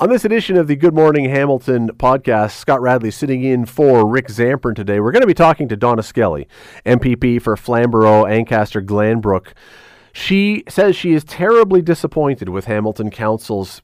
On 0.00 0.08
this 0.08 0.24
edition 0.24 0.56
of 0.56 0.66
the 0.66 0.76
Good 0.76 0.94
Morning 0.94 1.26
Hamilton 1.26 1.90
podcast, 1.90 2.52
Scott 2.52 2.80
Radley 2.80 3.10
sitting 3.10 3.44
in 3.44 3.66
for 3.66 4.08
Rick 4.08 4.28
Zamperin 4.28 4.74
today. 4.74 4.98
We're 4.98 5.12
going 5.12 5.20
to 5.20 5.26
be 5.26 5.34
talking 5.34 5.68
to 5.68 5.76
Donna 5.76 6.02
Skelly, 6.02 6.48
MPP 6.86 7.42
for 7.42 7.54
Flamborough, 7.54 8.24
Ancaster, 8.24 8.80
Glanbrook. 8.80 9.48
She 10.14 10.64
says 10.70 10.96
she 10.96 11.12
is 11.12 11.22
terribly 11.22 11.82
disappointed 11.82 12.48
with 12.48 12.64
Hamilton 12.64 13.10
Council's 13.10 13.82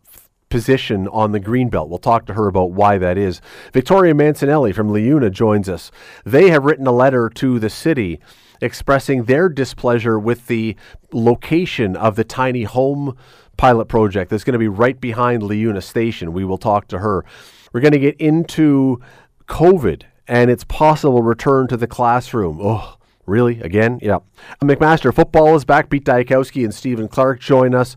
position 0.48 1.06
on 1.08 1.32
the 1.32 1.40
Greenbelt. 1.40 1.90
We'll 1.90 1.98
talk 1.98 2.24
to 2.26 2.32
her 2.32 2.46
about 2.46 2.72
why 2.72 2.96
that 2.96 3.18
is. 3.18 3.42
Victoria 3.74 4.14
Mancinelli 4.14 4.74
from 4.74 4.88
LiUNA 4.88 5.32
joins 5.32 5.68
us. 5.68 5.90
They 6.24 6.48
have 6.48 6.64
written 6.64 6.86
a 6.86 6.92
letter 6.92 7.28
to 7.28 7.58
the 7.58 7.68
city 7.68 8.20
expressing 8.62 9.24
their 9.24 9.50
displeasure 9.50 10.18
with 10.18 10.46
the 10.46 10.76
location 11.12 11.94
of 11.94 12.16
the 12.16 12.24
tiny 12.24 12.62
home 12.62 13.18
pilot 13.56 13.86
project 13.86 14.30
that's 14.30 14.44
going 14.44 14.52
to 14.52 14.58
be 14.58 14.68
right 14.68 15.00
behind 15.00 15.42
LiUNA 15.42 15.82
Station. 15.82 16.32
We 16.32 16.44
will 16.44 16.58
talk 16.58 16.88
to 16.88 16.98
her. 16.98 17.24
We're 17.72 17.80
going 17.80 17.92
to 17.92 17.98
get 17.98 18.16
into 18.16 19.00
COVID 19.48 20.02
and 20.28 20.50
its 20.50 20.64
possible 20.64 21.22
return 21.22 21.68
to 21.68 21.76
the 21.76 21.86
classroom. 21.86 22.58
Oh, 22.60 22.96
really? 23.26 23.60
Again? 23.60 23.98
Yeah. 24.02 24.18
McMaster 24.62 25.14
football 25.14 25.54
is 25.56 25.64
back. 25.64 25.90
Pete 25.90 26.04
Dyakowski 26.04 26.64
and 26.64 26.74
Stephen 26.74 27.08
Clark 27.08 27.40
join 27.40 27.74
us. 27.74 27.96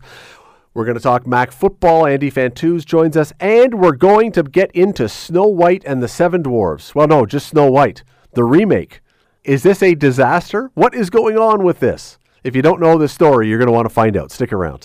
We're 0.72 0.84
going 0.84 0.96
to 0.96 1.02
talk 1.02 1.26
Mac 1.26 1.50
football. 1.50 2.06
Andy 2.06 2.30
Fantuz 2.30 2.84
joins 2.84 3.16
us, 3.16 3.32
and 3.40 3.74
we're 3.74 3.96
going 3.96 4.30
to 4.32 4.44
get 4.44 4.70
into 4.70 5.08
Snow 5.08 5.46
White 5.46 5.82
and 5.84 6.00
the 6.00 6.06
Seven 6.06 6.42
Dwarfs. 6.42 6.94
Well, 6.94 7.08
no, 7.08 7.26
just 7.26 7.48
Snow 7.48 7.68
White, 7.68 8.04
the 8.34 8.44
remake. 8.44 9.00
Is 9.42 9.64
this 9.64 9.82
a 9.82 9.96
disaster? 9.96 10.70
What 10.74 10.94
is 10.94 11.10
going 11.10 11.36
on 11.36 11.64
with 11.64 11.80
this? 11.80 12.19
If 12.42 12.56
you 12.56 12.62
don't 12.62 12.80
know 12.80 12.96
this 12.96 13.12
story, 13.12 13.48
you're 13.48 13.58
going 13.58 13.66
to 13.66 13.72
want 13.72 13.84
to 13.84 13.92
find 13.92 14.16
out. 14.16 14.32
Stick 14.32 14.50
around. 14.50 14.84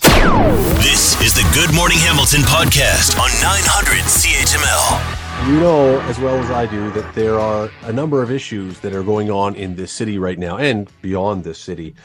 This 0.83 1.19
is 1.21 1.33
the 1.33 1.49
Good 1.53 1.73
Morning 1.73 1.97
Hamilton 1.99 2.41
podcast 2.41 3.17
on 3.17 3.29
900 3.41 4.03
CHML. 4.03 5.47
You 5.47 5.61
know 5.61 6.01
as 6.01 6.19
well 6.19 6.35
as 6.35 6.51
I 6.51 6.65
do 6.65 6.91
that 6.91 7.15
there 7.15 7.39
are 7.39 7.71
a 7.83 7.93
number 7.93 8.21
of 8.21 8.29
issues 8.29 8.79
that 8.81 8.93
are 8.93 9.03
going 9.03 9.31
on 9.31 9.55
in 9.55 9.75
this 9.75 9.93
city 9.93 10.17
right 10.17 10.37
now 10.37 10.57
and 10.57 10.91
beyond 11.01 11.45
this 11.45 11.57
city 11.57 11.95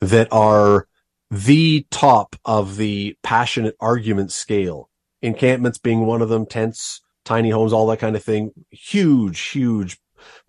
that 0.00 0.26
are 0.32 0.88
the 1.30 1.86
top 1.92 2.34
of 2.44 2.76
the 2.76 3.16
passionate 3.22 3.76
argument 3.78 4.32
scale. 4.32 4.90
Encampments 5.22 5.78
being 5.78 6.04
one 6.04 6.20
of 6.20 6.30
them, 6.30 6.46
tents, 6.46 7.00
tiny 7.24 7.50
homes, 7.50 7.72
all 7.72 7.86
that 7.86 8.00
kind 8.00 8.16
of 8.16 8.24
thing. 8.24 8.50
Huge, 8.70 9.38
huge 9.38 9.98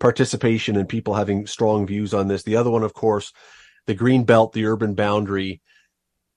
participation 0.00 0.76
and 0.76 0.88
people 0.88 1.14
having 1.14 1.46
strong 1.46 1.86
views 1.86 2.12
on 2.12 2.26
this. 2.26 2.42
The 2.42 2.56
other 2.56 2.70
one, 2.70 2.82
of 2.82 2.92
course, 2.92 3.32
the 3.88 3.94
green 3.94 4.22
belt, 4.22 4.52
the 4.52 4.66
urban 4.66 4.94
boundary. 4.94 5.60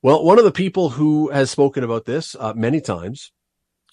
Well, 0.01 0.23
one 0.23 0.39
of 0.39 0.45
the 0.45 0.51
people 0.51 0.89
who 0.89 1.29
has 1.29 1.51
spoken 1.51 1.83
about 1.83 2.05
this 2.05 2.35
uh, 2.39 2.53
many 2.55 2.81
times, 2.81 3.31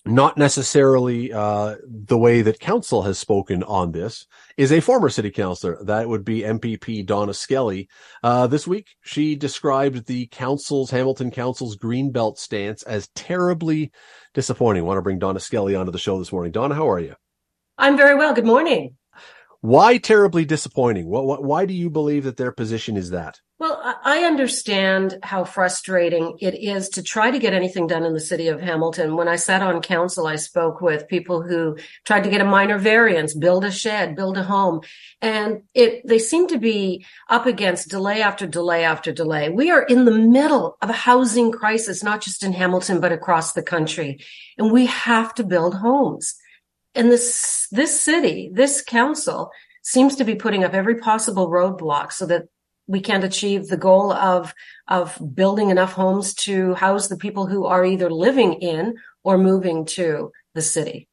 not 0.06 0.38
necessarily 0.38 1.32
uh, 1.32 1.74
the 1.84 2.16
way 2.16 2.40
that 2.40 2.60
council 2.60 3.02
has 3.02 3.18
spoken 3.18 3.64
on 3.64 3.90
this, 3.90 4.26
is 4.56 4.72
a 4.72 4.80
former 4.80 5.10
city 5.10 5.30
councilor. 5.32 5.76
That 5.84 6.08
would 6.08 6.24
be 6.24 6.42
MPP 6.42 7.04
Donna 7.04 7.34
Skelly. 7.34 7.88
Uh, 8.22 8.46
this 8.46 8.66
week, 8.66 8.86
she 9.02 9.34
described 9.34 10.06
the 10.06 10.28
council's, 10.28 10.92
Hamilton 10.92 11.32
Council's 11.32 11.74
green 11.74 12.12
belt 12.12 12.38
stance 12.38 12.84
as 12.84 13.08
terribly 13.16 13.90
disappointing. 14.34 14.84
I 14.84 14.86
want 14.86 14.98
to 14.98 15.02
bring 15.02 15.18
Donna 15.18 15.40
Skelly 15.40 15.74
onto 15.74 15.92
the 15.92 15.98
show 15.98 16.18
this 16.18 16.32
morning. 16.32 16.52
Donna, 16.52 16.76
how 16.76 16.88
are 16.88 17.00
you? 17.00 17.16
I'm 17.76 17.96
very 17.96 18.14
well. 18.14 18.32
Good 18.34 18.46
morning. 18.46 18.96
Why 19.60 19.98
terribly 19.98 20.44
disappointing? 20.44 21.08
What, 21.08 21.26
what, 21.26 21.42
why 21.42 21.66
do 21.66 21.74
you 21.74 21.90
believe 21.90 22.22
that 22.22 22.36
their 22.36 22.52
position 22.52 22.96
is 22.96 23.10
that? 23.10 23.40
Well, 23.60 23.82
I 24.04 24.20
understand 24.20 25.18
how 25.24 25.42
frustrating 25.42 26.38
it 26.40 26.54
is 26.54 26.90
to 26.90 27.02
try 27.02 27.32
to 27.32 27.40
get 27.40 27.54
anything 27.54 27.88
done 27.88 28.04
in 28.04 28.14
the 28.14 28.20
city 28.20 28.46
of 28.46 28.60
Hamilton. 28.60 29.16
When 29.16 29.26
I 29.26 29.34
sat 29.34 29.62
on 29.62 29.82
council, 29.82 30.28
I 30.28 30.36
spoke 30.36 30.80
with 30.80 31.08
people 31.08 31.42
who 31.42 31.76
tried 32.04 32.22
to 32.22 32.30
get 32.30 32.40
a 32.40 32.44
minor 32.44 32.78
variance, 32.78 33.34
build 33.34 33.64
a 33.64 33.72
shed, 33.72 34.14
build 34.14 34.38
a 34.38 34.44
home, 34.44 34.82
and 35.20 35.62
it 35.74 36.06
they 36.06 36.20
seem 36.20 36.46
to 36.48 36.58
be 36.58 37.04
up 37.28 37.46
against 37.46 37.88
delay 37.88 38.22
after 38.22 38.46
delay 38.46 38.84
after 38.84 39.10
delay. 39.10 39.48
We 39.48 39.72
are 39.72 39.82
in 39.82 40.04
the 40.04 40.12
middle 40.12 40.76
of 40.80 40.90
a 40.90 40.92
housing 40.92 41.50
crisis, 41.50 42.04
not 42.04 42.20
just 42.20 42.44
in 42.44 42.52
Hamilton 42.52 43.00
but 43.00 43.10
across 43.10 43.54
the 43.54 43.62
country, 43.62 44.20
and 44.56 44.70
we 44.70 44.86
have 44.86 45.34
to 45.34 45.42
build 45.42 45.74
homes. 45.74 46.36
And 46.94 47.10
this 47.10 47.66
this 47.72 48.00
city, 48.00 48.50
this 48.52 48.82
council 48.82 49.50
seems 49.82 50.14
to 50.14 50.24
be 50.24 50.36
putting 50.36 50.62
up 50.62 50.74
every 50.74 51.00
possible 51.00 51.48
roadblock 51.48 52.12
so 52.12 52.24
that 52.26 52.44
we 52.88 53.00
can't 53.00 53.22
achieve 53.22 53.68
the 53.68 53.76
goal 53.76 54.12
of 54.12 54.52
of 54.88 55.16
building 55.34 55.70
enough 55.70 55.92
homes 55.92 56.34
to 56.34 56.74
house 56.74 57.06
the 57.08 57.16
people 57.16 57.46
who 57.46 57.66
are 57.66 57.84
either 57.84 58.10
living 58.10 58.54
in 58.54 58.96
or 59.22 59.38
moving 59.38 59.84
to 59.84 60.32
the 60.54 60.62
city. 60.62 61.06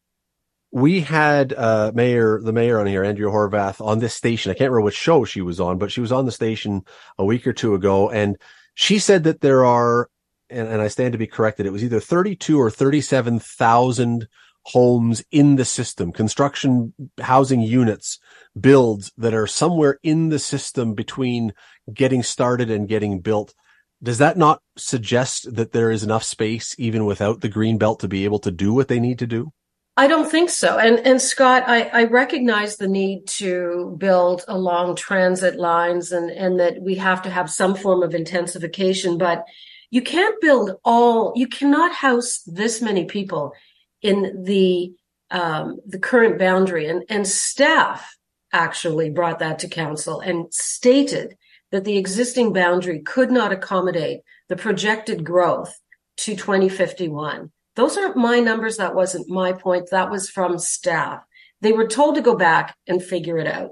We 0.71 1.01
had 1.01 1.53
uh, 1.53 1.91
mayor 1.93 2.41
the 2.41 2.53
mayor 2.53 2.79
on 2.79 2.87
here, 2.87 3.03
Andrea 3.03 3.29
Horwath, 3.29 3.85
on 3.85 3.99
this 3.99 4.13
station. 4.13 4.49
I 4.49 4.55
can't 4.55 4.71
remember 4.71 4.85
which 4.85 4.95
show 4.95 5.25
she 5.25 5.41
was 5.41 5.59
on, 5.59 5.77
but 5.77 5.91
she 5.91 6.01
was 6.01 6.11
on 6.11 6.25
the 6.25 6.31
station 6.31 6.81
a 7.17 7.25
week 7.25 7.45
or 7.45 7.53
two 7.53 7.75
ago, 7.75 8.09
and 8.09 8.37
she 8.73 8.99
said 8.99 9.23
that 9.25 9.41
there 9.41 9.63
are, 9.63 10.09
and, 10.49 10.67
and 10.67 10.81
I 10.81 10.89
stand 10.89 11.11
to 11.11 11.17
be 11.17 11.27
corrected, 11.27 11.65
it 11.65 11.71
was 11.71 11.83
either 11.83 11.99
thirty-two 11.99 12.59
or 12.59 12.69
thirty-seven 12.69 13.39
thousand 13.39 14.27
homes 14.63 15.23
in 15.31 15.55
the 15.55 15.65
system, 15.65 16.11
construction 16.11 16.93
housing 17.21 17.61
units, 17.61 18.19
builds 18.59 19.11
that 19.17 19.33
are 19.33 19.47
somewhere 19.47 19.99
in 20.03 20.29
the 20.29 20.39
system 20.39 20.93
between 20.93 21.53
getting 21.93 22.23
started 22.23 22.69
and 22.69 22.87
getting 22.87 23.19
built. 23.19 23.53
Does 24.01 24.17
that 24.19 24.37
not 24.37 24.61
suggest 24.77 25.55
that 25.55 25.71
there 25.71 25.91
is 25.91 26.03
enough 26.03 26.23
space 26.23 26.75
even 26.77 27.05
without 27.05 27.41
the 27.41 27.49
green 27.49 27.77
belt 27.77 27.99
to 28.01 28.07
be 28.07 28.23
able 28.25 28.39
to 28.39 28.51
do 28.51 28.73
what 28.73 28.87
they 28.87 28.99
need 28.99 29.19
to 29.19 29.27
do? 29.27 29.51
I 29.97 30.07
don't 30.07 30.29
think 30.29 30.49
so. 30.49 30.77
And 30.77 30.99
and 30.99 31.21
Scott, 31.21 31.63
I, 31.67 31.83
I 31.83 32.03
recognize 32.05 32.75
the 32.75 32.87
need 32.87 33.27
to 33.27 33.95
build 33.97 34.43
along 34.47 34.97
transit 34.97 35.55
lines 35.55 36.11
and, 36.11 36.29
and 36.31 36.59
that 36.59 36.81
we 36.81 36.95
have 36.95 37.21
to 37.21 37.29
have 37.29 37.49
some 37.49 37.75
form 37.75 38.03
of 38.03 38.13
intensification, 38.13 39.17
but 39.17 39.45
you 39.91 40.01
can't 40.01 40.39
build 40.41 40.71
all 40.83 41.31
you 41.37 41.47
cannot 41.47 41.93
house 41.93 42.41
this 42.45 42.81
many 42.81 43.05
people 43.05 43.53
in 44.01 44.43
the 44.43 44.93
um, 45.31 45.79
the 45.85 45.99
current 45.99 46.37
boundary, 46.37 46.87
and 46.87 47.05
and 47.07 47.25
staff 47.25 48.17
actually 48.55 49.09
brought 49.09 49.39
that 49.39 49.59
to 49.59 49.67
council 49.67 50.21
and 50.21 50.51
stated 50.53 51.35
that 51.71 51.83
the 51.83 51.97
existing 51.97 52.53
boundary 52.53 52.99
could 53.01 53.29
not 53.29 53.51
accommodate 53.51 54.21
the 54.47 54.55
projected 54.55 55.25
growth 55.25 55.77
to 56.17 56.35
2051. 56.35 57.51
Those 57.75 57.97
aren't 57.97 58.15
my 58.15 58.39
numbers. 58.39 58.77
That 58.77 58.95
wasn't 58.95 59.27
my 59.27 59.51
point. 59.51 59.89
That 59.91 60.09
was 60.09 60.29
from 60.29 60.57
staff. 60.57 61.21
They 61.59 61.73
were 61.73 61.87
told 61.87 62.15
to 62.15 62.21
go 62.21 62.35
back 62.35 62.75
and 62.87 63.03
figure 63.03 63.37
it 63.37 63.47
out. 63.47 63.71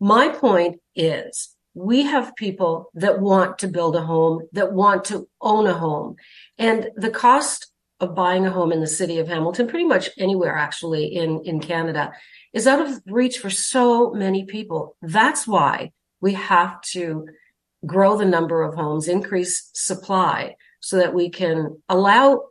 My 0.00 0.30
point 0.30 0.80
is 0.96 1.54
we 1.74 2.04
have 2.04 2.36
people 2.36 2.90
that 2.94 3.20
want 3.20 3.58
to 3.58 3.68
build 3.68 3.94
a 3.94 4.02
home, 4.02 4.48
that 4.52 4.72
want 4.72 5.04
to 5.06 5.28
own 5.42 5.66
a 5.66 5.74
home. 5.74 6.16
And 6.56 6.88
the 6.96 7.10
cost 7.10 7.70
of 8.04 8.14
buying 8.14 8.46
a 8.46 8.50
home 8.50 8.70
in 8.70 8.80
the 8.80 8.86
city 8.86 9.18
of 9.18 9.28
Hamilton, 9.28 9.66
pretty 9.66 9.84
much 9.84 10.10
anywhere 10.18 10.56
actually 10.56 11.06
in, 11.06 11.42
in 11.44 11.60
Canada, 11.60 12.12
is 12.52 12.66
out 12.66 12.80
of 12.80 13.02
reach 13.06 13.38
for 13.38 13.50
so 13.50 14.12
many 14.12 14.44
people. 14.44 14.96
That's 15.02 15.46
why 15.46 15.92
we 16.20 16.34
have 16.34 16.80
to 16.92 17.26
grow 17.84 18.16
the 18.16 18.24
number 18.24 18.62
of 18.62 18.74
homes, 18.74 19.08
increase 19.08 19.70
supply 19.74 20.56
so 20.80 20.98
that 20.98 21.14
we 21.14 21.30
can 21.30 21.82
allow 21.88 22.44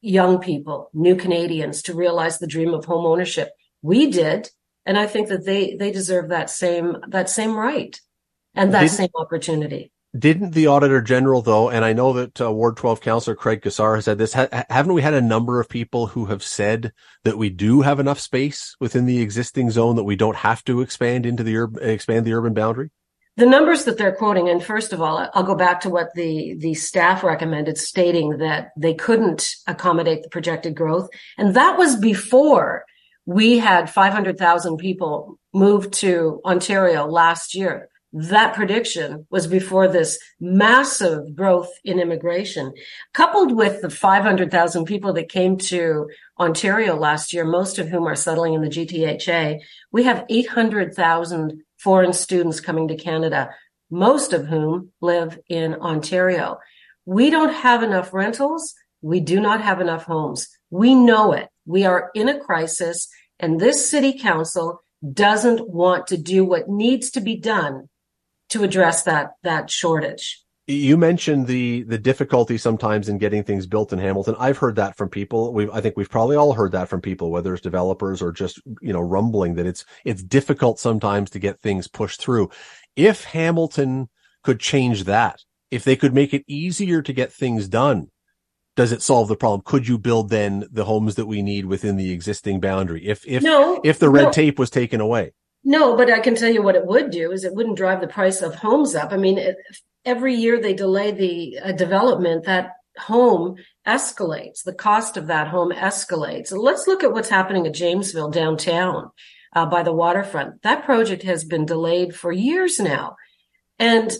young 0.00 0.38
people, 0.38 0.90
new 0.92 1.16
Canadians 1.16 1.82
to 1.82 1.94
realize 1.94 2.38
the 2.38 2.46
dream 2.46 2.74
of 2.74 2.84
home 2.84 3.06
ownership. 3.06 3.50
We 3.82 4.10
did. 4.10 4.50
And 4.86 4.98
I 4.98 5.06
think 5.06 5.28
that 5.28 5.44
they, 5.44 5.76
they 5.76 5.90
deserve 5.90 6.28
that 6.28 6.50
same, 6.50 6.98
that 7.08 7.30
same 7.30 7.56
right 7.56 7.98
and 8.54 8.74
that 8.74 8.80
Didn't, 8.80 8.92
same 8.92 9.08
opportunity. 9.16 9.92
Didn't 10.16 10.52
the 10.52 10.68
Auditor 10.68 11.02
General, 11.02 11.42
though, 11.42 11.70
and 11.70 11.84
I 11.84 11.92
know 11.92 12.12
that 12.12 12.40
uh, 12.40 12.52
Ward 12.52 12.76
12 12.76 13.00
Councillor 13.00 13.34
Craig 13.34 13.62
Cassar 13.62 13.96
has 13.96 14.04
said 14.04 14.16
this, 14.16 14.32
ha- 14.32 14.64
haven't 14.70 14.94
we 14.94 15.02
had 15.02 15.14
a 15.14 15.20
number 15.20 15.60
of 15.60 15.68
people 15.68 16.06
who 16.06 16.26
have 16.26 16.42
said 16.42 16.92
that 17.24 17.36
we 17.36 17.50
do 17.50 17.80
have 17.80 17.98
enough 17.98 18.20
space 18.20 18.76
within 18.78 19.06
the 19.06 19.20
existing 19.20 19.72
zone 19.72 19.96
that 19.96 20.04
we 20.04 20.14
don't 20.14 20.36
have 20.36 20.62
to 20.64 20.82
expand 20.82 21.26
into 21.26 21.42
the 21.42 21.56
urban, 21.56 21.82
expand 21.82 22.24
the 22.24 22.32
urban 22.32 22.54
boundary? 22.54 22.90
The 23.36 23.46
numbers 23.46 23.86
that 23.86 23.98
they're 23.98 24.14
quoting, 24.14 24.48
and 24.48 24.62
first 24.62 24.92
of 24.92 25.02
all, 25.02 25.28
I'll 25.34 25.42
go 25.42 25.56
back 25.56 25.80
to 25.80 25.90
what 25.90 26.14
the, 26.14 26.54
the 26.60 26.74
staff 26.74 27.24
recommended, 27.24 27.76
stating 27.76 28.38
that 28.38 28.70
they 28.76 28.94
couldn't 28.94 29.56
accommodate 29.66 30.22
the 30.22 30.28
projected 30.28 30.76
growth. 30.76 31.08
And 31.36 31.56
that 31.56 31.76
was 31.76 31.96
before 31.96 32.84
we 33.26 33.58
had 33.58 33.90
500,000 33.90 34.76
people 34.76 35.40
move 35.52 35.90
to 35.90 36.40
Ontario 36.44 37.06
last 37.06 37.56
year 37.56 37.88
that 38.16 38.54
prediction 38.54 39.26
was 39.28 39.48
before 39.48 39.88
this 39.88 40.20
massive 40.40 41.34
growth 41.34 41.70
in 41.84 41.98
immigration, 41.98 42.72
coupled 43.12 43.56
with 43.56 43.82
the 43.82 43.90
500,000 43.90 44.84
people 44.84 45.12
that 45.14 45.28
came 45.28 45.58
to 45.58 46.08
Ontario 46.38 46.94
last 46.94 47.32
year, 47.32 47.44
most 47.44 47.80
of 47.80 47.88
whom 47.88 48.06
are 48.06 48.14
settling 48.14 48.54
in 48.54 48.62
the 48.62 48.68
GTHA. 48.68 49.58
We 49.90 50.04
have 50.04 50.24
800,000 50.28 51.62
foreign 51.76 52.12
students 52.12 52.60
coming 52.60 52.86
to 52.86 52.96
Canada, 52.96 53.50
most 53.90 54.32
of 54.32 54.46
whom 54.46 54.92
live 55.00 55.40
in 55.48 55.74
Ontario. 55.74 56.58
We 57.04 57.30
don't 57.30 57.52
have 57.52 57.82
enough 57.82 58.14
rentals. 58.14 58.74
We 59.02 59.18
do 59.18 59.40
not 59.40 59.60
have 59.60 59.80
enough 59.80 60.04
homes. 60.04 60.48
We 60.70 60.94
know 60.94 61.32
it. 61.32 61.48
We 61.66 61.84
are 61.84 62.10
in 62.14 62.28
a 62.28 62.38
crisis 62.38 63.08
and 63.40 63.60
this 63.60 63.90
city 63.90 64.16
council 64.16 64.82
doesn't 65.12 65.68
want 65.68 66.06
to 66.06 66.16
do 66.16 66.44
what 66.44 66.68
needs 66.68 67.10
to 67.10 67.20
be 67.20 67.36
done 67.36 67.88
to 68.50 68.62
address 68.62 69.02
that, 69.04 69.32
that 69.42 69.70
shortage. 69.70 70.44
You 70.66 70.96
mentioned 70.96 71.46
the 71.46 71.82
the 71.82 71.98
difficulty 71.98 72.56
sometimes 72.56 73.10
in 73.10 73.18
getting 73.18 73.44
things 73.44 73.66
built 73.66 73.92
in 73.92 73.98
Hamilton. 73.98 74.34
I've 74.38 74.56
heard 74.56 74.76
that 74.76 74.96
from 74.96 75.10
people. 75.10 75.52
We 75.52 75.68
I 75.70 75.82
think 75.82 75.94
we've 75.94 76.08
probably 76.08 76.36
all 76.36 76.54
heard 76.54 76.72
that 76.72 76.88
from 76.88 77.02
people, 77.02 77.30
whether 77.30 77.52
it's 77.52 77.62
developers 77.62 78.22
or 78.22 78.32
just 78.32 78.62
you 78.80 78.94
know 78.94 79.00
rumbling 79.00 79.56
that 79.56 79.66
it's 79.66 79.84
it's 80.06 80.22
difficult 80.22 80.78
sometimes 80.78 81.28
to 81.30 81.38
get 81.38 81.60
things 81.60 81.86
pushed 81.86 82.18
through. 82.18 82.48
If 82.96 83.24
Hamilton 83.24 84.08
could 84.42 84.58
change 84.58 85.04
that, 85.04 85.42
if 85.70 85.84
they 85.84 85.96
could 85.96 86.14
make 86.14 86.32
it 86.32 86.44
easier 86.46 87.02
to 87.02 87.12
get 87.12 87.30
things 87.30 87.68
done, 87.68 88.08
does 88.74 88.90
it 88.90 89.02
solve 89.02 89.28
the 89.28 89.36
problem? 89.36 89.60
Could 89.64 89.86
you 89.86 89.98
build 89.98 90.30
then 90.30 90.66
the 90.72 90.84
homes 90.84 91.16
that 91.16 91.26
we 91.26 91.42
need 91.42 91.66
within 91.66 91.96
the 91.96 92.10
existing 92.10 92.60
boundary? 92.60 93.06
If 93.06 93.26
if 93.26 93.42
no, 93.42 93.82
if 93.84 93.98
the 93.98 94.08
red 94.08 94.24
no. 94.24 94.30
tape 94.30 94.58
was 94.58 94.70
taken 94.70 95.02
away. 95.02 95.32
No, 95.64 95.96
but 95.96 96.10
I 96.10 96.20
can 96.20 96.34
tell 96.34 96.50
you 96.50 96.62
what 96.62 96.76
it 96.76 96.86
would 96.86 97.10
do 97.10 97.32
is 97.32 97.44
it 97.44 97.54
wouldn't 97.54 97.78
drive 97.78 98.00
the 98.00 98.06
price 98.06 98.42
of 98.42 98.54
homes 98.54 98.94
up. 98.94 99.12
I 99.12 99.16
mean, 99.16 99.38
it, 99.38 99.56
every 100.04 100.34
year 100.34 100.60
they 100.60 100.74
delay 100.74 101.10
the 101.10 101.58
uh, 101.58 101.72
development, 101.72 102.44
that 102.44 102.72
home 102.98 103.56
escalates. 103.86 104.62
The 104.62 104.74
cost 104.74 105.16
of 105.16 105.28
that 105.28 105.48
home 105.48 105.72
escalates. 105.72 106.52
Let's 106.52 106.86
look 106.86 107.02
at 107.02 107.12
what's 107.12 107.28
happening 107.28 107.66
at 107.66 107.74
Jamesville 107.74 108.32
downtown 108.32 109.10
uh, 109.54 109.66
by 109.66 109.82
the 109.82 109.92
waterfront. 109.92 110.62
That 110.62 110.84
project 110.84 111.22
has 111.22 111.44
been 111.44 111.64
delayed 111.64 112.14
for 112.14 112.30
years 112.30 112.78
now. 112.78 113.16
And 113.78 114.12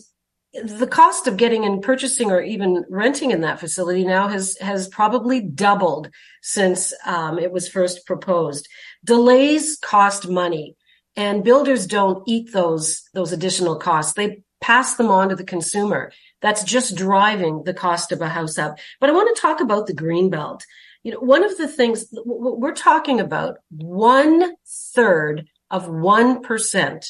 the 0.53 0.87
cost 0.87 1.27
of 1.27 1.37
getting 1.37 1.65
and 1.65 1.83
purchasing 1.83 2.31
or 2.31 2.41
even 2.41 2.85
renting 2.89 3.33
in 3.33 3.41
that 3.41 3.59
facility 3.59 4.05
now 4.05 4.29
has 4.29 4.57
has 4.59 4.89
probably 4.89 5.41
doubled 5.41 6.11
since 6.43 6.95
um, 7.05 7.39
it 7.39 7.51
was 7.51 7.69
first 7.69 8.07
proposed. 8.07 8.69
Delays 9.05 9.77
cost 9.83 10.29
money, 10.29 10.77
and 11.17 11.45
builders 11.45 11.87
don't 11.87 12.23
eat 12.27 12.53
those 12.53 13.03
those 13.15 13.33
additional 13.33 13.77
costs. 13.77 14.15
They 14.15 14.43
pass 14.61 14.97
them 14.97 15.09
on 15.09 15.29
to 15.29 15.37
the 15.37 15.45
consumer. 15.45 16.13
That's 16.41 16.65
just 16.65 16.97
driving 16.97 17.65
the 17.65 17.75
cost 17.75 18.13
of 18.13 18.21
a 18.21 18.29
house 18.29 18.59
up. 18.59 18.79
But 19.01 19.11
I 19.11 19.13
want 19.13 19.35
to 19.35 19.41
talk 19.41 19.61
about 19.61 19.87
the 19.87 19.95
green 19.95 20.31
belt. 20.31 20.65
You 21.03 21.13
know, 21.13 21.21
one 21.21 21.45
of 21.45 21.57
the 21.59 21.69
things 21.69 22.07
we're 22.25 22.75
talking 22.75 23.21
about 23.21 23.59
one 23.71 24.55
third 24.95 25.47
of 25.71 25.89
one 25.89 26.43
percent 26.43 27.07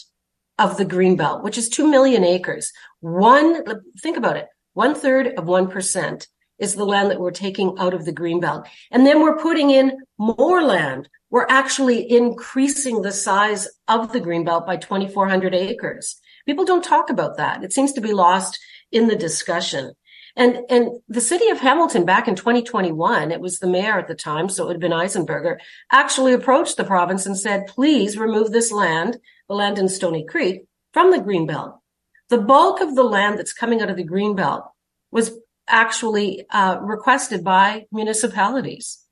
of 0.58 0.76
the 0.76 0.84
green 0.84 1.16
belt, 1.16 1.42
which 1.42 1.58
is 1.58 1.68
2 1.68 1.90
million 1.90 2.24
acres. 2.24 2.72
One, 3.00 3.64
think 4.00 4.16
about 4.16 4.36
it. 4.36 4.48
One 4.74 4.94
third 4.94 5.28
of 5.28 5.44
1% 5.44 6.26
is 6.58 6.74
the 6.74 6.86
land 6.86 7.10
that 7.10 7.20
we're 7.20 7.32
taking 7.32 7.76
out 7.78 7.94
of 7.94 8.04
the 8.04 8.12
green 8.12 8.40
belt. 8.40 8.66
And 8.90 9.06
then 9.06 9.20
we're 9.20 9.38
putting 9.38 9.70
in 9.70 9.98
more 10.18 10.62
land. 10.62 11.08
We're 11.34 11.46
actually 11.48 12.08
increasing 12.08 13.02
the 13.02 13.10
size 13.10 13.66
of 13.88 14.12
the 14.12 14.20
green 14.20 14.44
belt 14.44 14.66
by 14.66 14.76
2,400 14.76 15.52
acres. 15.52 16.20
People 16.46 16.64
don't 16.64 16.84
talk 16.84 17.10
about 17.10 17.38
that. 17.38 17.64
It 17.64 17.72
seems 17.72 17.92
to 17.94 18.00
be 18.00 18.12
lost 18.12 18.60
in 18.92 19.08
the 19.08 19.16
discussion. 19.16 19.94
And, 20.36 20.58
and 20.70 20.90
the 21.08 21.20
city 21.20 21.48
of 21.48 21.58
Hamilton 21.58 22.04
back 22.04 22.28
in 22.28 22.36
2021, 22.36 23.32
it 23.32 23.40
was 23.40 23.58
the 23.58 23.66
mayor 23.66 23.98
at 23.98 24.06
the 24.06 24.14
time, 24.14 24.48
so 24.48 24.62
it 24.62 24.66
would 24.68 24.76
have 24.76 24.80
been 24.80 24.92
Eisenberger, 24.92 25.56
actually 25.90 26.34
approached 26.34 26.76
the 26.76 26.84
province 26.84 27.26
and 27.26 27.36
said, 27.36 27.66
please 27.66 28.16
remove 28.16 28.52
this 28.52 28.70
land 28.70 29.18
the 29.48 29.56
land 29.56 29.76
in 29.76 29.88
Stoney 29.88 30.24
Creek, 30.24 30.66
from 30.92 31.10
the 31.10 31.18
Greenbelt. 31.18 31.80
The 32.28 32.38
bulk 32.38 32.80
of 32.80 32.94
the 32.94 33.02
land 33.02 33.40
that's 33.40 33.52
coming 33.52 33.82
out 33.82 33.90
of 33.90 33.96
the 33.96 34.06
Greenbelt 34.06 34.68
was 35.10 35.36
actually 35.66 36.46
uh, 36.50 36.78
requested 36.80 37.42
by 37.42 37.86
municipalities. 37.90 39.03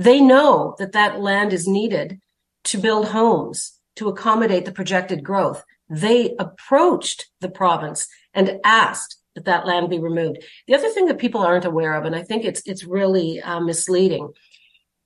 They 0.00 0.18
know 0.18 0.76
that 0.78 0.92
that 0.92 1.20
land 1.20 1.52
is 1.52 1.68
needed 1.68 2.20
to 2.64 2.78
build 2.78 3.08
homes 3.08 3.78
to 3.96 4.08
accommodate 4.08 4.64
the 4.64 4.72
projected 4.72 5.22
growth. 5.22 5.62
They 5.90 6.34
approached 6.38 7.26
the 7.42 7.50
province 7.50 8.08
and 8.32 8.60
asked 8.64 9.18
that 9.34 9.44
that 9.44 9.66
land 9.66 9.90
be 9.90 9.98
removed. 9.98 10.38
The 10.66 10.74
other 10.74 10.88
thing 10.88 11.04
that 11.08 11.18
people 11.18 11.42
aren't 11.42 11.66
aware 11.66 11.92
of, 11.92 12.06
and 12.06 12.16
I 12.16 12.22
think 12.22 12.46
it's 12.46 12.62
it's 12.64 12.82
really 12.82 13.42
uh, 13.42 13.60
misleading, 13.60 14.30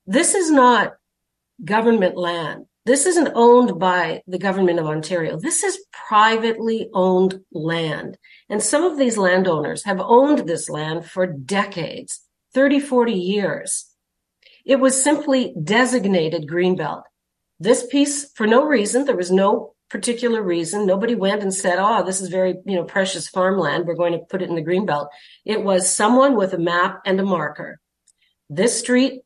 this 0.07 0.33
is 0.33 0.53
not 0.53 0.93
government 1.65 2.17
land. 2.17 2.67
This 2.87 3.05
isn't 3.05 3.33
owned 3.35 3.81
by 3.81 4.23
the 4.29 4.39
government 4.39 4.79
of 4.79 4.87
Ontario. 4.87 5.37
This 5.37 5.65
is 5.65 5.85
privately 5.91 6.89
owned 6.95 7.41
land. 7.51 8.17
And 8.49 8.63
some 8.63 8.85
of 8.85 8.97
these 8.97 9.19
landowners 9.19 9.83
have 9.87 10.01
owned 10.01 10.47
this 10.47 10.71
land 10.71 11.05
for 11.05 11.27
decades, 11.27 12.21
30, 12.53 12.79
40 12.79 13.13
years. 13.13 13.91
It 14.65 14.81
was 14.81 15.03
simply 15.03 15.55
designated 15.63 16.49
Greenbelt. 16.49 17.03
This 17.61 17.87
piece, 17.87 18.31
for 18.33 18.47
no 18.47 18.65
reason, 18.65 19.05
there 19.05 19.17
was 19.17 19.31
no 19.31 19.75
particular 19.91 20.43
reason. 20.43 20.87
Nobody 20.87 21.15
went 21.15 21.43
and 21.43 21.55
said, 21.55 21.79
oh, 21.79 22.05
this 22.05 22.21
is 22.21 22.29
very, 22.29 22.57
you 22.65 22.77
know, 22.77 22.85
precious 22.85 23.29
farmland. 23.29 23.87
We're 23.87 23.95
going 23.95 24.13
to 24.13 24.19
put 24.19 24.43
it 24.43 24.49
in 24.49 24.57
the 24.57 24.65
Greenbelt. 24.65 25.09
It 25.45 25.63
was 25.63 25.93
someone 25.93 26.37
with 26.37 26.53
a 26.53 26.59
map 26.59 27.03
and 27.07 27.21
a 27.21 27.25
marker. 27.25 27.79
This 28.51 28.79
street 28.79 29.23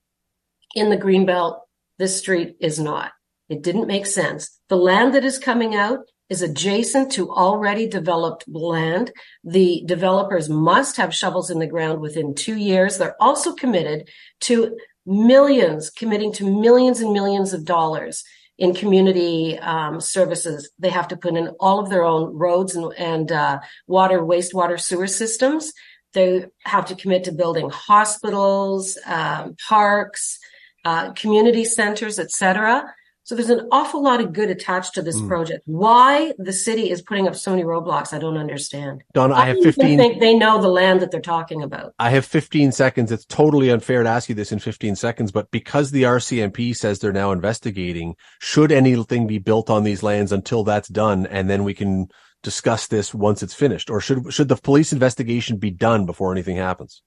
in 0.75 0.91
the 0.91 0.99
Greenbelt, 0.99 1.61
this 1.99 2.19
street 2.19 2.57
is 2.61 2.79
not. 2.79 3.13
It 3.49 3.63
didn't 3.63 3.87
make 3.87 4.07
sense. 4.07 4.61
The 4.69 4.77
land 4.77 5.15
that 5.15 5.25
is 5.25 5.39
coming 5.39 5.75
out 5.75 6.01
is 6.29 6.43
adjacent 6.43 7.13
to 7.13 7.31
already 7.31 7.87
developed 7.87 8.45
land. 8.47 9.11
The 9.43 9.83
developers 9.87 10.49
must 10.51 10.99
have 10.99 11.15
shovels 11.15 11.51
in 11.51 11.59
the 11.59 11.67
ground 11.67 12.01
within 12.01 12.35
two 12.35 12.57
years. 12.57 12.99
They're 12.99 13.17
also 13.21 13.55
committed 13.55 14.11
to 14.43 14.77
millions, 15.09 15.91
committing 15.91 16.33
to 16.35 16.45
millions 16.45 17.01
and 17.01 17.13
millions 17.13 17.53
of 17.55 17.65
dollars 17.65 18.23
in 18.59 18.75
community 18.75 19.59
um, 19.59 20.01
services. 20.01 20.71
They 20.79 20.91
have 20.91 21.09
to 21.09 21.17
put 21.17 21.37
in 21.37 21.49
all 21.61 21.79
of 21.79 21.89
their 21.89 22.05
own 22.05 22.37
roads 22.37 22.77
and, 22.77 22.93
and 22.99 23.33
uh, 23.33 23.61
water, 23.87 24.21
wastewater, 24.21 24.79
sewer 24.79 25.07
systems. 25.07 25.73
They 26.13 26.47
have 26.65 26.87
to 26.87 26.95
commit 26.95 27.25
to 27.25 27.33
building 27.33 27.71
hospitals, 27.71 28.99
um, 29.07 29.57
parks, 29.69 30.39
uh, 30.85 31.13
community 31.13 31.65
centers, 31.65 32.19
etc. 32.19 32.93
So 33.29 33.35
there's 33.35 33.51
an 33.51 33.69
awful 33.71 34.03
lot 34.03 34.23
of 34.23 34.33
good 34.33 34.49
attached 34.49 34.95
to 34.95 35.03
this 35.03 35.21
mm. 35.21 35.29
project. 35.29 35.61
Why 35.67 36.33
the 36.39 36.51
city 36.51 36.89
is 36.89 37.03
putting 37.03 37.29
up 37.29 37.37
so 37.37 37.51
many 37.51 37.63
roadblocks, 37.63 38.15
I 38.15 38.19
don't 38.19 38.39
understand. 38.39 39.05
Don, 39.13 39.33
I, 39.33 39.41
I 39.41 39.47
have 39.49 39.63
15. 39.63 39.99
think 39.99 40.19
they 40.19 40.35
know 40.35 40.63
the 40.63 40.71
land 40.71 41.01
that 41.01 41.11
they're 41.11 41.21
talking 41.21 41.63
about. 41.63 41.93
I 41.99 42.09
have 42.09 42.25
15 42.25 42.73
seconds. 42.73 43.13
It's 43.13 43.27
totally 43.27 43.69
unfair 43.69 44.03
to 44.03 44.09
ask 44.09 44.31
you 44.31 44.35
this 44.35 44.51
in 44.51 44.61
15 44.61 44.97
seconds, 44.97 45.31
but 45.31 45.51
because 45.51 45.91
the 45.91 46.05
RCMP 46.05 46.75
says 46.75 47.01
they're 47.01 47.13
now 47.13 47.31
investigating, 47.31 48.15
should 48.39 48.73
anything 48.73 49.27
be 49.27 49.37
built 49.37 49.69
on 49.69 49.85
these 49.85 50.03
lands 50.03 50.33
until 50.33 50.65
that's 50.65 50.89
done, 50.89 51.27
and 51.27 51.51
then 51.51 51.65
we 51.65 51.75
can 51.75 52.09
discuss 52.43 52.87
this 52.87 53.13
once 53.13 53.43
it's 53.43 53.53
finished, 53.53 53.91
or 53.91 54.01
should 54.01 54.33
should 54.33 54.49
the 54.49 54.57
police 54.57 54.91
investigation 54.91 55.59
be 55.59 55.71
done 55.71 56.07
before 56.07 56.33
anything 56.33 56.57
happens? 56.57 57.03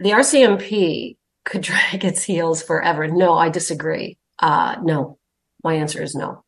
The 0.00 0.10
RCMP 0.10 1.18
could 1.44 1.60
drag 1.62 2.04
its 2.04 2.24
heels 2.24 2.64
forever. 2.64 3.06
No, 3.06 3.34
I 3.34 3.48
disagree. 3.48 4.18
Uh, 4.40 4.74
no, 4.82 5.18
my 5.64 5.74
answer 5.74 6.02
is 6.02 6.14
no. 6.14 6.44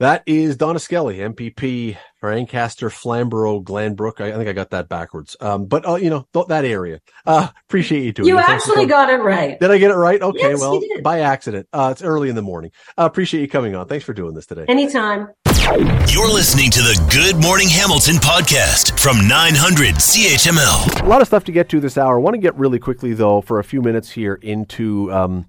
That 0.00 0.24
is 0.26 0.56
Donna 0.56 0.80
Skelly, 0.80 1.18
MPP 1.18 1.96
for 2.18 2.32
Ancaster, 2.32 2.90
Flamborough, 2.90 3.60
Glanbrook. 3.60 4.20
I, 4.20 4.30
I 4.30 4.32
think 4.32 4.48
I 4.48 4.52
got 4.52 4.70
that 4.70 4.88
backwards. 4.88 5.36
Um, 5.40 5.66
but 5.66 5.88
uh, 5.88 5.94
you 5.94 6.10
know 6.10 6.26
th- 6.32 6.48
that 6.48 6.64
area. 6.64 7.00
Uh, 7.24 7.48
appreciate 7.68 8.02
you 8.02 8.12
doing. 8.12 8.28
You 8.28 8.38
it. 8.38 8.48
actually 8.48 8.86
got 8.86 9.08
it 9.08 9.18
right. 9.18 9.58
Did 9.60 9.70
I 9.70 9.78
get 9.78 9.92
it 9.92 9.94
right? 9.94 10.20
Okay, 10.20 10.50
yes, 10.50 10.60
well, 10.60 10.80
by 11.02 11.20
accident. 11.20 11.68
Uh, 11.72 11.90
it's 11.92 12.02
early 12.02 12.28
in 12.28 12.34
the 12.34 12.42
morning. 12.42 12.72
Uh, 12.98 13.04
appreciate 13.04 13.40
you 13.40 13.48
coming 13.48 13.76
on. 13.76 13.86
Thanks 13.86 14.04
for 14.04 14.12
doing 14.12 14.34
this 14.34 14.46
today. 14.46 14.64
Anytime. 14.68 15.28
You're 15.46 16.30
listening 16.30 16.70
to 16.72 16.80
the 16.80 17.08
Good 17.10 17.40
Morning 17.40 17.68
Hamilton 17.68 18.16
podcast 18.16 18.98
from 18.98 19.26
900 19.28 19.94
CHML. 19.94 21.02
A 21.02 21.08
lot 21.08 21.22
of 21.22 21.26
stuff 21.28 21.44
to 21.44 21.52
get 21.52 21.68
to 21.70 21.80
this 21.80 21.96
hour. 21.96 22.18
I 22.18 22.20
want 22.20 22.34
to 22.34 22.40
get 22.40 22.54
really 22.56 22.78
quickly 22.80 23.14
though 23.14 23.40
for 23.40 23.60
a 23.60 23.64
few 23.64 23.80
minutes 23.80 24.10
here 24.10 24.34
into. 24.42 25.12
Um, 25.12 25.46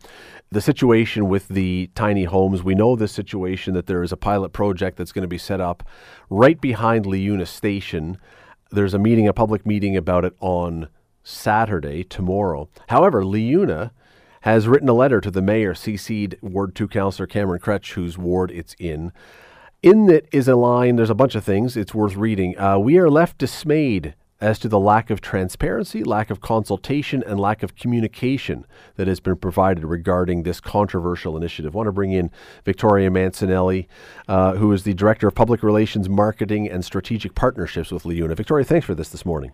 the 0.52 0.62
situation 0.62 1.28
with 1.28 1.48
the 1.48 1.90
tiny 1.96 2.26
homes, 2.26 2.64
we 2.64 2.76
know 2.76 2.96
the 2.96 3.08
situation 3.08 3.74
that 3.74 3.88
there 3.88 4.04
is 4.04 4.12
a 4.12 4.18
pilot 4.18 4.54
project 4.54 4.98
that's 4.98 5.12
going 5.12 5.24
to 5.24 5.28
be 5.28 5.38
set 5.38 5.60
up 5.60 5.84
right 6.30 6.60
behind 6.62 7.06
Liuna 7.06 7.48
Station. 7.48 8.18
There's 8.72 8.94
a 8.94 9.00
meeting, 9.00 9.28
a 9.28 9.34
public 9.34 9.66
meeting 9.66 9.98
about 9.98 10.26
it 10.26 10.34
on 10.40 10.88
Saturday, 11.24 12.04
tomorrow. 12.04 12.70
However, 12.90 13.24
Liuna 13.24 13.92
has 14.42 14.68
written 14.68 14.88
a 14.88 14.94
letter 14.94 15.20
to 15.20 15.32
the 15.32 15.42
mayor, 15.42 15.74
CC'd 15.74 16.36
Ward 16.42 16.76
2 16.76 16.88
Councillor 16.88 17.26
Cameron 17.26 17.60
Kroetsch, 17.60 17.94
whose 17.94 18.16
ward 18.16 18.52
it's 18.52 18.76
in. 18.78 19.12
In 19.82 20.10
it 20.10 20.28
is 20.32 20.48
a 20.48 20.56
line, 20.56 20.96
there's 20.96 21.10
a 21.10 21.16
bunch 21.16 21.34
of 21.34 21.44
things, 21.44 21.76
it's 21.76 21.96
worth 21.96 22.16
reading. 22.16 22.58
Uh, 22.60 22.78
we 22.78 22.98
are 22.98 23.10
left 23.10 23.40
dismayed 23.40 24.14
as 24.42 24.60
to 24.60 24.68
the 24.68 24.80
lack 24.80 25.10
of 25.10 25.22
transparency, 25.22 26.04
lack 26.04 26.30
of 26.30 26.42
consultation, 26.42 27.24
and 27.26 27.40
lack 27.40 27.64
of 27.64 27.76
communication 27.76 28.66
that 28.96 29.08
has 29.08 29.20
been 29.20 29.36
provided 29.38 29.86
regarding 29.86 30.44
this 30.44 30.60
controversial 30.60 31.38
initiative. 31.38 31.74
I 31.74 31.78
want 31.78 31.88
to 31.88 31.94
bring 31.94 32.12
in 32.12 32.30
Victoria 32.66 33.10
Mancinelli, 33.10 33.88
uh, 34.28 34.56
who 34.56 34.72
is 34.74 34.84
the 34.84 34.94
Director 34.94 35.28
of 35.28 35.36
Public 35.36 35.64
Relations, 35.64 36.10
Marketing, 36.10 36.70
and 36.70 36.84
Strategic 36.84 37.34
Partnerships 37.34 37.92
with 37.92 38.04
Liuna. 38.04 38.36
Victoria, 38.36 38.66
thanks 38.66 38.86
for 38.86 38.94
this 38.94 39.10
this 39.10 39.26
morning. 39.26 39.52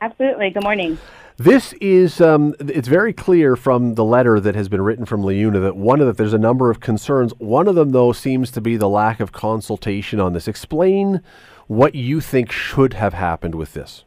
Absolutely. 0.00 0.50
Good 0.50 0.64
morning. 0.64 0.98
This 1.36 1.72
is, 1.74 2.20
um, 2.20 2.54
it's 2.58 2.88
very 2.88 3.12
clear 3.12 3.54
from 3.54 3.94
the 3.94 4.04
letter 4.04 4.40
that 4.40 4.54
has 4.54 4.68
been 4.68 4.82
written 4.82 5.06
from 5.06 5.22
LiUNA 5.22 5.62
that 5.62 5.76
one 5.76 6.00
of 6.00 6.06
the, 6.06 6.12
there's 6.12 6.34
a 6.34 6.38
number 6.38 6.70
of 6.70 6.80
concerns. 6.80 7.32
One 7.38 7.68
of 7.68 7.74
them, 7.74 7.90
though, 7.90 8.12
seems 8.12 8.50
to 8.52 8.60
be 8.60 8.76
the 8.76 8.88
lack 8.88 9.20
of 9.20 9.32
consultation 9.32 10.20
on 10.20 10.32
this. 10.32 10.48
Explain 10.48 11.22
what 11.68 11.94
you 11.94 12.20
think 12.20 12.50
should 12.50 12.94
have 12.94 13.14
happened 13.14 13.54
with 13.54 13.74
this. 13.74 14.04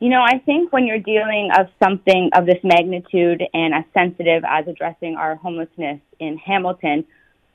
You 0.00 0.10
know, 0.10 0.22
I 0.22 0.38
think 0.38 0.72
when 0.72 0.86
you're 0.86 1.00
dealing 1.00 1.50
of 1.58 1.66
something 1.82 2.30
of 2.32 2.46
this 2.46 2.60
magnitude 2.62 3.42
and 3.52 3.74
as 3.74 3.82
sensitive 3.92 4.44
as 4.48 4.68
addressing 4.68 5.16
our 5.16 5.34
homelessness 5.34 5.98
in 6.20 6.38
Hamilton, 6.38 7.04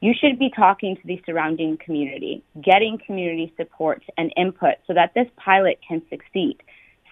you 0.01 0.13
should 0.19 0.37
be 0.37 0.49
talking 0.53 0.97
to 0.97 1.01
the 1.05 1.21
surrounding 1.25 1.77
community, 1.77 2.43
getting 2.61 2.99
community 3.05 3.53
support 3.55 4.03
and 4.17 4.33
input 4.35 4.75
so 4.85 4.93
that 4.93 5.13
this 5.13 5.27
pilot 5.37 5.79
can 5.87 6.01
succeed. 6.09 6.57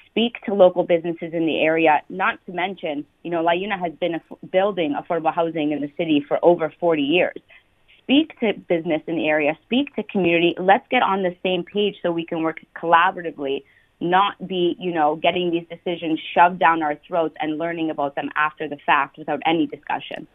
Speak 0.07 0.33
to 0.43 0.53
local 0.53 0.83
businesses 0.83 1.33
in 1.33 1.45
the 1.45 1.61
area, 1.61 2.01
not 2.09 2.45
to 2.45 2.51
mention, 2.51 3.05
you 3.23 3.31
know, 3.31 3.41
LiUNA 3.41 3.79
has 3.79 3.93
been 4.01 4.19
building 4.51 4.97
affordable 5.01 5.33
housing 5.33 5.71
in 5.71 5.79
the 5.79 5.91
city 5.95 6.21
for 6.27 6.43
over 6.43 6.73
40 6.77 7.01
years. 7.01 7.38
Speak 8.03 8.38
to 8.41 8.51
business 8.67 9.01
in 9.07 9.15
the 9.15 9.29
area, 9.29 9.57
speak 9.63 9.95
to 9.95 10.03
community. 10.03 10.55
Let's 10.59 10.85
get 10.91 11.01
on 11.01 11.23
the 11.23 11.38
same 11.41 11.63
page 11.63 11.95
so 12.01 12.11
we 12.11 12.25
can 12.25 12.43
work 12.43 12.59
collaboratively 12.75 13.63
not 14.01 14.48
be, 14.48 14.75
you 14.79 14.91
know, 14.91 15.15
getting 15.15 15.51
these 15.51 15.65
decisions 15.70 16.20
shoved 16.34 16.60
down 16.60 16.81
our 16.81 16.96
throats 17.08 17.36
and 17.39 17.58
learning 17.58 17.91
about 17.91 18.15
them 18.15 18.29
after 18.36 18.67
the 18.67 18.77
fact 18.86 19.17
without 19.17 19.39
any 19.46 19.67
discussion. 19.67 20.27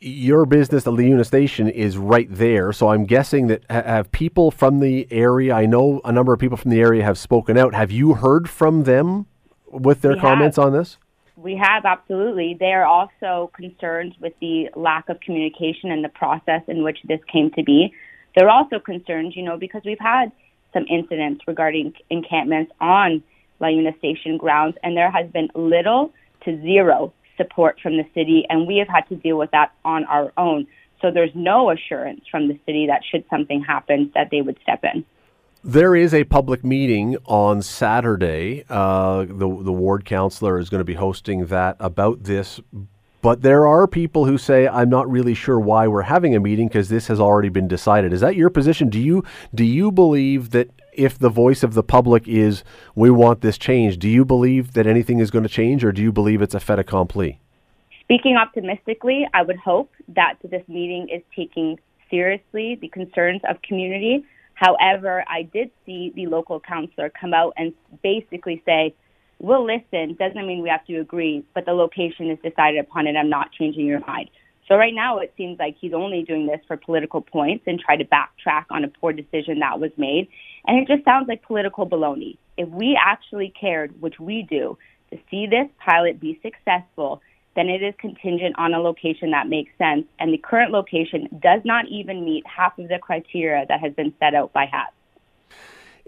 Your 0.00 0.46
business, 0.46 0.84
the 0.84 0.92
LiUNA 0.92 1.26
station, 1.26 1.68
is 1.68 1.98
right 1.98 2.28
there. 2.30 2.72
So 2.72 2.88
I'm 2.88 3.04
guessing 3.04 3.48
that 3.48 3.68
have 3.68 4.12
people 4.12 4.52
from 4.52 4.78
the 4.78 5.08
area, 5.10 5.52
I 5.52 5.66
know 5.66 6.00
a 6.04 6.12
number 6.12 6.32
of 6.32 6.38
people 6.38 6.56
from 6.56 6.70
the 6.70 6.80
area 6.80 7.02
have 7.02 7.18
spoken 7.18 7.58
out. 7.58 7.74
Have 7.74 7.90
you 7.90 8.14
heard 8.14 8.48
from 8.48 8.84
them 8.84 9.26
with 9.66 10.00
their 10.02 10.14
we 10.14 10.20
comments 10.20 10.56
have. 10.56 10.66
on 10.66 10.72
this? 10.72 10.96
We 11.36 11.56
have, 11.56 11.84
absolutely. 11.84 12.56
They 12.58 12.72
are 12.72 12.84
also 12.84 13.50
concerned 13.54 14.14
with 14.20 14.34
the 14.40 14.70
lack 14.76 15.08
of 15.08 15.18
communication 15.20 15.90
and 15.90 16.04
the 16.04 16.08
process 16.08 16.62
in 16.68 16.84
which 16.84 16.98
this 17.08 17.20
came 17.32 17.50
to 17.52 17.64
be. 17.64 17.92
They're 18.36 18.50
also 18.50 18.78
concerned, 18.78 19.32
you 19.34 19.42
know, 19.42 19.56
because 19.56 19.82
we've 19.84 19.98
had– 19.98 20.30
some 20.72 20.84
incidents 20.88 21.42
regarding 21.46 21.94
encampments 22.10 22.72
on 22.80 23.22
LiUNA 23.60 23.98
Station 23.98 24.36
grounds, 24.36 24.76
and 24.82 24.96
there 24.96 25.10
has 25.10 25.30
been 25.30 25.48
little 25.54 26.12
to 26.44 26.60
zero 26.62 27.12
support 27.36 27.78
from 27.80 27.96
the 27.96 28.04
city, 28.14 28.44
and 28.48 28.66
we 28.66 28.76
have 28.78 28.88
had 28.88 29.08
to 29.08 29.16
deal 29.16 29.38
with 29.38 29.50
that 29.52 29.72
on 29.84 30.04
our 30.04 30.32
own. 30.36 30.66
So 31.00 31.10
there's 31.10 31.30
no 31.34 31.70
assurance 31.70 32.22
from 32.30 32.48
the 32.48 32.58
city 32.66 32.86
that 32.88 33.02
should 33.08 33.24
something 33.30 33.62
happen, 33.62 34.10
that 34.14 34.28
they 34.30 34.42
would 34.42 34.58
step 34.62 34.82
in. 34.82 35.04
There 35.64 35.94
is 35.96 36.14
a 36.14 36.24
public 36.24 36.64
meeting 36.64 37.16
on 37.26 37.62
Saturday. 37.62 38.64
Uh, 38.68 39.24
the 39.24 39.48
the 39.48 39.72
ward 39.72 40.04
councillor 40.04 40.58
is 40.58 40.70
going 40.70 40.80
to 40.80 40.84
be 40.84 40.94
hosting 40.94 41.46
that 41.46 41.76
about 41.80 42.24
this. 42.24 42.60
But 43.20 43.42
there 43.42 43.66
are 43.66 43.86
people 43.86 44.26
who 44.26 44.38
say, 44.38 44.68
"I'm 44.68 44.88
not 44.88 45.10
really 45.10 45.34
sure 45.34 45.58
why 45.58 45.88
we're 45.88 46.02
having 46.02 46.36
a 46.36 46.40
meeting 46.40 46.68
because 46.68 46.88
this 46.88 47.08
has 47.08 47.20
already 47.20 47.48
been 47.48 47.68
decided." 47.68 48.12
Is 48.12 48.20
that 48.20 48.36
your 48.36 48.50
position? 48.50 48.88
Do 48.88 49.00
you 49.00 49.24
do 49.54 49.64
you 49.64 49.90
believe 49.90 50.50
that 50.50 50.68
if 50.92 51.18
the 51.18 51.28
voice 51.28 51.62
of 51.62 51.74
the 51.74 51.82
public 51.82 52.28
is, 52.28 52.62
"We 52.94 53.10
want 53.10 53.40
this 53.40 53.58
change, 53.58 53.98
do 53.98 54.08
you 54.08 54.24
believe 54.24 54.72
that 54.74 54.86
anything 54.86 55.18
is 55.18 55.30
going 55.30 55.44
to 55.44 55.48
change, 55.48 55.84
or 55.84 55.92
do 55.92 56.02
you 56.02 56.12
believe 56.12 56.42
it's 56.42 56.54
a 56.54 56.60
fait 56.60 56.78
accompli? 56.78 57.38
Speaking 58.00 58.36
optimistically, 58.36 59.28
I 59.34 59.42
would 59.42 59.58
hope 59.58 59.90
that 60.08 60.36
this 60.42 60.66
meeting 60.68 61.08
is 61.08 61.22
taking 61.34 61.78
seriously 62.10 62.76
the 62.80 62.88
concerns 62.88 63.42
of 63.48 63.60
community. 63.62 64.24
However, 64.54 65.24
I 65.28 65.42
did 65.42 65.70
see 65.84 66.12
the 66.14 66.26
local 66.26 66.58
councillor 66.58 67.10
come 67.10 67.34
out 67.34 67.52
and 67.56 67.74
basically 68.02 68.62
say 68.64 68.94
we'll 69.38 69.64
listen. 69.64 70.16
Doesn't 70.18 70.46
mean 70.46 70.62
we 70.62 70.68
have 70.68 70.84
to 70.86 70.98
agree, 70.98 71.44
but 71.54 71.64
the 71.66 71.72
location 71.72 72.30
is 72.30 72.38
decided 72.42 72.80
upon 72.80 73.06
and 73.06 73.18
I'm 73.18 73.30
not 73.30 73.52
changing 73.52 73.86
your 73.86 74.00
mind. 74.00 74.30
So 74.68 74.76
right 74.76 74.94
now 74.94 75.18
it 75.18 75.32
seems 75.36 75.58
like 75.58 75.76
he's 75.80 75.94
only 75.94 76.22
doing 76.22 76.46
this 76.46 76.60
for 76.66 76.76
political 76.76 77.22
points 77.22 77.64
and 77.66 77.80
try 77.80 77.96
to 77.96 78.04
backtrack 78.04 78.66
on 78.70 78.84
a 78.84 78.88
poor 78.88 79.12
decision 79.12 79.60
that 79.60 79.80
was 79.80 79.90
made. 79.96 80.28
And 80.66 80.78
it 80.78 80.94
just 80.94 81.04
sounds 81.04 81.26
like 81.26 81.42
political 81.42 81.88
baloney. 81.88 82.36
If 82.58 82.68
we 82.68 82.98
actually 83.02 83.52
cared, 83.58 83.98
which 84.00 84.20
we 84.20 84.46
do, 84.48 84.76
to 85.10 85.18
see 85.30 85.46
this 85.46 85.68
pilot 85.82 86.20
be 86.20 86.38
successful, 86.42 87.22
then 87.56 87.68
it 87.68 87.82
is 87.82 87.94
contingent 87.98 88.56
on 88.58 88.74
a 88.74 88.80
location 88.80 89.30
that 89.30 89.48
makes 89.48 89.70
sense. 89.78 90.04
And 90.18 90.34
the 90.34 90.38
current 90.38 90.70
location 90.70 91.28
does 91.40 91.62
not 91.64 91.86
even 91.88 92.24
meet 92.24 92.44
half 92.46 92.78
of 92.78 92.88
the 92.88 92.98
criteria 92.98 93.64
that 93.68 93.80
has 93.80 93.94
been 93.94 94.12
set 94.20 94.34
out 94.34 94.52
by 94.52 94.66
HATS. 94.66 94.92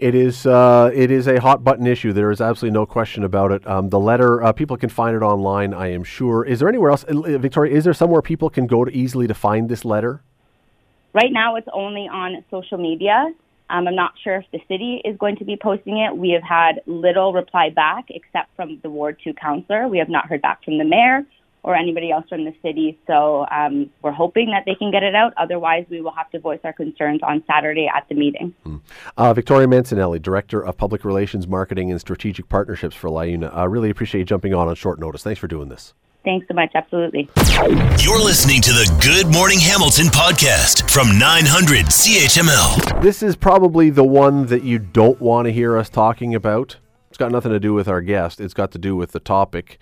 It 0.01 0.15
is 0.15 0.47
uh, 0.47 0.89
it 0.95 1.11
is 1.11 1.27
a 1.27 1.39
hot 1.39 1.63
button 1.63 1.85
issue. 1.85 2.11
There 2.11 2.31
is 2.31 2.41
absolutely 2.41 2.73
no 2.73 2.87
question 2.87 3.23
about 3.23 3.51
it. 3.51 3.67
Um, 3.67 3.89
the 3.89 3.99
letter 3.99 4.41
uh, 4.41 4.51
people 4.51 4.75
can 4.75 4.89
find 4.89 5.15
it 5.15 5.21
online. 5.21 5.75
I 5.75 5.91
am 5.91 6.03
sure. 6.03 6.43
Is 6.43 6.57
there 6.57 6.67
anywhere 6.67 6.89
else, 6.89 7.03
uh, 7.03 7.37
Victoria? 7.37 7.75
Is 7.75 7.83
there 7.83 7.93
somewhere 7.93 8.23
people 8.23 8.49
can 8.49 8.65
go 8.65 8.83
to 8.83 8.91
easily 8.91 9.27
to 9.27 9.35
find 9.35 9.69
this 9.69 9.85
letter? 9.85 10.23
Right 11.13 11.31
now, 11.31 11.55
it's 11.55 11.67
only 11.71 12.07
on 12.07 12.43
social 12.49 12.79
media. 12.79 13.31
Um, 13.69 13.87
I'm 13.87 13.95
not 13.95 14.13
sure 14.23 14.37
if 14.37 14.45
the 14.51 14.59
city 14.67 15.03
is 15.05 15.15
going 15.17 15.35
to 15.35 15.45
be 15.45 15.55
posting 15.55 15.99
it. 15.99 16.17
We 16.17 16.31
have 16.31 16.41
had 16.41 16.81
little 16.87 17.31
reply 17.31 17.69
back, 17.69 18.05
except 18.09 18.55
from 18.55 18.79
the 18.81 18.89
Ward 18.89 19.19
Two 19.23 19.35
councillor. 19.35 19.87
We 19.87 19.99
have 19.99 20.09
not 20.09 20.25
heard 20.25 20.41
back 20.41 20.63
from 20.65 20.79
the 20.79 20.83
mayor 20.83 21.25
or 21.63 21.75
anybody 21.75 22.11
else 22.11 22.25
from 22.27 22.43
the 22.43 22.53
city. 22.61 22.97
So 23.07 23.45
um, 23.51 23.89
we're 24.01 24.11
hoping 24.11 24.51
that 24.51 24.63
they 24.65 24.75
can 24.75 24.91
get 24.91 25.03
it 25.03 25.15
out. 25.15 25.33
Otherwise, 25.37 25.85
we 25.89 26.01
will 26.01 26.13
have 26.13 26.29
to 26.31 26.39
voice 26.39 26.59
our 26.63 26.73
concerns 26.73 27.21
on 27.23 27.43
Saturday 27.45 27.89
at 27.93 28.07
the 28.09 28.15
meeting. 28.15 28.53
Hmm. 28.63 28.77
Uh, 29.15 29.33
Victoria 29.33 29.67
Mancinelli, 29.67 30.21
Director 30.21 30.63
of 30.63 30.77
Public 30.77 31.05
Relations, 31.05 31.47
Marketing, 31.47 31.91
and 31.91 31.99
Strategic 31.99 32.49
Partnerships 32.49 32.95
for 32.95 33.09
LiUNA. 33.09 33.53
I 33.53 33.63
uh, 33.63 33.67
really 33.67 33.89
appreciate 33.89 34.19
you 34.19 34.25
jumping 34.25 34.53
on 34.53 34.67
on 34.67 34.75
short 34.75 34.99
notice. 34.99 35.23
Thanks 35.23 35.39
for 35.39 35.47
doing 35.47 35.69
this. 35.69 35.93
Thanks 36.23 36.47
so 36.47 36.53
much. 36.53 36.71
Absolutely. 36.75 37.29
You're 37.97 38.23
listening 38.23 38.61
to 38.61 38.71
the 38.71 38.99
Good 39.01 39.33
Morning 39.33 39.59
Hamilton 39.59 40.05
podcast 40.05 40.89
from 40.91 41.17
900 41.17 41.87
CHML. 41.87 43.01
This 43.01 43.23
is 43.23 43.35
probably 43.35 43.89
the 43.89 44.03
one 44.03 44.45
that 44.47 44.63
you 44.63 44.77
don't 44.77 45.19
want 45.19 45.47
to 45.47 45.51
hear 45.51 45.77
us 45.77 45.89
talking 45.89 46.35
about. 46.35 46.77
It's 47.09 47.17
got 47.17 47.31
nothing 47.31 47.51
to 47.51 47.59
do 47.59 47.73
with 47.73 47.87
our 47.87 48.01
guest, 48.01 48.39
it's 48.39 48.53
got 48.53 48.71
to 48.71 48.77
do 48.77 48.95
with 48.95 49.13
the 49.13 49.19
topic 49.19 49.79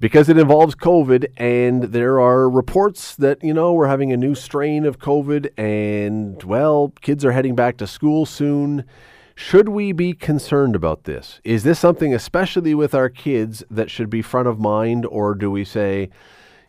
because 0.00 0.30
it 0.30 0.38
involves 0.38 0.74
COVID, 0.74 1.26
and 1.36 1.84
there 1.84 2.18
are 2.18 2.48
reports 2.48 3.14
that, 3.16 3.44
you 3.44 3.52
know, 3.52 3.74
we're 3.74 3.86
having 3.86 4.12
a 4.12 4.16
new 4.16 4.34
strain 4.34 4.86
of 4.86 4.98
COVID, 4.98 5.50
and, 5.58 6.42
well, 6.42 6.92
kids 7.02 7.22
are 7.24 7.32
heading 7.32 7.54
back 7.54 7.76
to 7.76 7.86
school 7.86 8.24
soon. 8.24 8.84
Should 9.34 9.68
we 9.68 9.92
be 9.92 10.14
concerned 10.14 10.74
about 10.74 11.04
this? 11.04 11.40
Is 11.44 11.62
this 11.62 11.78
something, 11.78 12.14
especially 12.14 12.74
with 12.74 12.94
our 12.94 13.10
kids, 13.10 13.62
that 13.70 13.90
should 13.90 14.08
be 14.08 14.22
front 14.22 14.48
of 14.48 14.58
mind, 14.58 15.04
or 15.04 15.34
do 15.34 15.50
we 15.50 15.64
say, 15.64 16.08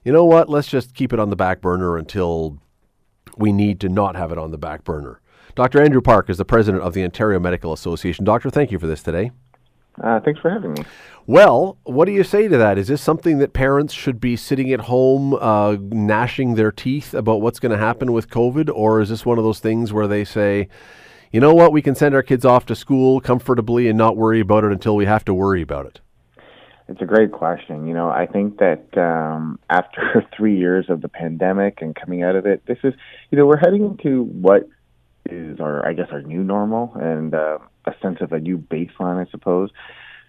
you 0.03 0.11
know 0.11 0.25
what, 0.25 0.49
let's 0.49 0.67
just 0.67 0.93
keep 0.93 1.13
it 1.13 1.19
on 1.19 1.29
the 1.29 1.35
back 1.35 1.61
burner 1.61 1.97
until 1.97 2.59
we 3.37 3.53
need 3.53 3.79
to 3.79 3.89
not 3.89 4.15
have 4.17 4.31
it 4.31 4.37
on 4.37 4.51
the 4.51 4.57
back 4.57 4.83
burner? 4.83 5.21
Dr. 5.55 5.81
Andrew 5.81 6.01
Park 6.01 6.29
is 6.29 6.37
the 6.37 6.45
president 6.45 6.83
of 6.83 6.93
the 6.93 7.03
Ontario 7.03 7.39
Medical 7.39 7.73
Association. 7.73 8.25
Doctor, 8.25 8.49
thank 8.49 8.71
you 8.71 8.79
for 8.79 8.87
this 8.87 9.03
today. 9.03 9.31
Uh, 9.99 10.19
thanks 10.21 10.39
for 10.39 10.49
having 10.49 10.73
me. 10.73 10.83
Well, 11.27 11.77
what 11.83 12.05
do 12.05 12.11
you 12.11 12.23
say 12.23 12.47
to 12.47 12.57
that? 12.57 12.77
Is 12.77 12.87
this 12.87 13.01
something 13.01 13.37
that 13.39 13.53
parents 13.53 13.93
should 13.93 14.19
be 14.19 14.35
sitting 14.35 14.71
at 14.71 14.81
home 14.81 15.33
uh, 15.33 15.77
gnashing 15.79 16.55
their 16.55 16.71
teeth 16.71 17.13
about 17.13 17.41
what's 17.41 17.59
going 17.59 17.71
to 17.71 17.77
happen 17.77 18.11
with 18.11 18.29
COVID? 18.29 18.69
Or 18.73 19.01
is 19.01 19.09
this 19.09 19.25
one 19.25 19.37
of 19.37 19.43
those 19.43 19.59
things 19.59 19.93
where 19.93 20.07
they 20.07 20.23
say, 20.23 20.69
you 21.31 21.39
know 21.39 21.53
what, 21.53 21.71
we 21.71 21.81
can 21.81 21.95
send 21.95 22.15
our 22.15 22.23
kids 22.23 22.45
off 22.45 22.65
to 22.67 22.75
school 22.75 23.21
comfortably 23.21 23.87
and 23.87 23.97
not 23.97 24.17
worry 24.17 24.39
about 24.39 24.63
it 24.63 24.71
until 24.71 24.95
we 24.95 25.05
have 25.05 25.23
to 25.25 25.33
worry 25.33 25.61
about 25.61 25.85
it? 25.85 25.99
It's 26.87 27.01
a 27.01 27.05
great 27.05 27.31
question. 27.31 27.87
You 27.87 27.93
know, 27.93 28.09
I 28.09 28.25
think 28.25 28.57
that 28.57 28.85
um, 28.97 29.59
after 29.69 30.27
three 30.35 30.57
years 30.57 30.87
of 30.89 31.01
the 31.01 31.07
pandemic 31.07 31.81
and 31.81 31.95
coming 31.95 32.23
out 32.23 32.35
of 32.35 32.45
it, 32.45 32.65
this 32.65 32.79
is, 32.83 32.93
you 33.29 33.37
know, 33.37 33.45
we're 33.45 33.57
heading 33.57 33.85
into 33.85 34.23
what 34.23 34.67
is 35.31 35.59
our, 35.59 35.85
I 35.87 35.93
guess, 35.93 36.07
our 36.11 36.21
new 36.21 36.43
normal 36.43 36.93
and 36.95 37.33
uh, 37.33 37.59
a 37.85 37.93
sense 38.01 38.19
of 38.21 38.31
a 38.31 38.39
new 38.39 38.57
baseline, 38.57 39.25
I 39.25 39.29
suppose. 39.31 39.69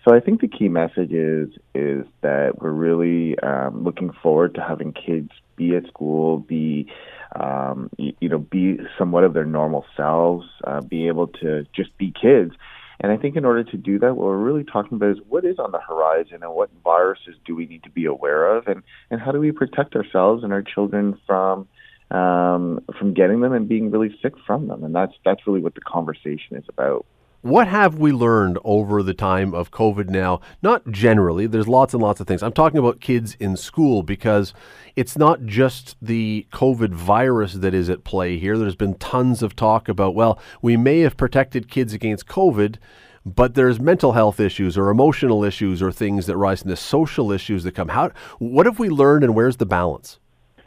So 0.04 0.14
I 0.14 0.20
think 0.20 0.40
the 0.40 0.48
key 0.48 0.68
message 0.68 1.12
is 1.12 1.50
is 1.74 2.04
that 2.22 2.60
we're 2.60 2.70
really 2.70 3.38
um, 3.38 3.84
looking 3.84 4.10
forward 4.22 4.54
to 4.56 4.60
having 4.60 4.92
kids 4.92 5.30
be 5.56 5.76
at 5.76 5.86
school, 5.86 6.38
be 6.38 6.90
um, 7.38 7.88
you, 7.98 8.12
you 8.20 8.28
know, 8.28 8.38
be 8.38 8.78
somewhat 8.98 9.24
of 9.24 9.32
their 9.32 9.44
normal 9.44 9.84
selves, 9.96 10.46
uh, 10.64 10.80
be 10.80 11.06
able 11.06 11.28
to 11.28 11.66
just 11.72 11.96
be 11.98 12.12
kids. 12.20 12.52
And 13.00 13.10
I 13.10 13.16
think 13.16 13.36
in 13.36 13.44
order 13.44 13.64
to 13.64 13.76
do 13.76 13.98
that, 14.00 14.16
what 14.16 14.26
we're 14.26 14.36
really 14.36 14.64
talking 14.64 14.96
about 14.96 15.10
is 15.10 15.18
what 15.28 15.44
is 15.44 15.58
on 15.58 15.72
the 15.72 15.80
horizon 15.80 16.38
and 16.42 16.52
what 16.52 16.70
viruses 16.84 17.34
do 17.44 17.54
we 17.54 17.66
need 17.66 17.82
to 17.84 17.90
be 17.90 18.04
aware 18.04 18.56
of, 18.56 18.66
and 18.66 18.82
and 19.10 19.20
how 19.20 19.30
do 19.30 19.38
we 19.38 19.52
protect 19.52 19.94
ourselves 19.94 20.42
and 20.42 20.52
our 20.52 20.62
children 20.62 21.18
from 21.26 21.68
um, 22.12 22.80
from 22.98 23.14
getting 23.14 23.40
them 23.40 23.52
and 23.52 23.68
being 23.68 23.90
really 23.90 24.16
sick 24.22 24.34
from 24.46 24.68
them. 24.68 24.84
And 24.84 24.94
that's 24.94 25.14
that's 25.24 25.46
really 25.46 25.60
what 25.60 25.74
the 25.74 25.80
conversation 25.80 26.56
is 26.56 26.64
about. 26.68 27.04
What 27.40 27.66
have 27.66 27.96
we 27.98 28.12
learned 28.12 28.58
over 28.62 29.02
the 29.02 29.14
time 29.14 29.52
of 29.52 29.72
COVID 29.72 30.08
now? 30.08 30.40
Not 30.62 30.88
generally, 30.92 31.48
there's 31.48 31.66
lots 31.66 31.92
and 31.92 32.00
lots 32.00 32.20
of 32.20 32.28
things. 32.28 32.40
I'm 32.40 32.52
talking 32.52 32.78
about 32.78 33.00
kids 33.00 33.36
in 33.40 33.56
school 33.56 34.04
because 34.04 34.54
it's 34.94 35.18
not 35.18 35.44
just 35.44 35.96
the 36.00 36.46
COVID 36.52 36.90
virus 36.94 37.54
that 37.54 37.74
is 37.74 37.90
at 37.90 38.04
play 38.04 38.38
here. 38.38 38.56
There's 38.56 38.76
been 38.76 38.94
tons 38.94 39.42
of 39.42 39.56
talk 39.56 39.88
about, 39.88 40.14
well, 40.14 40.38
we 40.60 40.76
may 40.76 41.00
have 41.00 41.16
protected 41.16 41.68
kids 41.68 41.92
against 41.92 42.28
COVID. 42.28 42.76
but 43.24 43.54
there's 43.54 43.80
mental 43.80 44.12
health 44.12 44.40
issues 44.40 44.76
or 44.76 44.90
emotional 44.90 45.44
issues 45.44 45.82
or 45.82 45.92
things 45.92 46.26
that 46.26 46.36
rise, 46.36 46.62
and 46.62 46.70
the 46.70 46.76
social 46.76 47.30
issues 47.30 47.64
that 47.64 47.72
come. 47.74 47.88
How? 47.88 48.10
What 48.38 48.66
have 48.66 48.78
we 48.78 48.88
learned, 48.88 49.24
and 49.24 49.34
where's 49.34 49.56
the 49.58 49.66
balance? 49.66 50.18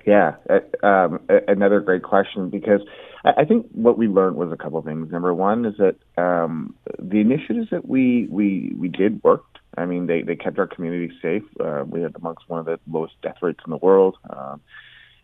Yeah, 0.06 0.36
uh, 0.50 0.86
um, 0.86 1.20
another 1.48 1.80
great 1.80 2.04
question 2.04 2.50
because 2.52 2.82
I 3.24 3.44
think 3.44 3.66
what 3.72 3.98
we 3.98 4.08
learned 4.08 4.36
was 4.36 4.52
a 4.52 4.58
couple 4.58 4.78
of 4.78 4.86
things. 4.86 5.12
Number 5.12 5.34
one 5.34 5.66
is 5.66 5.74
that 5.78 5.96
um, 6.22 6.76
the 7.00 7.20
initiatives 7.20 7.70
that 7.72 7.88
we 7.88 8.28
we 8.30 8.74
we 8.78 8.88
did 8.88 9.24
worked. 9.24 9.58
I 9.78 9.86
mean, 9.86 10.06
they 10.06 10.22
they 10.22 10.36
kept 10.36 10.60
our 10.60 10.68
community 10.68 11.12
safe. 11.22 11.44
Uh, 11.60 11.86
we 11.88 12.02
had 12.02 12.16
amongst 12.16 12.48
one 12.48 12.60
of 12.60 12.66
the 12.68 12.80
lowest 12.88 13.16
death 13.24 13.38
rates 13.42 13.60
in 13.66 13.72
the 13.72 13.78
world. 13.78 14.18
Um, 14.30 14.62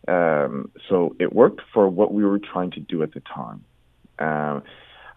um, 0.08 0.70
so 0.88 1.14
it 1.20 1.32
worked 1.32 1.60
for 1.72 1.88
what 1.88 2.12
we 2.12 2.24
were 2.24 2.40
trying 2.40 2.72
to 2.72 2.80
do 2.80 3.04
at 3.04 3.14
the 3.14 3.20
time. 3.20 3.64
Um, 4.18 4.64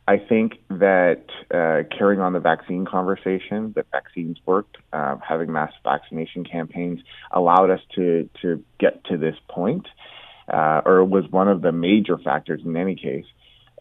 I 0.07 0.17
think 0.17 0.53
that 0.69 1.23
uh, 1.51 1.83
carrying 1.97 2.21
on 2.21 2.33
the 2.33 2.39
vaccine 2.39 2.85
conversation, 2.85 3.73
that 3.75 3.87
vaccines 3.91 4.37
worked, 4.45 4.77
uh, 4.93 5.15
having 5.27 5.51
mass 5.51 5.71
vaccination 5.83 6.43
campaigns 6.43 7.01
allowed 7.31 7.71
us 7.71 7.79
to 7.95 8.29
to 8.41 8.63
get 8.79 9.03
to 9.05 9.17
this 9.17 9.35
point, 9.49 9.87
uh, 10.47 10.81
or 10.85 11.03
was 11.03 11.25
one 11.31 11.47
of 11.47 11.61
the 11.61 11.71
major 11.71 12.19
factors 12.19 12.61
in 12.63 12.75
any 12.77 12.95
case. 12.95 13.25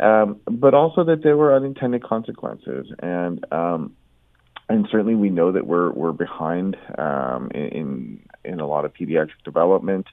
Um, 0.00 0.40
but 0.46 0.72
also 0.72 1.04
that 1.04 1.22
there 1.22 1.36
were 1.36 1.54
unintended 1.54 2.02
consequences, 2.02 2.86
and 3.00 3.44
um, 3.52 3.94
and 4.68 4.88
certainly 4.90 5.14
we 5.14 5.28
know 5.28 5.52
that 5.52 5.66
we're 5.66 5.90
we're 5.90 6.12
behind 6.12 6.76
um, 6.96 7.50
in 7.54 8.22
in 8.44 8.60
a 8.60 8.66
lot 8.66 8.86
of 8.86 8.94
pediatric 8.94 9.42
development, 9.44 10.06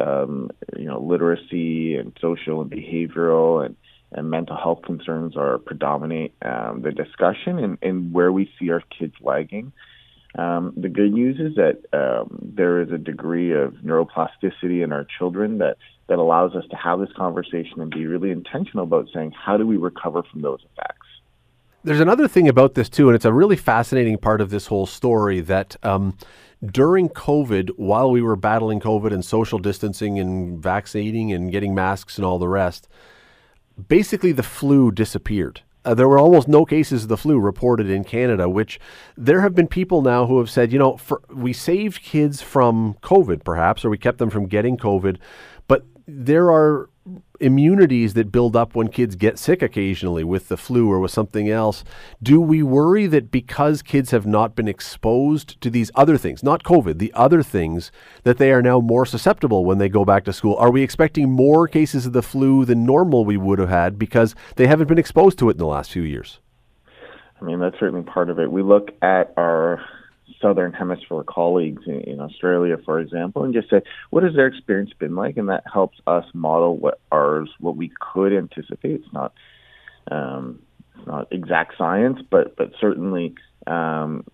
um, 0.00 0.50
you 0.76 0.86
know, 0.86 1.00
literacy 1.00 1.96
and 1.96 2.16
social 2.20 2.60
and 2.60 2.70
behavioral 2.70 3.66
and 3.66 3.76
and 4.12 4.30
mental 4.30 4.56
health 4.56 4.82
concerns 4.82 5.36
are 5.36 5.58
predominate 5.58 6.34
um, 6.42 6.82
the 6.82 6.92
discussion 6.92 7.58
and, 7.58 7.78
and 7.82 8.12
where 8.12 8.32
we 8.32 8.50
see 8.58 8.70
our 8.70 8.82
kids 8.98 9.14
lagging. 9.20 9.72
Um, 10.36 10.74
the 10.76 10.88
good 10.88 11.12
news 11.12 11.40
is 11.40 11.56
that 11.56 11.78
um, 11.92 12.38
there 12.42 12.82
is 12.82 12.90
a 12.92 12.98
degree 12.98 13.52
of 13.52 13.72
neuroplasticity 13.84 14.84
in 14.84 14.92
our 14.92 15.06
children 15.18 15.58
that, 15.58 15.78
that 16.08 16.18
allows 16.18 16.54
us 16.54 16.64
to 16.70 16.76
have 16.76 17.00
this 17.00 17.12
conversation 17.16 17.80
and 17.80 17.90
be 17.90 18.06
really 18.06 18.30
intentional 18.30 18.84
about 18.84 19.08
saying, 19.14 19.32
how 19.32 19.56
do 19.56 19.66
we 19.66 19.76
recover 19.76 20.22
from 20.22 20.42
those 20.42 20.60
effects? 20.72 21.06
There's 21.84 22.00
another 22.00 22.28
thing 22.28 22.48
about 22.48 22.74
this, 22.74 22.88
too, 22.88 23.08
and 23.08 23.14
it's 23.14 23.24
a 23.24 23.32
really 23.32 23.56
fascinating 23.56 24.18
part 24.18 24.40
of 24.40 24.50
this 24.50 24.66
whole 24.66 24.86
story 24.86 25.40
that 25.40 25.76
um, 25.84 26.18
during 26.64 27.08
COVID, 27.08 27.70
while 27.76 28.10
we 28.10 28.20
were 28.20 28.36
battling 28.36 28.80
COVID 28.80 29.12
and 29.12 29.24
social 29.24 29.58
distancing 29.58 30.18
and 30.18 30.60
vaccinating 30.60 31.32
and 31.32 31.50
getting 31.52 31.74
masks 31.74 32.18
and 32.18 32.24
all 32.24 32.38
the 32.38 32.48
rest, 32.48 32.88
basically 33.88 34.32
the 34.32 34.42
flu 34.42 34.90
disappeared. 34.90 35.62
Uh, 35.84 35.94
there 35.94 36.08
were 36.08 36.18
almost 36.18 36.48
no 36.48 36.64
cases 36.64 37.04
of 37.04 37.08
the 37.08 37.16
flu 37.16 37.38
reported 37.38 37.88
in 37.88 38.02
Canada, 38.02 38.48
which 38.48 38.80
there 39.16 39.40
have 39.42 39.54
been 39.54 39.68
people 39.68 40.02
now 40.02 40.26
who 40.26 40.38
have 40.38 40.50
said, 40.50 40.72
you 40.72 40.78
know, 40.78 40.96
for, 40.96 41.22
we 41.32 41.52
saved 41.52 42.02
kids 42.02 42.42
from 42.42 42.96
COVID, 43.02 43.44
perhaps, 43.44 43.84
or 43.84 43.90
we 43.90 43.98
kept 43.98 44.18
them 44.18 44.30
from 44.30 44.46
getting 44.46 44.76
COVID, 44.76 45.18
but 45.68 45.84
there 46.08 46.50
are 46.50 46.90
immunities 47.38 48.14
that 48.14 48.32
build 48.32 48.56
up 48.56 48.74
when 48.74 48.88
kids 48.88 49.14
get 49.14 49.38
sick 49.38 49.62
occasionally 49.62 50.24
with 50.24 50.48
the 50.48 50.56
flu 50.56 50.90
or 50.90 50.98
with 50.98 51.10
something 51.10 51.48
else. 51.48 51.84
Do 52.22 52.40
we 52.40 52.62
worry 52.62 53.06
that 53.06 53.30
because 53.30 53.82
kids 53.82 54.10
have 54.10 54.26
not 54.26 54.56
been 54.56 54.68
exposed 54.68 55.60
to 55.60 55.70
these 55.70 55.90
other 55.94 56.16
things, 56.16 56.42
not 56.42 56.64
COVID, 56.64 56.98
the 56.98 57.12
other 57.14 57.42
things, 57.42 57.92
that 58.24 58.38
they 58.38 58.52
are 58.52 58.62
now 58.62 58.80
more 58.80 59.06
susceptible 59.06 59.64
when 59.64 59.78
they 59.78 59.88
go 59.88 60.04
back 60.04 60.24
to 60.24 60.32
school? 60.32 60.56
Are 60.56 60.70
we 60.70 60.82
expecting 60.82 61.30
more 61.30 61.68
cases 61.68 62.06
of 62.06 62.12
the 62.12 62.22
flu 62.22 62.64
than 62.64 62.84
normal 62.84 63.24
we 63.24 63.36
would 63.36 63.58
have 63.58 63.68
had 63.68 63.98
because 63.98 64.34
they 64.56 64.66
haven't 64.66 64.88
been 64.88 64.98
exposed 64.98 65.38
to 65.38 65.48
it 65.48 65.52
in 65.52 65.58
the 65.58 65.66
last 65.66 65.92
few 65.92 66.02
years? 66.02 66.40
I 67.40 67.44
mean, 67.44 67.60
that's 67.60 67.78
certainly 67.78 68.02
part 68.02 68.30
of 68.30 68.38
it. 68.38 68.50
We 68.50 68.62
look 68.62 68.92
at 69.02 69.32
our 69.36 69.84
southern 70.40 70.72
hemisphere 70.72 71.22
colleagues 71.24 71.82
in, 71.86 72.00
in, 72.02 72.20
Australia, 72.20 72.76
for 72.84 73.00
example, 73.00 73.44
and 73.44 73.54
just 73.54 73.70
say, 73.70 73.82
what 74.10 74.22
has 74.22 74.34
their 74.34 74.46
experience 74.46 74.92
been 74.98 75.14
like? 75.14 75.36
And 75.36 75.48
that 75.48 75.64
helps 75.72 75.98
us 76.06 76.24
model 76.34 76.76
what 76.76 77.00
ours, 77.12 77.50
what 77.60 77.76
we 77.76 77.90
could 78.00 78.32
anticipate. 78.32 79.00
It's 79.00 79.12
not, 79.12 79.32
um, 80.10 80.60
it's 80.96 81.06
not 81.06 81.28
exact 81.30 81.76
science, 81.78 82.18
but 82.30 82.56
but 82.56 82.72
certainly, 82.80 83.34
um, 83.66 84.24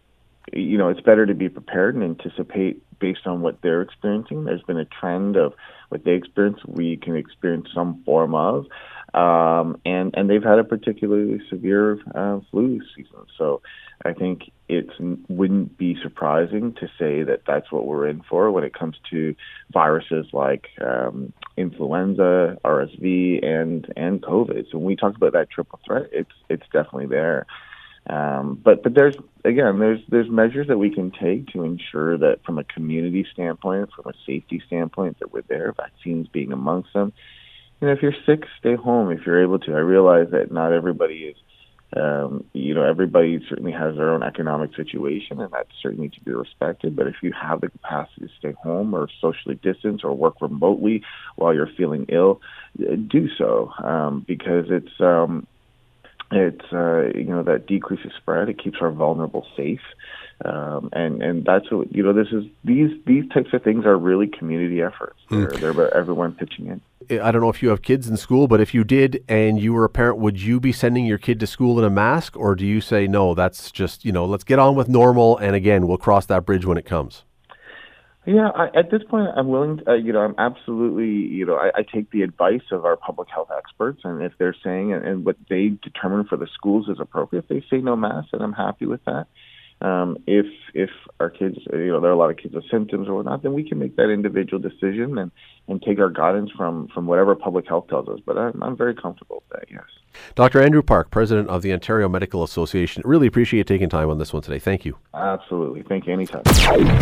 you 0.53 0.79
know, 0.79 0.89
it's 0.89 1.01
better 1.01 1.27
to 1.27 1.35
be 1.35 1.49
prepared 1.49 1.95
and 1.95 2.05
anticipate 2.05 2.83
based 2.99 3.27
on 3.27 3.41
what 3.41 3.61
they're 3.63 3.83
experiencing. 3.83 4.45
There's 4.45 4.63
been 4.63 4.79
a 4.79 4.85
trend 4.85 5.37
of 5.37 5.55
what 5.89 6.05
they 6.05 6.13
experience, 6.13 6.59
we 6.67 6.97
can 6.97 7.17
experience 7.17 7.69
some 7.75 8.03
form 8.05 8.35
of. 8.35 8.67
Um, 9.15 9.79
and 9.85 10.15
and 10.15 10.31
they've 10.31 10.43
had 10.43 10.59
a 10.59 10.65
particularly 10.65 11.41
severe 11.51 11.99
uh, 12.15 12.41
flu 12.51 12.81
season. 12.97 13.27
So 13.37 13.61
I 14.05 14.13
think 14.13 14.51
it 14.69 14.89
wouldn't 15.29 15.79
be 15.79 15.97
surprising 16.03 16.75
to 16.75 16.89
say 16.99 17.23
that 17.23 17.43
that's 17.47 17.71
what 17.71 17.87
we're 17.87 18.09
in 18.09 18.23
for 18.29 18.51
when 18.51 18.65
it 18.65 18.75
comes 18.75 18.97
to 19.11 19.35
viruses 19.73 20.27
like 20.33 20.69
um, 20.85 21.33
influenza, 21.57 22.59
RSV, 22.65 23.45
and 23.45 23.93
and 23.97 24.23
COVID. 24.23 24.71
So 24.71 24.79
when 24.79 24.87
we 24.87 24.97
talk 24.97 25.17
about 25.17 25.33
that 25.35 25.51
triple 25.51 25.79
threat, 25.87 26.09
it's 26.13 26.33
it's 26.49 26.67
definitely 26.73 27.07
there. 27.07 27.47
Um, 28.09 28.61
but 28.63 28.83
but 28.83 28.95
there's 28.95 29.15
again 29.45 29.79
there's 29.79 30.01
there's 30.09 30.29
measures 30.29 30.69
that 30.69 30.79
we 30.79 30.91
can 30.91 31.13
take 31.13 31.49
to 31.53 31.63
ensure 31.63 32.19
that 32.19 32.45
from 32.45 32.59
a 32.59 32.65
community 32.65 33.27
standpoint, 33.33 33.91
from 33.95 34.13
a 34.13 34.17
safety 34.27 34.63
standpoint, 34.67 35.21
that 35.21 35.33
we're 35.33 35.43
there. 35.43 35.73
Vaccines 35.73 36.27
being 36.29 36.53
amongst 36.53 36.93
them 36.93 37.13
you 37.83 37.89
know, 37.89 37.95
if 37.95 38.01
you're 38.01 38.15
sick, 38.25 38.45
stay 38.61 38.77
home 38.77 39.11
if 39.11 39.27
you're 39.27 39.43
able 39.43 39.59
to. 39.59 39.75
I 39.75 39.81
realize 39.81 40.29
that 40.31 40.53
not 40.53 40.73
everybody 40.73 41.25
is, 41.25 41.37
um, 41.97 42.45
you 42.53 42.75
know, 42.75 42.83
everybody 42.83 43.45
certainly 43.49 43.73
has 43.73 43.97
their 43.97 44.11
own 44.11 44.23
economic 44.23 44.75
situation, 44.75 45.41
and 45.41 45.53
that's 45.53 45.71
certainly 45.83 46.09
to 46.09 46.21
be 46.21 46.33
respected. 46.33 46.97
But 46.97 47.07
if 47.07 47.17
you 47.23 47.33
have 47.33 47.61
the 47.61 47.69
capacity 47.69 48.27
to 48.27 48.29
stay 48.39 48.53
home 48.63 48.95
or 48.95 49.09
socially 49.21 49.57
distance 49.57 50.03
or 50.05 50.15
work 50.15 50.41
remotely 50.41 51.03
while 51.37 51.55
you're 51.55 51.71
feeling 51.77 52.07
ill, 52.09 52.41
do 52.79 53.29
so 53.37 53.73
um, 53.83 54.25
because 54.27 54.67
it's 54.71 55.01
um, 55.01 55.47
it's 56.33 56.73
uh, 56.73 57.19
you 57.19 57.31
know 57.31 57.43
that 57.43 57.67
decreases 57.67 58.13
spread. 58.17 58.49
It 58.49 58.63
keeps 58.63 58.79
our 58.81 58.91
vulnerable 58.91 59.47
safe. 59.57 59.81
Um, 60.45 60.89
and 60.93 61.23
and 61.23 61.45
that's 61.45 61.71
what 61.71 61.95
you 61.95 62.03
know. 62.03 62.13
This 62.13 62.29
is 62.33 62.45
these 62.65 62.91
these 63.07 63.29
types 63.29 63.53
of 63.53 63.63
things 63.63 63.85
are 63.85 63.97
really 63.97 64.27
community 64.27 64.83
efforts. 64.83 65.19
Mm. 65.31 65.51
They're, 65.51 65.61
they're 65.61 65.71
about 65.71 65.93
everyone 65.93 66.33
pitching 66.33 66.67
in. 66.67 67.21
I 67.21 67.31
don't 67.31 67.43
know 67.43 67.49
if 67.49 67.63
you 67.63 67.69
have 67.69 67.83
kids 67.83 68.09
in 68.09 68.17
school, 68.17 68.49
but 68.49 68.61
if 68.61 68.75
you 68.75 68.83
did 68.83 69.25
and 69.29 69.61
you 69.61 69.73
were 69.73 69.85
a 69.85 69.89
parent, 69.89 70.19
would 70.19 70.41
you 70.41 70.59
be 70.59 70.73
sending 70.73 71.05
your 71.05 71.19
kid 71.19 71.39
to 71.41 71.47
school 71.47 71.79
in 71.79 71.85
a 71.85 71.91
mask, 71.91 72.37
or 72.37 72.55
do 72.55 72.67
you 72.67 72.81
say 72.81 73.07
no? 73.07 73.35
That's 73.35 73.71
just 73.71 74.05
you 74.05 74.11
know, 74.11 74.25
let's 74.25 74.45
get 74.45 74.59
on 74.59 74.75
with 74.75 74.89
normal, 74.89 75.37
and 75.39 75.55
again, 75.55 75.87
we'll 75.87 75.99
cross 75.99 76.27
that 76.27 76.45
bridge 76.45 76.65
when 76.65 76.77
it 76.77 76.87
comes. 76.87 77.25
Yeah, 78.25 78.51
I, 78.55 78.67
at 78.79 78.91
this 78.91 79.03
point, 79.09 79.31
I'm 79.37 79.49
willing. 79.49 79.79
To, 79.79 79.91
uh, 79.91 79.95
you 79.95 80.13
know, 80.13 80.21
I'm 80.21 80.37
absolutely. 80.39 81.09
You 81.35 81.45
know, 81.45 81.57
I, 81.57 81.71
I 81.75 81.83
take 81.83 82.11
the 82.13 82.23
advice 82.23 82.63
of 82.71 82.85
our 82.85 82.97
public 82.97 83.29
health 83.29 83.49
experts, 83.57 84.03
and 84.05 84.23
if 84.23 84.33
they're 84.39 84.55
saying 84.63 84.93
and, 84.93 85.05
and 85.05 85.25
what 85.25 85.37
they 85.51 85.71
determine 85.83 86.27
for 86.29 86.37
the 86.37 86.47
schools 86.55 86.89
is 86.89 86.99
appropriate, 87.01 87.45
if 87.45 87.49
they 87.49 87.67
say 87.69 87.83
no 87.83 87.97
mask, 87.97 88.29
and 88.33 88.43
I'm 88.43 88.53
happy 88.53 88.87
with 88.87 89.05
that. 89.07 89.27
Um, 89.83 90.17
if 90.27 90.47
if 90.75 90.91
our 91.21 91.29
kids, 91.29 91.59
you 91.73 91.89
know, 91.89 92.01
there 92.01 92.11
are 92.11 92.15
a 92.15 92.19
lot 92.19 92.31
of 92.31 92.37
kids 92.37 92.55
with 92.55 92.65
symptoms 92.71 93.09
or 93.09 93.15
whatnot, 93.15 93.43
then 93.43 93.53
we 93.53 93.69
can 93.69 93.79
make 93.79 93.97
that 93.97 94.11
individual 94.11 94.61
decision 94.61 95.19
and, 95.19 95.31
and 95.69 95.83
take 95.83 95.99
our 95.99 96.09
guidance 96.09 96.51
from, 96.57 96.89
from 96.89 97.07
whatever 97.07 97.35
public 97.35 97.67
health 97.69 97.89
tells 97.89 98.09
us. 98.09 98.19
But 98.25 98.39
I'm, 98.39 98.63
I'm 98.63 98.77
very 98.77 98.95
comfortable 98.95 99.43
with 99.49 99.61
that, 99.61 99.71
yes. 99.71 99.85
Dr. 100.35 100.63
Andrew 100.63 100.83
Park, 100.83 101.11
President 101.11 101.49
of 101.49 101.63
the 101.63 101.73
Ontario 101.73 102.09
Medical 102.09 102.43
Association, 102.43 103.03
really 103.05 103.27
appreciate 103.27 103.67
taking 103.67 103.89
time 103.89 104.09
on 104.09 104.19
this 104.19 104.33
one 104.33 104.43
today. 104.43 104.59
Thank 104.59 104.85
you. 104.85 104.97
Absolutely. 105.15 105.83
Thank 105.83 106.07
you 106.07 106.13
anytime. 106.13 106.43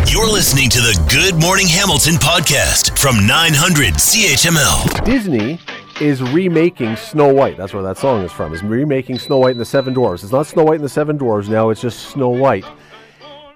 You're 0.07 0.31
listening 0.31 0.69
to 0.69 0.79
the 0.79 1.07
Good 1.09 1.41
Morning 1.41 1.67
Hamilton 1.67 2.15
podcast 2.15 2.97
from 2.99 3.25
900 3.27 3.95
CHML. 3.95 5.05
Disney 5.05 5.59
is 6.01 6.21
remaking 6.21 6.95
Snow 6.95 7.31
White. 7.31 7.57
That's 7.57 7.73
where 7.73 7.83
that 7.83 7.97
song 7.97 8.23
is 8.23 8.31
from. 8.31 8.53
Is 8.53 8.63
remaking 8.63 9.19
Snow 9.19 9.37
White 9.37 9.51
and 9.51 9.59
the 9.59 9.65
Seven 9.65 9.93
Dwarfs. 9.93 10.23
It's 10.23 10.31
not 10.31 10.47
Snow 10.47 10.63
White 10.63 10.75
and 10.75 10.83
the 10.83 10.89
Seven 10.89 11.15
Dwarfs 11.15 11.47
now. 11.47 11.69
It's 11.69 11.79
just 11.79 12.09
Snow 12.09 12.29
White. 12.29 12.65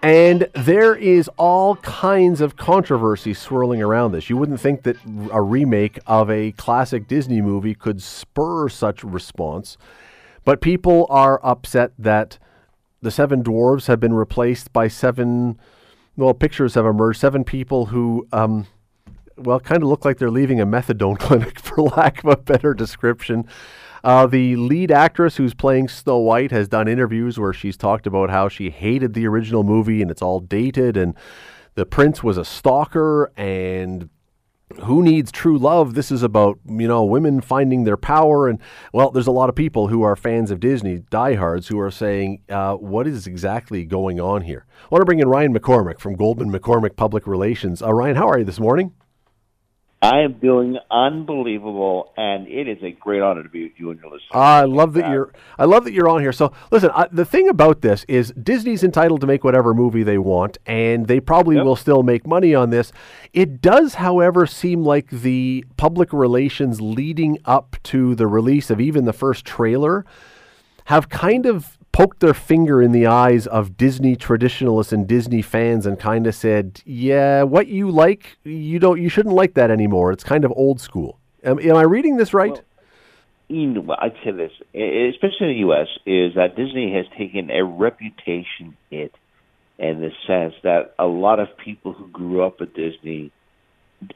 And 0.04 0.48
there 0.54 0.96
is 0.96 1.28
all 1.38 1.78
kinds 1.78 2.42
of 2.42 2.56
controversy 2.56 3.34
swirling 3.34 3.82
around 3.82 4.12
this. 4.12 4.30
You 4.30 4.38
wouldn't 4.38 4.62
think 4.62 4.84
that 4.84 4.98
a 5.32 5.42
remake 5.42 5.98
of 6.06 6.30
a 6.30 6.52
classic 6.52 7.08
Disney 7.08 7.42
movie 7.42 7.74
could 7.74 8.04
spur 8.04 8.70
such 8.70 9.04
response, 9.04 9.78
but 10.44 10.62
people 10.62 11.08
are 11.10 11.40
upset 11.44 11.94
that 11.98 12.38
the 13.02 13.10
seven 13.10 13.44
dwarves 13.44 13.88
have 13.88 14.00
been 14.00 14.14
replaced 14.14 14.72
by 14.72 14.88
seven. 14.88 15.60
Well, 16.16 16.36
pictures 16.36 16.76
have 16.76 16.86
emerged. 16.86 17.20
Seven 17.20 17.44
people 17.44 17.88
who 17.88 18.28
um, 18.32 18.68
well, 19.38 19.60
kind 19.60 19.84
of 19.84 19.90
look 19.90 20.06
like 20.06 20.18
they're 20.18 20.32
leaving 20.32 20.60
a 20.60 20.66
methadone 20.66 21.18
clinic, 21.20 21.60
for 21.60 21.82
lack 21.82 22.24
of 22.24 22.30
a 22.30 22.38
better 22.38 22.74
description. 22.74 23.48
Uh, 24.04 24.28
the 24.28 24.56
lead 24.56 24.92
actress 24.92 25.38
who's 25.38 25.56
playing 25.56 25.88
Snow 25.88 26.20
White 26.20 26.52
has 26.52 26.68
done 26.68 26.88
interviews 26.88 27.40
where 27.40 27.54
she's 27.54 27.76
talked 27.76 28.06
about 28.06 28.30
how 28.30 28.48
she 28.48 28.70
hated 28.70 29.14
the 29.14 29.26
original 29.26 29.64
movie 29.64 30.02
and 30.02 30.12
it's 30.12 30.22
all 30.22 30.40
dated, 30.40 30.96
and 30.96 31.16
the 31.74 31.86
prince 31.86 32.24
was 32.24 32.38
a 32.38 32.46
stalker, 32.46 33.32
and 33.36 34.10
who 34.84 35.02
needs 35.04 35.32
true 35.32 35.58
love? 35.58 35.94
This 35.94 36.12
is 36.12 36.24
about, 36.24 36.60
you 36.68 36.88
know, 36.88 37.04
women 37.04 37.42
finding 37.42 37.84
their 37.84 37.98
power. 37.98 38.48
And, 38.48 38.60
well, 38.94 39.12
there's 39.12 39.28
a 39.28 39.32
lot 39.32 39.50
of 39.50 39.56
people 39.56 39.88
who 39.88 40.02
are 40.02 40.16
fans 40.16 40.52
of 40.52 40.60
Disney, 40.60 41.00
diehards, 41.10 41.68
who 41.68 41.80
are 41.80 41.92
saying, 41.92 42.42
uh, 42.50 42.76
what 42.76 43.08
is 43.08 43.28
exactly 43.28 43.86
going 43.86 44.20
on 44.20 44.42
here? 44.42 44.66
I 44.84 44.88
want 44.90 45.02
to 45.02 45.06
bring 45.06 45.20
in 45.20 45.28
Ryan 45.28 45.54
McCormick 45.54 46.00
from 46.00 46.16
Goldman 46.16 46.52
McCormick 46.52 46.96
Public 46.96 47.28
Relations. 47.28 47.82
Uh, 47.82 47.94
Ryan, 47.94 48.16
how 48.16 48.28
are 48.28 48.40
you 48.40 48.46
this 48.46 48.60
morning? 48.60 48.92
I 50.02 50.20
am 50.22 50.34
doing 50.34 50.78
unbelievable, 50.92 52.14
and 52.16 52.48
it 52.48 52.68
is 52.68 52.78
a 52.84 52.92
great 52.92 53.22
honor 53.22 53.42
to 53.42 53.50
be 53.50 53.64
with 53.64 53.72
you 53.78 53.90
and 53.90 54.00
your 54.00 54.12
listeners. 54.12 54.30
Ah, 54.34 54.58
I 54.58 54.66
love 54.66 54.94
that 54.94 55.10
you're. 55.10 55.32
I 55.58 55.66
love 55.66 55.84
that 55.86 55.94
you're 55.94 56.08
on 56.10 56.22
here. 56.22 56.32
So, 56.34 56.52
listen, 56.70 56.92
I, 56.94 57.08
the 57.12 57.26
thing 57.26 57.50
about 57.50 57.82
this 57.82 58.04
is 58.08 58.32
Disney's 58.34 58.84
entitled 58.84 59.22
to 59.22 59.28
make 59.28 59.44
whatever 59.44 59.74
movie 59.74 60.04
they 60.04 60.18
want, 60.20 60.58
and 60.66 61.08
they 61.08 61.20
probably 61.20 61.56
Yep. 61.56 61.66
will 61.66 61.76
still 61.76 62.04
make 62.04 62.28
money 62.28 62.54
on 62.54 62.70
this. 62.70 62.92
It 63.34 63.62
does, 63.62 63.96
however, 63.96 64.46
seem 64.46 64.84
like 64.84 65.10
the 65.10 65.66
public 65.78 66.14
relations 66.14 66.82
leading 66.82 67.40
up 67.46 67.78
to 67.84 68.14
the 68.16 68.28
release 68.28 68.70
of 68.70 68.80
even 68.80 69.06
the 69.06 69.14
first 69.14 69.44
trailer 69.46 70.06
have 70.86 71.10
kind 71.10 71.46
of 71.48 71.80
poked 71.96 72.20
their 72.20 72.34
finger 72.34 72.82
in 72.82 72.92
the 72.92 73.08
eyes 73.08 73.48
of 73.48 73.78
Disney 73.78 74.18
traditionalists 74.18 74.92
and 74.92 75.08
Disney 75.08 75.42
fans 75.42 75.86
and 75.86 75.98
kind 75.98 76.28
of 76.28 76.36
said, 76.36 76.82
"Yeah, 76.86 77.44
what 77.44 77.68
you 77.68 77.90
like, 77.90 78.38
you 78.44 78.80
don't 78.80 79.02
you 79.02 79.08
shouldn't 79.08 79.34
like 79.34 79.54
that 79.54 79.72
anymore. 79.72 80.12
It's 80.12 80.24
kind 80.24 80.44
of 80.44 80.52
old 80.58 80.82
school." 80.82 81.20
Am, 81.42 81.58
am 81.58 81.78
I 81.78 81.84
reading 81.84 82.18
this 82.18 82.34
right? 82.34 82.62
You 83.48 83.68
know, 83.68 83.96
I'd 83.98 84.16
say 84.26 84.32
this, 84.32 84.52
especially 84.74 85.48
in 85.48 85.54
the 85.54 85.60
U.S., 85.70 85.88
is 86.06 86.36
that 86.36 86.58
Disney 86.58 86.94
has 86.96 87.06
taken 87.18 87.50
a 87.50 87.64
reputation 87.64 88.76
hit 88.90 89.16
in 89.78 90.02
the 90.02 90.12
sense 90.28 90.56
that 90.64 90.96
a 91.00 91.06
lot 91.06 91.40
of 91.40 91.48
people 91.64 91.94
who 91.94 92.08
grew 92.08 92.44
up 92.44 92.60
with 92.60 92.74
Disney 92.74 93.32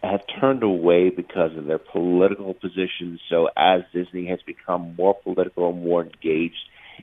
have 0.03 0.21
turned 0.41 0.63
away 0.63 1.11
because 1.11 1.55
of 1.55 1.65
their 1.65 1.77
political 1.77 2.53
positions. 2.53 3.21
So 3.29 3.47
as 3.55 3.83
Disney 3.93 4.25
has 4.27 4.39
become 4.45 4.95
more 4.97 5.13
political 5.13 5.69
and 5.69 5.81
more 5.83 6.03
engaged, 6.03 6.57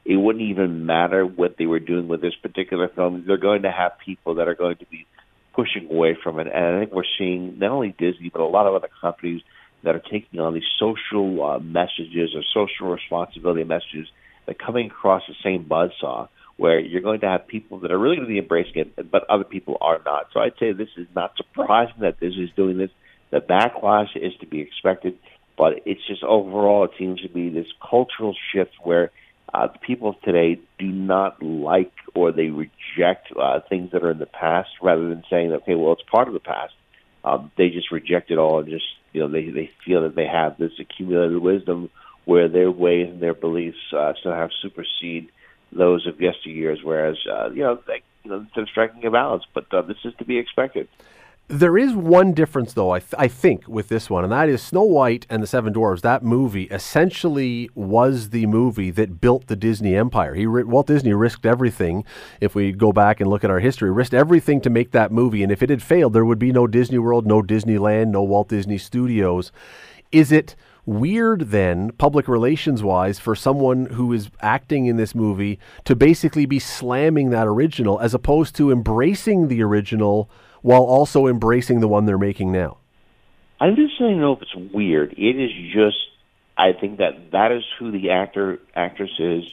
it 0.05 0.17
wouldn't 0.17 0.45
even 0.45 0.87
matter 0.87 1.25
what 1.25 1.57
they 1.59 1.67
were 1.67 1.81
doing 1.81 2.09
with 2.09 2.21
this 2.21 2.35
particular 2.35 2.89
film. 2.89 3.25
They're 3.27 3.37
going 3.37 3.63
to 3.63 3.71
have 3.71 3.93
people 4.05 4.37
that 4.37 4.49
are 4.49 4.55
going 4.55 4.77
to 4.77 4.87
be 4.87 5.07
pushing 5.55 5.89
away 5.91 6.17
from 6.23 6.39
it. 6.39 6.47
And 6.47 6.77
I 6.77 6.79
think 6.81 6.93
we're 6.93 7.05
seeing 7.19 7.59
not 7.59 7.71
only 7.71 7.95
Disney, 7.99 8.31
but 8.31 8.41
a 8.41 8.47
lot 8.47 8.67
of 8.67 8.75
other 8.75 8.91
companies 9.01 9.43
that 9.83 9.95
are 9.95 10.03
taking 10.11 10.41
on 10.41 10.55
these 10.55 10.69
social 10.79 11.45
uh, 11.45 11.59
messages 11.59 12.35
or 12.35 12.43
social 12.53 12.93
responsibility 12.93 13.65
messages 13.65 14.09
that 14.47 14.59
coming 14.59 14.87
across 14.87 15.23
the 15.29 15.35
same 15.43 15.65
buzzsaw 15.65 16.29
where 16.57 16.79
you're 16.79 17.03
going 17.03 17.21
to 17.21 17.29
have 17.29 17.47
people 17.47 17.81
that 17.81 17.91
are 17.91 17.99
really 17.99 18.17
going 18.17 18.29
to 18.29 18.33
be 18.33 18.39
embracing 18.39 18.77
it, 18.77 19.11
but 19.11 19.29
other 19.29 19.45
people 19.45 19.77
are 19.81 20.01
not. 20.05 20.29
So 20.33 20.41
I'd 20.41 20.55
say 20.59 20.73
this 20.73 20.89
is 20.97 21.07
not 21.15 21.37
surprising 21.37 22.01
that 22.01 22.19
Disney 22.19 22.45
is 22.45 22.51
doing 22.57 22.79
this. 22.79 22.91
The 23.31 23.41
backlash 23.41 24.17
is 24.17 24.33
to 24.41 24.47
be 24.47 24.61
expected, 24.61 25.19
but 25.59 25.83
it's 25.85 26.01
just 26.07 26.23
overall 26.23 26.85
it 26.85 26.93
seems 26.99 27.21
to 27.23 27.29
be 27.29 27.51
this 27.51 27.67
cultural 27.89 28.35
shift 28.53 28.73
where 28.83 29.11
uh, 29.53 29.69
the 29.69 29.79
people 29.79 30.15
today 30.25 30.61
do 30.79 30.87
not 30.87 31.43
like 31.43 31.93
or 32.15 32.33
they 32.33 32.49
reject 32.49 33.29
uh, 33.39 33.61
things 33.69 33.93
that 33.93 34.03
are 34.03 34.11
in 34.11 34.19
the 34.19 34.27
past 34.27 34.71
rather 34.83 35.09
than 35.09 35.23
saying, 35.31 35.53
okay, 35.53 35.75
well, 35.75 35.93
it's 35.93 36.03
part 36.11 36.29
of 36.29 36.35
the 36.35 36.41
past. 36.41 36.75
Um, 37.25 37.51
they 37.57 37.71
just 37.71 37.91
reject 37.91 38.31
it 38.31 38.39
all 38.39 38.61
and 38.61 38.69
just, 38.69 38.85
you 39.13 39.21
know, 39.21 39.29
they, 39.29 39.49
they 39.51 39.71
feel 39.85 40.03
that 40.03 40.15
they 40.15 40.27
have 40.27 40.59
this 40.59 40.73
accumulated 40.79 41.39
wisdom 41.39 41.91
where 42.25 42.49
their 42.49 42.71
ways 42.71 43.09
and 43.09 43.21
their 43.21 43.35
beliefs 43.35 43.79
uh, 43.97 44.13
still 44.19 44.33
have 44.33 44.51
supersede 44.63 45.31
those 45.73 46.07
of 46.07 46.17
yesteryears, 46.17 46.83
whereas, 46.83 47.17
uh, 47.31 47.51
you 47.51 47.63
know, 47.63 47.81
they, 47.87 48.03
you 48.25 48.31
know, 48.31 48.47
they're 48.55 48.67
striking 48.67 49.05
a 49.05 49.11
balance. 49.11 49.45
But 49.53 49.73
uh, 49.73 49.83
this 49.83 49.99
is 50.05 50.15
to 50.19 50.25
be 50.25 50.39
expected. 50.39 50.89
There 51.49 51.79
is 51.79 51.95
one 51.95 52.33
difference, 52.33 52.73
though, 52.73 52.91
I, 52.91 52.99
th- 52.99 53.15
I 53.17 53.29
think, 53.29 53.69
with 53.69 53.89
this 53.89 54.11
one, 54.11 54.25
and 54.25 54.33
that 54.33 54.49
is 54.49 54.61
Snow 54.61 54.83
White 54.83 55.27
and 55.31 55.41
the 55.41 55.47
Seven 55.47 55.73
Dwarfs. 55.73 56.03
That 56.03 56.25
movie 56.25 56.65
essentially 56.65 57.71
was 57.77 58.31
the 58.31 58.47
movie 58.47 58.91
that 58.91 59.21
built 59.21 59.47
the 59.47 59.55
Disney 59.55 59.95
empire. 59.95 60.35
He 60.35 60.45
ri- 60.45 60.65
Walt 60.65 60.89
Disney 60.89 61.13
risked 61.13 61.47
everything. 61.47 62.05
If 62.41 62.57
we 62.57 62.73
go 62.73 62.93
back 62.93 63.21
and 63.21 63.31
look 63.31 63.45
at 63.45 63.51
our 63.51 63.61
history, 63.61 63.93
risked 63.93 64.13
everything 64.13 64.61
to 64.63 64.71
make 64.71 64.91
that 64.91 65.13
movie. 65.13 65.45
And 65.45 65.53
if 65.53 65.63
it 65.63 65.71
had 65.71 65.85
failed, 65.85 66.15
there 66.15 66.25
would 66.25 66.41
be 66.41 66.51
no 66.51 66.67
Disney 66.67 66.99
World, 66.99 67.29
no 67.29 67.43
Disneyland, 67.43 68.09
no 68.09 68.25
Walt 68.25 68.49
Disney 68.49 68.77
Studios. 68.77 69.53
Is 70.11 70.33
it 70.33 70.57
weird 70.85 71.51
then, 71.53 71.93
public 71.93 72.27
relations 72.27 72.83
wise, 72.83 73.21
for 73.21 73.37
someone 73.37 73.87
who 73.87 74.13
is 74.13 74.31
acting 74.41 74.87
in 74.87 74.97
this 74.97 75.15
movie 75.15 75.61
to 75.85 75.95
basically 75.95 76.47
be 76.47 76.59
slamming 76.59 77.31
that 77.31 77.47
original 77.47 78.01
as 78.01 78.15
opposed 78.15 78.57
to 78.57 78.73
embracing 78.73 79.47
the 79.47 79.63
original 79.63 80.29
while 80.67 80.83
also 80.83 81.29
embracing 81.29 81.79
the 81.79 81.87
one 81.87 82.07
they're 82.07 82.19
making 82.19 82.51
now? 82.51 82.77
I 83.61 83.71
just 83.71 83.97
don't 84.01 84.19
know 84.19 84.33
if 84.33 84.43
it's 84.43 84.75
weird. 84.75 85.13
It 85.13 85.37
is 85.41 85.53
just, 85.73 85.97
I 86.59 86.73
think 86.73 86.99
that 86.99 87.31
that 87.31 87.53
is 87.53 87.63
who 87.79 87.93
the 87.93 88.11
actor 88.11 88.59
actress 88.75 89.13
is. 89.21 89.45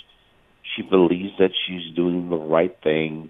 She 0.76 0.82
believes 0.82 1.38
that 1.38 1.52
she's 1.68 1.94
doing 1.96 2.32
the 2.32 2.38
right 2.38 2.76
thing, 2.82 3.30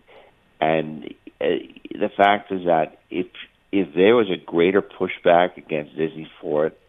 and 0.62 1.14
uh, 1.42 1.46
the 1.92 2.10
fact 2.16 2.54
is 2.54 2.64
that 2.68 3.02
if 3.10 3.28
if 3.74 3.94
there 3.94 4.16
was 4.16 4.30
a 4.32 4.38
greater 4.38 4.82
pushback 4.82 5.58
against 5.58 5.98
Disney 5.98 6.32
for 6.40 6.68
it, 6.68 6.80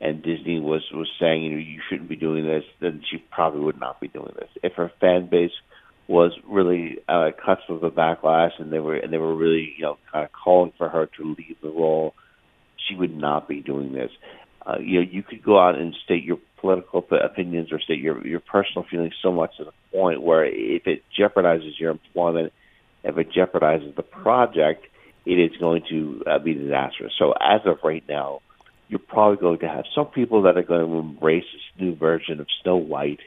and 0.00 0.22
Disney 0.22 0.60
was 0.60 0.84
was 0.92 1.10
saying 1.18 1.42
you 1.42 1.50
know 1.50 1.58
you 1.58 1.80
shouldn't 1.88 2.08
be 2.08 2.16
doing 2.16 2.44
this, 2.44 2.64
then 2.80 3.02
she 3.10 3.18
probably 3.18 3.60
would 3.60 3.80
not 3.80 4.00
be 4.00 4.06
doing 4.06 4.32
this. 4.36 4.50
If 4.62 4.74
her 4.74 4.92
fan 5.00 5.26
base 5.26 5.50
was 6.06 6.32
really 6.48 6.98
uh, 7.08 7.30
cuts 7.44 7.62
of 7.68 7.82
a 7.82 7.90
backlash, 7.90 8.50
and 8.58 8.72
they 8.72 8.78
were 8.78 8.96
and 8.96 9.12
they 9.12 9.18
were 9.18 9.34
really 9.34 9.74
you 9.76 9.82
know 9.82 9.98
kind 10.12 10.24
of 10.24 10.30
calling 10.32 10.72
for 10.76 10.88
her 10.88 11.08
to 11.16 11.34
leave 11.38 11.56
the 11.62 11.70
role, 11.70 12.14
she 12.88 12.94
would 12.94 13.16
not 13.16 13.48
be 13.48 13.60
doing 13.60 13.92
this. 13.92 14.10
Uh, 14.66 14.78
you 14.80 15.00
know, 15.00 15.06
you 15.10 15.22
could 15.22 15.42
go 15.42 15.58
out 15.58 15.76
and 15.76 15.94
state 16.04 16.24
your 16.24 16.38
political 16.60 17.04
opinions 17.22 17.70
or 17.72 17.80
state 17.80 18.00
your 18.00 18.26
your 18.26 18.40
personal 18.40 18.84
feelings 18.90 19.14
so 19.22 19.32
much 19.32 19.56
to 19.58 19.64
the 19.64 19.72
point 19.92 20.22
where 20.22 20.44
if 20.44 20.86
it 20.86 21.02
jeopardizes 21.18 21.78
your 21.78 21.90
employment, 21.90 22.52
if 23.02 23.18
it 23.18 23.28
jeopardizes 23.32 23.94
the 23.96 24.02
project, 24.02 24.86
it 25.26 25.34
is 25.34 25.56
going 25.58 25.82
to 25.90 26.22
uh, 26.26 26.38
be 26.38 26.54
disastrous. 26.54 27.12
So 27.18 27.32
as 27.32 27.60
of 27.66 27.78
right 27.84 28.04
now, 28.08 28.40
you're 28.88 28.98
probably 28.98 29.36
going 29.36 29.58
to 29.60 29.68
have 29.68 29.84
some 29.94 30.06
people 30.06 30.42
that 30.42 30.56
are 30.56 30.62
going 30.62 30.86
to 30.86 30.98
embrace 30.98 31.44
this 31.52 31.82
new 31.82 31.94
version 31.96 32.40
of 32.40 32.46
Snow 32.62 32.76
White, 32.76 33.20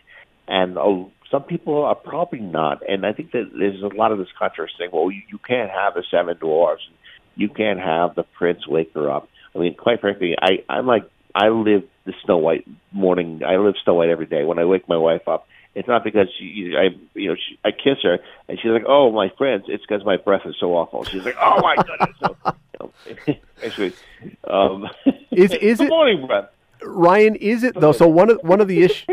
and 0.48 0.78
uh, 0.78 1.06
some 1.32 1.44
people 1.44 1.84
are 1.84 1.96
probably 1.96 2.40
not. 2.40 2.82
And 2.88 3.06
I 3.06 3.14
think 3.14 3.32
that 3.32 3.52
there's 3.58 3.82
a 3.82 3.88
lot 3.96 4.12
of 4.12 4.18
this 4.18 4.28
controversy 4.38 4.74
saying, 4.80 4.92
well, 4.94 5.12
you, 5.12 5.22
you 5.30 5.38
can't 5.38 5.70
have 5.70 5.94
the 5.94 6.04
seven 6.10 6.38
dwarfs, 6.38 6.84
you 7.36 7.50
can't 7.50 7.80
have 7.80 8.16
the 8.16 8.24
prince 8.24 8.68
wake 8.68 8.94
her 8.94 9.10
up. 9.10 9.28
I 9.56 9.60
mean, 9.60 9.76
quite 9.76 10.02
frankly, 10.02 10.36
I 10.42 10.64
I'm 10.70 10.86
like 10.88 11.04
I 11.36 11.50
live 11.50 11.84
the 12.06 12.14
Snow 12.26 12.38
White 12.38 12.66
morning. 12.92 13.42
I 13.46 13.58
live 13.58 13.76
Snow 13.84 13.96
White 13.96 14.10
every 14.10 14.26
day. 14.26 14.44
When 14.44 14.60
I 14.60 14.66
wake 14.66 14.88
my 14.90 14.98
wife 14.98 15.28
up, 15.28 15.48
it's 15.76 15.88
not 15.88 16.04
because 16.04 16.28
she, 16.40 16.74
I, 16.76 16.96
you 17.14 17.30
know, 17.30 17.36
she, 17.36 17.60
I 17.64 17.70
kiss 17.72 17.98
her 18.04 18.18
and 18.48 18.58
she's 18.60 18.72
like, 18.72 18.86
"Oh, 18.88 19.12
my 19.12 19.30
friends," 19.38 19.66
it's 19.68 19.84
because 19.86 20.04
my 20.06 20.18
breath 20.18 20.42
is 20.46 20.56
so 20.60 20.74
awful. 20.76 21.04
She's 21.04 21.24
like, 21.24 21.36
"Oh 21.40 21.60
my 21.62 21.76
goodness." 21.76 22.16
So, 22.20 22.36
you 23.10 23.16
know, 23.28 23.36
actually, 23.64 23.94
um, 24.50 24.88
Is- 25.32 25.52
is 25.54 25.78
good 25.80 25.86
it- 25.86 25.90
morning 25.90 26.26
breath? 26.26 26.50
Ryan, 26.82 27.36
is 27.36 27.64
it 27.64 27.80
though? 27.80 27.92
So 27.92 28.08
one 28.08 28.30
of 28.32 28.40
one 28.44 28.62
of 28.62 28.68
the 28.68 28.82
issues. 28.84 29.08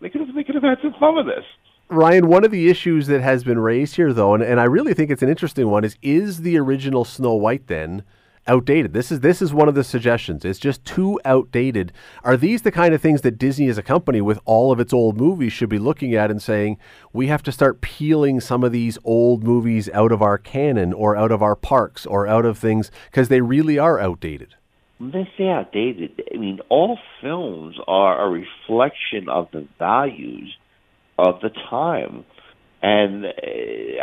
They 0.00 0.08
could 0.08 0.22
have 0.22 0.34
they 0.34 0.44
could 0.44 0.54
have 0.54 0.64
had 0.64 0.78
some 0.82 0.94
fun 0.98 1.16
with 1.16 1.26
this. 1.26 1.44
Ryan, 1.88 2.28
one 2.28 2.44
of 2.44 2.52
the 2.52 2.68
issues 2.68 3.08
that 3.08 3.20
has 3.20 3.42
been 3.42 3.58
raised 3.58 3.96
here, 3.96 4.12
though, 4.12 4.34
and, 4.34 4.42
and 4.44 4.60
I 4.60 4.64
really 4.64 4.94
think 4.94 5.10
it's 5.10 5.22
an 5.22 5.28
interesting 5.28 5.68
one, 5.68 5.84
is 5.84 5.96
is 6.02 6.42
the 6.42 6.56
original 6.56 7.04
Snow 7.04 7.34
White 7.34 7.66
then 7.66 8.04
outdated? 8.46 8.92
This 8.92 9.10
is 9.10 9.20
this 9.20 9.42
is 9.42 9.52
one 9.52 9.68
of 9.68 9.74
the 9.74 9.84
suggestions. 9.84 10.44
It's 10.44 10.58
just 10.58 10.84
too 10.84 11.20
outdated. 11.24 11.92
Are 12.22 12.36
these 12.36 12.62
the 12.62 12.70
kind 12.70 12.94
of 12.94 13.02
things 13.02 13.22
that 13.22 13.38
Disney 13.38 13.68
as 13.68 13.76
a 13.76 13.82
company 13.82 14.20
with 14.20 14.38
all 14.44 14.72
of 14.72 14.80
its 14.80 14.92
old 14.92 15.16
movies 15.16 15.52
should 15.52 15.68
be 15.68 15.78
looking 15.78 16.14
at 16.14 16.30
and 16.30 16.40
saying, 16.40 16.78
we 17.12 17.26
have 17.26 17.42
to 17.42 17.52
start 17.52 17.80
peeling 17.80 18.40
some 18.40 18.64
of 18.64 18.72
these 18.72 18.98
old 19.04 19.42
movies 19.42 19.90
out 19.90 20.12
of 20.12 20.22
our 20.22 20.38
canon 20.38 20.92
or 20.92 21.16
out 21.16 21.32
of 21.32 21.42
our 21.42 21.56
parks 21.56 22.06
or 22.06 22.26
out 22.26 22.44
of 22.44 22.56
things 22.56 22.90
because 23.10 23.28
they 23.28 23.40
really 23.40 23.78
are 23.78 23.98
outdated? 23.98 24.54
They 25.00 25.26
say 25.38 25.48
outdated, 25.48 26.22
I 26.32 26.36
mean 26.36 26.60
all 26.68 26.98
films 27.22 27.76
are 27.88 28.22
a 28.22 28.28
reflection 28.28 29.30
of 29.30 29.48
the 29.50 29.66
values 29.78 30.54
of 31.18 31.40
the 31.40 31.48
time. 31.48 32.26
And 32.82 33.24
uh, 33.24 33.30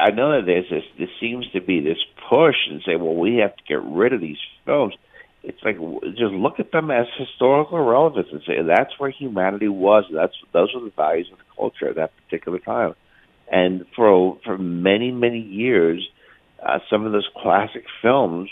I 0.02 0.12
know 0.12 0.40
that 0.40 0.46
there's 0.46 0.70
this. 0.70 0.84
There 0.98 1.08
seems 1.20 1.48
to 1.52 1.62
be 1.62 1.82
this 1.82 1.98
push 2.30 2.56
and 2.70 2.82
say, 2.86 2.96
"Well, 2.96 3.16
we 3.16 3.38
have 3.38 3.56
to 3.56 3.64
get 3.68 3.82
rid 3.84 4.14
of 4.14 4.22
these 4.22 4.38
films." 4.66 4.96
It's 5.44 5.58
like 5.64 5.78
just 6.16 6.34
look 6.34 6.60
at 6.60 6.72
them 6.72 6.92
as 6.92 7.06
historical 7.18 7.80
relevance 7.80 8.28
and 8.32 8.42
say 8.46 8.62
that's 8.62 8.92
where 9.00 9.10
humanity 9.10 9.68
was. 9.68 10.04
That's 10.14 10.34
those 10.52 10.74
are 10.76 10.82
the 10.82 10.92
values 10.96 11.30
of 11.32 11.38
the 11.38 11.44
culture 11.56 11.90
at 11.90 11.96
that 11.96 12.12
particular 12.24 12.60
time. 12.60 12.94
And 13.52 13.86
for 13.96 14.40
for 14.44 14.58
many 14.58 15.12
many 15.12 15.40
years, 15.40 16.08
uh, 16.62 16.80
some 16.90 17.06
of 17.06 17.12
those 17.12 17.28
classic 17.42 17.86
films 18.02 18.50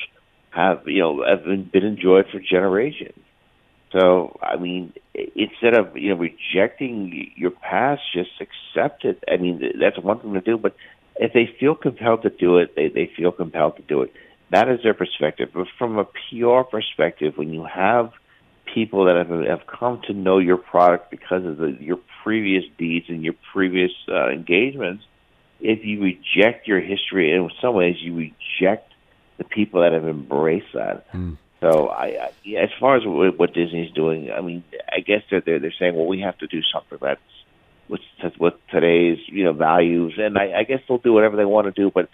have 0.55 0.83
you 0.87 0.99
know 0.99 1.23
have 1.27 1.43
been, 1.43 1.69
been 1.71 1.83
enjoyed 1.83 2.25
for 2.31 2.39
generations. 2.39 3.19
So 3.91 4.39
I 4.41 4.55
mean, 4.57 4.93
instead 5.13 5.77
of 5.77 5.95
you 5.97 6.09
know 6.09 6.15
rejecting 6.15 7.31
your 7.35 7.51
past, 7.51 8.01
just 8.13 8.31
accept 8.39 9.05
it. 9.05 9.23
I 9.31 9.37
mean, 9.37 9.61
that's 9.79 9.99
one 9.99 10.19
thing 10.19 10.33
to 10.33 10.41
do. 10.41 10.57
But 10.57 10.75
if 11.17 11.33
they 11.33 11.49
feel 11.59 11.75
compelled 11.75 12.23
to 12.23 12.29
do 12.29 12.57
it, 12.57 12.75
they 12.75 12.87
they 12.87 13.11
feel 13.15 13.31
compelled 13.31 13.77
to 13.77 13.83
do 13.83 14.01
it. 14.01 14.13
That 14.51 14.69
is 14.69 14.79
their 14.83 14.93
perspective. 14.93 15.49
But 15.53 15.67
from 15.77 15.97
a 15.97 16.05
PR 16.05 16.61
perspective, 16.69 17.33
when 17.35 17.53
you 17.53 17.65
have 17.65 18.11
people 18.73 19.05
that 19.05 19.17
have 19.17 19.45
have 19.45 19.67
come 19.67 20.01
to 20.07 20.13
know 20.13 20.39
your 20.39 20.57
product 20.57 21.11
because 21.11 21.45
of 21.45 21.57
the, 21.57 21.77
your 21.79 21.99
previous 22.23 22.63
deeds 22.77 23.07
and 23.09 23.23
your 23.23 23.35
previous 23.53 23.91
uh, 24.07 24.29
engagements, 24.29 25.03
if 25.59 25.83
you 25.83 26.01
reject 26.01 26.67
your 26.67 26.79
history, 26.79 27.31
in 27.31 27.49
some 27.61 27.75
ways 27.75 27.95
you 27.99 28.15
reject 28.15 28.91
the 29.37 29.43
people 29.43 29.81
that 29.81 29.93
have 29.93 30.07
embraced 30.07 30.73
that. 30.73 31.11
Mm. 31.13 31.37
So, 31.61 31.87
I, 31.87 32.05
I 32.05 32.31
yeah, 32.43 32.59
as 32.61 32.69
far 32.79 32.97
as 32.97 33.03
what, 33.05 33.39
what 33.39 33.53
Disney's 33.53 33.91
doing, 33.91 34.31
I 34.31 34.41
mean, 34.41 34.63
I 34.91 34.99
guess 34.99 35.21
they're 35.29 35.41
they're, 35.41 35.59
they're 35.59 35.73
saying, 35.79 35.95
well, 35.95 36.05
we 36.05 36.21
have 36.21 36.37
to 36.39 36.47
do 36.47 36.61
something 36.73 36.99
that's 37.01 37.19
with 37.87 38.01
with 38.39 38.53
today's 38.69 39.19
you 39.27 39.43
know 39.43 39.53
values, 39.53 40.15
and 40.17 40.37
I, 40.37 40.59
I 40.59 40.63
guess 40.63 40.79
they'll 40.87 40.97
do 40.97 41.13
whatever 41.13 41.37
they 41.37 41.45
want 41.45 41.65
to 41.65 41.71
do. 41.71 41.91
But 41.93 42.09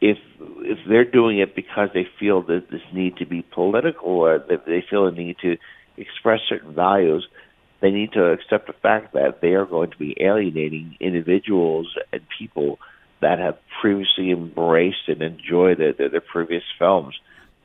if 0.00 0.18
if 0.58 0.78
they're 0.88 1.04
doing 1.04 1.38
it 1.38 1.54
because 1.54 1.90
they 1.94 2.06
feel 2.18 2.42
that 2.42 2.70
this 2.70 2.82
need 2.92 3.16
to 3.18 3.26
be 3.26 3.42
political, 3.42 4.10
or 4.10 4.38
that 4.38 4.66
they 4.66 4.84
feel 4.88 5.06
a 5.06 5.12
need 5.12 5.38
to 5.42 5.56
express 5.96 6.40
certain 6.48 6.74
values, 6.74 7.26
they 7.80 7.90
need 7.90 8.12
to 8.12 8.24
accept 8.32 8.66
the 8.66 8.72
fact 8.72 9.14
that 9.14 9.40
they 9.40 9.54
are 9.54 9.66
going 9.66 9.90
to 9.90 9.98
be 9.98 10.16
alienating 10.20 10.96
individuals 11.00 11.86
and 12.12 12.22
people 12.38 12.78
that 13.24 13.38
have 13.38 13.56
previously 13.80 14.30
embraced 14.30 15.08
and 15.08 15.22
enjoyed 15.22 15.78
their, 15.78 15.94
their, 15.94 16.10
their 16.10 16.20
previous 16.20 16.62
films. 16.78 17.18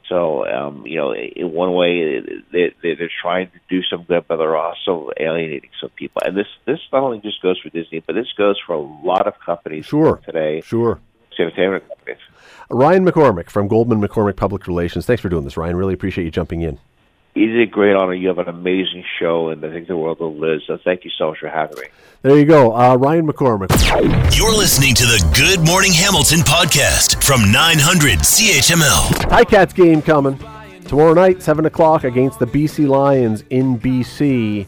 So, 0.08 0.48
um, 0.48 0.88
you 0.88 0.96
know, 0.98 1.14
in 1.14 1.52
one 1.52 1.74
way, 1.74 2.22
they, 2.52 2.74
they're 2.82 3.12
trying 3.22 3.52
to 3.52 3.60
do 3.70 3.84
some 3.84 4.04
good, 4.04 4.24
but 4.26 4.38
they're 4.38 4.56
also 4.56 5.12
alienating 5.20 5.70
some 5.82 5.90
people. 5.92 6.22
And 6.26 6.36
this 6.36 6.48
this 6.66 6.80
not 6.94 7.04
only 7.04 7.20
just 7.20 7.42
goes 7.42 7.60
for 7.60 7.70
Disney, 7.70 8.00
but 8.00 8.14
this 8.14 8.32
goes 8.38 8.56
for 8.66 8.74
a 8.74 8.80
lot 8.80 9.28
of 9.28 9.34
companies 9.46 9.86
sure. 9.86 10.22
today. 10.26 10.62
Sure. 10.62 11.00
Entertainment 11.38 11.88
companies. 11.88 12.22
Ryan 12.70 13.06
McCormick 13.06 13.50
from 13.50 13.68
Goldman 13.68 14.02
McCormick 14.02 14.36
Public 14.36 14.68
Relations. 14.68 15.06
Thanks 15.06 15.22
for 15.22 15.30
doing 15.30 15.46
this, 15.46 15.56
Ryan. 15.56 15.76
Really 15.76 15.94
appreciate 15.94 16.26
you 16.26 16.32
jumping 16.32 16.62
in. 16.62 16.80
It 17.40 17.56
is 17.56 17.70
a 17.70 17.72
great 17.72 17.96
honor. 17.96 18.14
You 18.14 18.28
have 18.28 18.38
an 18.40 18.50
amazing 18.50 19.06
show, 19.18 19.48
and 19.48 19.64
I 19.64 19.72
think 19.72 19.88
the 19.88 19.96
world 19.96 20.20
will 20.20 20.36
live. 20.36 20.60
So 20.68 20.78
thank 20.84 21.06
you 21.06 21.10
so 21.18 21.30
much 21.30 21.40
for 21.40 21.48
having 21.48 21.78
me. 21.78 21.86
There 22.22 22.38
you 22.38 22.44
go, 22.44 22.76
uh, 22.76 22.98
Ryan 22.98 23.28
McCormick. 23.28 23.70
You're 24.38 24.52
listening 24.52 24.94
to 24.96 25.06
the 25.06 25.26
Good 25.38 25.66
Morning 25.66 25.94
Hamilton 25.94 26.40
podcast 26.40 27.24
from 27.24 27.50
900 27.50 28.20
CHML. 28.20 29.30
Ticats 29.30 29.74
game 29.74 30.02
coming 30.02 30.38
tomorrow 30.86 31.14
night, 31.14 31.42
seven 31.42 31.66
o'clock 31.66 32.04
against 32.04 32.40
the 32.40 32.46
BC 32.46 32.90
Lions 32.90 33.46
in 33.50 33.80
BC. 33.80 34.68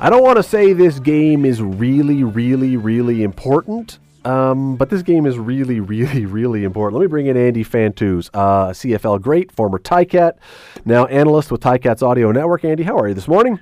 I 0.00 0.08
don't 0.08 0.22
want 0.22 0.38
to 0.38 0.42
say 0.42 0.72
this 0.72 0.98
game 0.98 1.44
is 1.44 1.60
really, 1.60 2.24
really, 2.24 2.78
really 2.78 3.22
important. 3.24 3.98
Um, 4.24 4.76
but 4.76 4.90
this 4.90 5.02
game 5.02 5.26
is 5.26 5.38
really, 5.38 5.80
really, 5.80 6.26
really 6.26 6.64
important. 6.64 6.98
Let 6.98 7.06
me 7.06 7.08
bring 7.08 7.26
in 7.26 7.36
Andy 7.36 7.64
Fantuz, 7.64 8.30
uh, 8.34 8.68
CFL 8.68 9.20
great, 9.20 9.52
former 9.52 9.78
Ticat, 9.78 10.38
now 10.84 11.06
analyst 11.06 11.50
with 11.50 11.60
Ticats 11.60 12.02
Audio 12.02 12.32
Network. 12.32 12.64
Andy, 12.64 12.82
how 12.82 12.96
are 12.96 13.08
you 13.08 13.14
this 13.14 13.28
morning? 13.28 13.60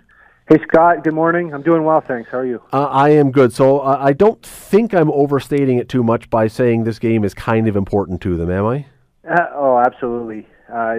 Hey 0.49 0.59
Scott, 0.69 1.05
good 1.05 1.15
morning. 1.15 1.55
I'm 1.55 1.63
doing 1.63 1.85
well, 1.85 2.01
thanks. 2.01 2.29
How 2.31 2.39
are 2.39 2.47
you? 2.47 2.61
Uh, 2.73 2.87
I 2.87 3.11
am 3.11 3.31
good. 3.31 3.53
So 3.53 3.79
uh, 3.79 3.97
I 4.01 4.13
don't 4.13 4.43
think 4.43 4.93
I'm 4.93 5.11
overstating 5.11 5.79
it 5.79 5.89
too 5.89 6.03
much 6.03 6.29
by 6.31 6.49
saying 6.49 6.83
this 6.83 6.99
game 6.99 7.25
is 7.25 7.33
kind 7.33 7.69
of 7.69 7.77
important 7.77 8.21
to 8.23 8.37
them, 8.37 8.51
am 8.51 8.67
I? 8.67 8.87
Uh, 9.29 9.47
oh, 9.55 9.79
absolutely. 9.79 10.47
Uh, 10.69 10.97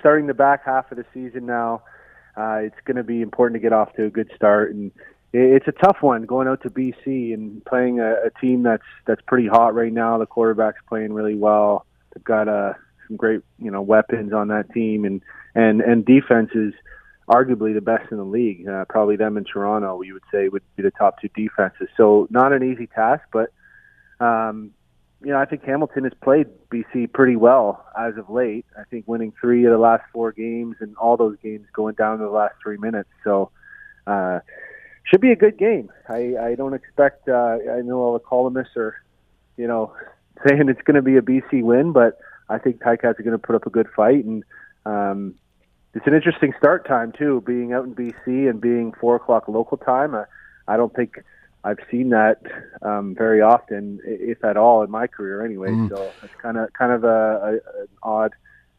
starting 0.00 0.26
the 0.26 0.34
back 0.34 0.64
half 0.64 0.90
of 0.90 0.96
the 0.96 1.04
season 1.12 1.44
now, 1.44 1.82
uh, 2.36 2.60
it's 2.62 2.80
going 2.86 2.96
to 2.96 3.04
be 3.04 3.20
important 3.20 3.54
to 3.54 3.60
get 3.60 3.74
off 3.74 3.92
to 3.94 4.06
a 4.06 4.10
good 4.10 4.30
start, 4.34 4.74
and 4.74 4.90
it's 5.32 5.68
a 5.68 5.72
tough 5.72 5.98
one 6.00 6.22
going 6.22 6.48
out 6.48 6.62
to 6.62 6.70
BC 6.70 7.32
and 7.32 7.64
playing 7.64 8.00
a, 8.00 8.14
a 8.26 8.30
team 8.40 8.62
that's 8.62 8.82
that's 9.06 9.20
pretty 9.26 9.46
hot 9.46 9.74
right 9.74 9.92
now. 9.92 10.18
The 10.18 10.26
quarterback's 10.26 10.80
playing 10.88 11.12
really 11.12 11.36
well. 11.36 11.86
They've 12.14 12.24
got 12.24 12.48
uh, 12.48 12.72
some 13.06 13.16
great 13.16 13.42
you 13.58 13.70
know 13.70 13.82
weapons 13.82 14.32
on 14.32 14.48
that 14.48 14.72
team, 14.72 15.04
and 15.04 15.22
and 15.54 15.80
and 15.80 16.04
defense 16.04 16.50
is 16.54 16.72
arguably 17.28 17.74
the 17.74 17.80
best 17.80 18.10
in 18.10 18.18
the 18.18 18.24
league. 18.24 18.68
Uh, 18.68 18.84
probably 18.88 19.14
them 19.14 19.36
in 19.36 19.44
Toronto, 19.44 20.02
you 20.02 20.14
would 20.14 20.24
say, 20.32 20.48
would 20.48 20.64
be 20.74 20.82
the 20.82 20.90
top 20.90 21.20
two 21.20 21.28
defenses. 21.28 21.88
So 21.96 22.26
not 22.30 22.52
an 22.52 22.64
easy 22.64 22.88
task, 22.88 23.22
but 23.32 23.52
um, 24.18 24.72
you 25.22 25.30
know 25.30 25.38
I 25.38 25.44
think 25.44 25.62
Hamilton 25.62 26.04
has 26.04 26.14
played 26.24 26.48
BC 26.70 27.12
pretty 27.12 27.36
well 27.36 27.86
as 27.96 28.16
of 28.16 28.30
late. 28.30 28.66
I 28.76 28.82
think 28.90 29.06
winning 29.06 29.32
three 29.40 29.64
of 29.64 29.70
the 29.70 29.78
last 29.78 30.02
four 30.12 30.32
games, 30.32 30.76
and 30.80 30.96
all 30.96 31.16
those 31.16 31.36
games 31.40 31.68
going 31.72 31.94
down 31.94 32.18
to 32.18 32.24
the 32.24 32.30
last 32.30 32.54
three 32.62 32.78
minutes. 32.78 33.10
So. 33.22 33.52
Uh, 34.06 34.40
should 35.04 35.20
be 35.20 35.32
a 35.32 35.36
good 35.36 35.58
game. 35.58 35.90
I, 36.08 36.36
I 36.40 36.54
don't 36.54 36.74
expect. 36.74 37.28
Uh, 37.28 37.58
I 37.72 37.80
know 37.82 37.98
all 37.98 38.12
the 38.14 38.20
columnists 38.20 38.76
are, 38.76 38.96
you 39.56 39.66
know, 39.66 39.94
saying 40.46 40.68
it's 40.68 40.82
going 40.82 40.96
to 40.96 41.02
be 41.02 41.16
a 41.16 41.22
BC 41.22 41.62
win, 41.62 41.92
but 41.92 42.18
I 42.48 42.58
think 42.58 42.80
Ticats 42.80 43.18
are 43.18 43.22
going 43.22 43.32
to 43.32 43.38
put 43.38 43.54
up 43.54 43.66
a 43.66 43.70
good 43.70 43.88
fight, 43.94 44.24
and 44.24 44.44
um, 44.86 45.34
it's 45.94 46.06
an 46.06 46.14
interesting 46.14 46.52
start 46.58 46.86
time 46.86 47.12
too, 47.12 47.42
being 47.46 47.72
out 47.72 47.84
in 47.84 47.94
BC 47.94 48.48
and 48.48 48.60
being 48.60 48.92
four 49.00 49.16
o'clock 49.16 49.48
local 49.48 49.76
time. 49.76 50.14
Uh, 50.14 50.24
I 50.66 50.76
don't 50.76 50.94
think 50.94 51.22
I've 51.64 51.78
seen 51.90 52.10
that 52.10 52.40
um, 52.82 53.14
very 53.14 53.40
often, 53.40 54.00
if 54.04 54.44
at 54.44 54.56
all, 54.56 54.82
in 54.82 54.90
my 54.90 55.06
career 55.06 55.44
anyway. 55.44 55.70
Mm. 55.70 55.90
So 55.90 56.10
it's 56.22 56.34
kind 56.40 56.56
of 56.56 56.72
kind 56.72 56.92
of 56.92 57.04
a, 57.04 57.08
a, 57.08 57.48
an 57.52 57.88
odd 58.02 58.32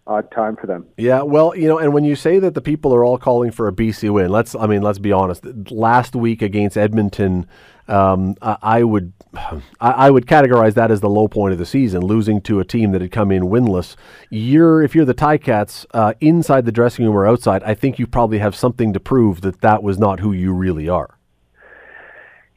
odd 0.07 0.29
time 0.31 0.55
for 0.55 0.67
them. 0.67 0.85
Yeah, 0.97 1.21
well, 1.21 1.55
you 1.55 1.67
know, 1.67 1.77
and 1.77 1.93
when 1.93 2.03
you 2.03 2.15
say 2.15 2.39
that 2.39 2.53
the 2.53 2.61
people 2.61 2.93
are 2.93 3.03
all 3.03 3.17
calling 3.17 3.51
for 3.51 3.67
a 3.67 3.71
BC 3.71 4.09
win, 4.11 4.29
let's 4.29 4.55
I 4.55 4.67
mean, 4.67 4.81
let's 4.81 4.99
be 4.99 5.11
honest. 5.11 5.45
Last 5.71 6.15
week 6.15 6.41
against 6.41 6.77
Edmonton, 6.77 7.47
um, 7.87 8.35
I, 8.41 8.83
would 8.83 9.13
I, 9.81 10.09
would 10.09 10.25
categorize 10.25 10.73
that 10.75 10.91
as 10.91 11.01
the 11.01 11.09
low 11.09 11.27
point 11.27 11.53
of 11.53 11.59
the 11.59 11.65
season, 11.65 12.01
losing 12.01 12.41
to 12.41 12.59
a 12.59 12.65
team 12.65 12.91
that 12.91 13.01
had 13.01 13.11
come 13.11 13.31
in 13.31 13.43
winless. 13.43 13.95
You're 14.29 14.81
if 14.81 14.95
you're 14.95 15.05
the 15.05 15.13
Ticats 15.13 15.85
uh, 15.93 16.13
inside 16.19 16.65
the 16.65 16.71
dressing 16.71 17.05
room 17.05 17.15
or 17.15 17.27
outside, 17.27 17.63
I 17.63 17.73
think 17.73 17.99
you 17.99 18.07
probably 18.07 18.39
have 18.39 18.55
something 18.55 18.93
to 18.93 18.99
prove 18.99 19.41
that 19.41 19.61
that 19.61 19.83
was 19.83 19.97
not 19.97 20.19
who 20.19 20.31
you 20.31 20.53
really 20.53 20.89
are. 20.89 21.17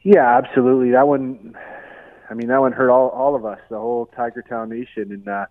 Yeah, 0.03 0.37
absolutely. 0.37 0.91
That 0.91 1.07
one, 1.07 1.55
I 2.29 2.35
mean, 2.35 2.47
that 2.47 2.61
one 2.61 2.71
hurt 2.71 2.89
all 2.89 3.09
all 3.09 3.35
of 3.35 3.45
us, 3.45 3.59
the 3.69 3.79
whole 3.79 4.07
Tiger 4.15 4.41
Town 4.41 4.69
Nation, 4.69 5.11
and. 5.11 5.27
Uh, 5.27 5.45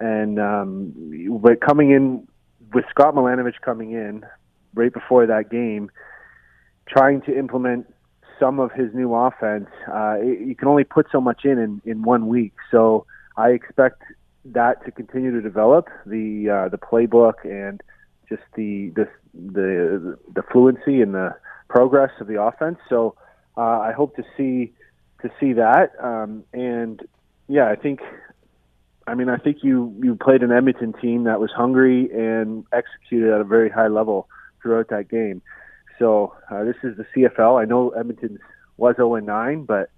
and 0.00 0.40
um, 0.40 1.38
but 1.42 1.60
coming 1.60 1.90
in 1.90 2.26
with 2.72 2.84
Scott 2.90 3.14
Milanovich 3.14 3.60
coming 3.62 3.92
in 3.92 4.24
right 4.74 4.92
before 4.92 5.26
that 5.26 5.50
game, 5.50 5.90
trying 6.88 7.20
to 7.22 7.38
implement 7.38 7.86
some 8.38 8.58
of 8.58 8.72
his 8.72 8.92
new 8.94 9.14
offense, 9.14 9.68
uh, 9.92 10.16
you 10.20 10.54
can 10.58 10.68
only 10.68 10.84
put 10.84 11.06
so 11.12 11.20
much 11.20 11.44
in, 11.44 11.58
in 11.58 11.82
in 11.84 12.02
one 12.02 12.26
week. 12.26 12.54
So 12.70 13.06
I 13.36 13.50
expect 13.50 14.02
that 14.46 14.84
to 14.86 14.90
continue 14.90 15.32
to 15.32 15.42
develop 15.42 15.88
the 16.06 16.48
uh, 16.48 16.68
the 16.68 16.78
playbook 16.78 17.44
and 17.44 17.82
just 18.28 18.42
the 18.54 18.90
the 18.90 19.08
the 19.34 20.18
the 20.34 20.42
fluency 20.50 21.02
and 21.02 21.14
the 21.14 21.34
progress 21.68 22.10
of 22.20 22.26
the 22.26 22.40
offense. 22.40 22.78
So 22.88 23.14
uh, 23.56 23.80
I 23.80 23.92
hope 23.92 24.16
to 24.16 24.24
see 24.36 24.72
to 25.22 25.30
see 25.38 25.52
that. 25.52 25.92
Um, 26.02 26.44
and 26.52 27.02
yeah, 27.48 27.68
I 27.68 27.76
think 27.76 28.00
I 29.10 29.14
mean, 29.14 29.28
I 29.28 29.38
think 29.38 29.64
you 29.64 29.92
you 30.00 30.14
played 30.14 30.42
an 30.44 30.52
Edmonton 30.52 30.92
team 30.92 31.24
that 31.24 31.40
was 31.40 31.50
hungry 31.50 32.08
and 32.12 32.64
executed 32.72 33.32
at 33.34 33.40
a 33.40 33.44
very 33.44 33.68
high 33.68 33.88
level 33.88 34.28
throughout 34.62 34.88
that 34.90 35.08
game. 35.08 35.42
So 35.98 36.34
uh, 36.48 36.62
this 36.62 36.76
is 36.84 36.96
the 36.96 37.04
CFL. 37.14 37.60
I 37.60 37.64
know 37.64 37.90
Edmonton 37.90 38.38
was 38.76 38.94
0 38.96 39.16
9, 39.16 39.64
but 39.64 39.90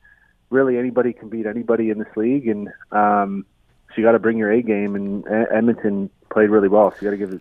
really 0.48 0.78
anybody 0.78 1.12
can 1.12 1.28
beat 1.28 1.44
anybody 1.44 1.90
in 1.90 1.98
this 1.98 2.08
league, 2.16 2.48
and 2.48 2.70
um, 2.90 3.44
so 3.88 3.94
you 3.98 4.02
got 4.02 4.12
to 4.12 4.18
bring 4.18 4.38
your 4.38 4.50
A 4.50 4.62
game. 4.62 4.96
And 4.96 5.26
Edmonton 5.28 6.08
played 6.30 6.48
really 6.48 6.68
well, 6.68 6.90
so 6.90 6.96
you 7.02 7.08
got 7.08 7.10
to 7.10 7.16
give 7.18 7.40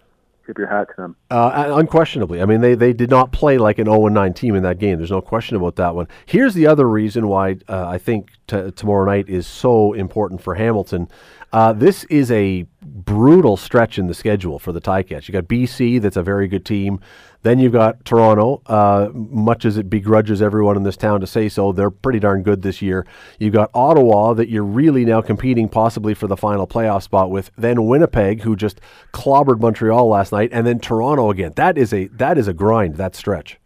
tip 0.52 0.58
your 0.58 0.68
hat 0.68 0.88
to 0.90 1.02
them. 1.02 1.16
Uh, 1.30 1.74
unquestionably. 1.76 2.42
I 2.42 2.46
mean, 2.46 2.62
they, 2.62 2.76
they 2.76 2.94
did 2.94 3.10
not 3.10 3.32
play 3.32 3.58
like 3.58 3.80
an 3.80 3.86
0 3.86 4.08
9 4.08 4.34
team 4.34 4.56
in 4.56 4.64
that 4.64 4.80
game. 4.80 4.98
There's 4.98 5.12
no 5.12 5.22
question 5.22 5.56
about 5.56 5.76
that 5.78 5.96
one. 5.96 6.08
Here's 6.26 6.54
the 6.54 6.68
other 6.68 6.88
reason 6.88 7.28
why 7.28 7.58
uh, 7.68 7.88
I 7.88 7.98
think 7.98 8.32
t- 8.48 8.72
tomorrow 8.72 9.06
night 9.06 9.30
is 9.30 9.48
so 9.48 9.94
important 9.94 10.42
for 10.42 10.56
Hamilton. 10.56 11.08
Uh, 11.54 11.74
this 11.74 12.04
is 12.06 12.32
a 12.32 12.66
brutal 12.82 13.58
stretch 13.58 14.00
in 14.00 14.08
the 14.08 14.14
schedule 14.14 14.60
for 14.60 14.72
the 14.72 14.82
Ticats. 14.82 15.28
You 15.28 15.32
got 15.32 15.46
BC, 15.46 16.02
that's 16.02 16.18
a 16.18 16.24
very 16.24 16.48
good 16.48 16.66
team. 16.66 17.00
Then 17.44 17.60
you've 17.60 17.74
got 17.74 18.04
Toronto. 18.06 18.62
Uh, 18.66 19.10
much 19.14 19.66
as 19.66 19.78
it 19.78 19.90
begrudges 19.90 20.42
everyone 20.42 20.78
in 20.78 20.84
this 20.84 20.98
town 20.98 21.22
to 21.22 21.28
say 21.28 21.50
so, 21.50 21.72
they're 21.72 21.92
pretty 21.92 22.20
darn 22.20 22.44
good 22.44 22.62
this 22.62 22.82
year. 22.82 23.06
You've 23.40 23.54
got 23.54 23.72
Ottawa 23.74 24.34
that 24.34 24.50
you're 24.50 24.64
really 24.64 25.06
now 25.06 25.22
competing 25.22 25.70
possibly 25.70 26.14
for 26.14 26.28
the 26.28 26.38
final 26.38 26.68
playoff 26.68 27.04
spot 27.04 27.32
with. 27.32 27.52
Then 27.58 27.86
Winnipeg, 27.86 28.42
who 28.42 28.56
just 28.56 28.80
clobbered 29.14 29.60
Montreal 29.60 30.08
last 30.08 30.32
night, 30.32 30.50
and 30.52 30.66
then 30.66 30.80
Toronto 30.80 31.32
again. 31.32 31.54
That 31.56 31.78
is 31.78 31.94
a 31.94 32.08
that 32.08 32.38
is 32.38 32.48
a 32.48 32.54
grind. 32.54 32.96
That 32.96 33.16
stretch. 33.16 33.58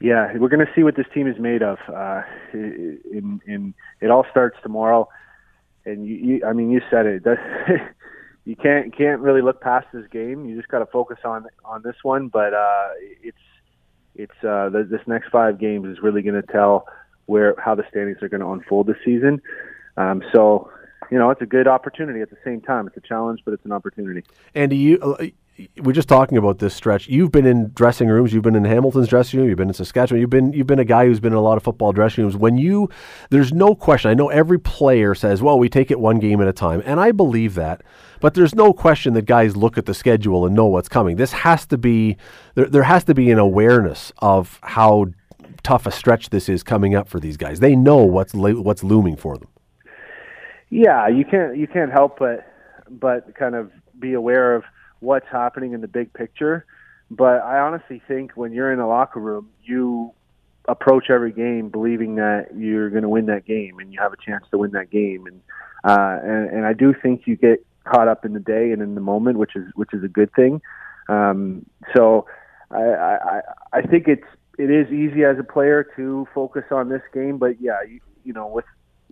Yeah, 0.00 0.36
we're 0.36 0.50
going 0.50 0.66
to 0.66 0.72
see 0.74 0.82
what 0.82 0.96
this 0.96 1.06
team 1.14 1.26
is 1.26 1.38
made 1.38 1.62
of. 1.62 1.78
Uh, 1.88 2.22
in, 2.52 3.40
in, 3.46 3.74
it 4.02 4.10
all 4.10 4.26
starts 4.30 4.58
tomorrow 4.62 5.08
and 5.86 6.06
you, 6.06 6.14
you 6.14 6.46
I 6.46 6.52
mean, 6.52 6.70
you 6.70 6.80
said 6.90 7.06
it. 7.06 7.22
you 8.44 8.56
can't 8.56 8.96
can't 8.96 9.20
really 9.20 9.42
look 9.42 9.60
past 9.60 9.86
this 9.92 10.06
game. 10.10 10.46
You 10.46 10.56
just 10.56 10.68
got 10.68 10.80
to 10.80 10.86
focus 10.86 11.18
on 11.24 11.46
on 11.64 11.82
this 11.82 11.96
one. 12.02 12.28
But 12.28 12.54
uh, 12.54 12.88
it's 13.22 13.38
it's 14.14 14.44
uh, 14.44 14.68
the, 14.68 14.86
this 14.88 15.00
next 15.06 15.30
five 15.30 15.58
games 15.58 15.86
is 15.86 16.02
really 16.02 16.22
going 16.22 16.40
to 16.40 16.46
tell 16.52 16.86
where 17.26 17.54
how 17.58 17.74
the 17.74 17.84
standings 17.88 18.22
are 18.22 18.28
going 18.28 18.42
to 18.42 18.50
unfold 18.50 18.86
this 18.86 18.96
season. 19.04 19.40
Um, 19.96 20.22
so, 20.32 20.70
you 21.10 21.18
know, 21.18 21.30
it's 21.30 21.40
a 21.40 21.46
good 21.46 21.66
opportunity 21.66 22.20
at 22.20 22.30
the 22.30 22.36
same 22.44 22.60
time. 22.60 22.86
It's 22.86 22.96
a 22.96 23.00
challenge, 23.00 23.40
but 23.44 23.54
it's 23.54 23.64
an 23.64 23.72
opportunity. 23.72 24.24
Andy, 24.54 24.76
you, 24.76 25.32
we're 25.76 25.92
just 25.92 26.08
talking 26.08 26.36
about 26.36 26.58
this 26.58 26.74
stretch. 26.74 27.08
You've 27.08 27.30
been 27.30 27.46
in 27.46 27.70
dressing 27.74 28.08
rooms. 28.08 28.32
You've 28.32 28.42
been 28.42 28.56
in 28.56 28.64
Hamilton's 28.64 29.06
dressing 29.06 29.38
room. 29.38 29.48
You've 29.48 29.58
been 29.58 29.68
in 29.68 29.74
Saskatchewan. 29.74 30.20
You've 30.20 30.30
been 30.30 30.52
you've 30.52 30.66
been 30.66 30.80
a 30.80 30.84
guy 30.84 31.06
who's 31.06 31.20
been 31.20 31.32
in 31.32 31.38
a 31.38 31.42
lot 31.42 31.56
of 31.56 31.62
football 31.62 31.92
dressing 31.92 32.24
rooms. 32.24 32.36
When 32.36 32.58
you, 32.58 32.88
there's 33.30 33.52
no 33.52 33.74
question. 33.74 34.10
I 34.10 34.14
know 34.14 34.30
every 34.30 34.58
player 34.58 35.14
says, 35.14 35.42
"Well, 35.42 35.58
we 35.58 35.68
take 35.68 35.90
it 35.90 36.00
one 36.00 36.18
game 36.18 36.40
at 36.40 36.48
a 36.48 36.52
time," 36.52 36.82
and 36.84 36.98
I 36.98 37.12
believe 37.12 37.54
that. 37.54 37.82
But 38.20 38.34
there's 38.34 38.54
no 38.54 38.72
question 38.72 39.14
that 39.14 39.26
guys 39.26 39.56
look 39.56 39.78
at 39.78 39.86
the 39.86 39.94
schedule 39.94 40.44
and 40.44 40.56
know 40.56 40.66
what's 40.66 40.88
coming. 40.88 41.16
This 41.16 41.32
has 41.32 41.66
to 41.66 41.78
be 41.78 42.16
there. 42.56 42.66
There 42.66 42.82
has 42.82 43.04
to 43.04 43.14
be 43.14 43.30
an 43.30 43.38
awareness 43.38 44.12
of 44.18 44.58
how 44.62 45.06
tough 45.62 45.86
a 45.86 45.92
stretch 45.92 46.30
this 46.30 46.48
is 46.48 46.64
coming 46.64 46.96
up 46.96 47.08
for 47.08 47.20
these 47.20 47.36
guys. 47.36 47.60
They 47.60 47.76
know 47.76 47.98
what's 47.98 48.34
what's 48.34 48.82
looming 48.82 49.16
for 49.16 49.38
them. 49.38 49.48
Yeah, 50.68 51.06
you 51.06 51.24
can't 51.24 51.56
you 51.56 51.68
can't 51.68 51.92
help 51.92 52.18
but 52.18 52.44
but 52.90 53.36
kind 53.36 53.54
of 53.54 53.70
be 54.00 54.14
aware 54.14 54.56
of 54.56 54.64
what's 55.04 55.26
happening 55.30 55.72
in 55.72 55.80
the 55.80 55.88
big 55.88 56.12
picture. 56.12 56.64
But 57.10 57.42
I 57.42 57.60
honestly 57.60 58.02
think 58.08 58.32
when 58.34 58.52
you're 58.52 58.72
in 58.72 58.80
a 58.80 58.88
locker 58.88 59.20
room, 59.20 59.50
you 59.62 60.12
approach 60.66 61.10
every 61.10 61.32
game 61.32 61.68
believing 61.68 62.16
that 62.16 62.48
you're 62.56 62.90
going 62.90 63.02
to 63.02 63.08
win 63.08 63.26
that 63.26 63.44
game 63.44 63.78
and 63.78 63.92
you 63.92 64.00
have 64.00 64.12
a 64.12 64.16
chance 64.16 64.44
to 64.50 64.58
win 64.58 64.70
that 64.72 64.90
game. 64.90 65.26
And 65.26 65.40
uh, 65.84 66.18
and, 66.22 66.50
and 66.50 66.66
I 66.66 66.72
do 66.72 66.94
think 66.94 67.26
you 67.26 67.36
get 67.36 67.64
caught 67.84 68.08
up 68.08 68.24
in 68.24 68.32
the 68.32 68.40
day 68.40 68.72
and 68.72 68.80
in 68.80 68.94
the 68.94 69.00
moment, 69.00 69.38
which 69.38 69.54
is 69.54 69.64
which 69.74 69.92
is 69.92 70.02
a 70.02 70.08
good 70.08 70.32
thing. 70.34 70.62
Um, 71.08 71.66
so 71.94 72.26
I, 72.70 72.82
I 72.82 73.40
I 73.74 73.82
think 73.82 74.08
it's 74.08 74.26
it 74.58 74.70
is 74.70 74.90
easy 74.90 75.24
as 75.24 75.38
a 75.38 75.44
player 75.44 75.86
to 75.96 76.26
focus 76.34 76.64
on 76.70 76.88
this 76.88 77.02
game, 77.12 77.38
but 77.38 77.60
yeah, 77.60 77.82
you, 77.86 78.00
you 78.24 78.32
know 78.32 78.46
with 78.46 78.64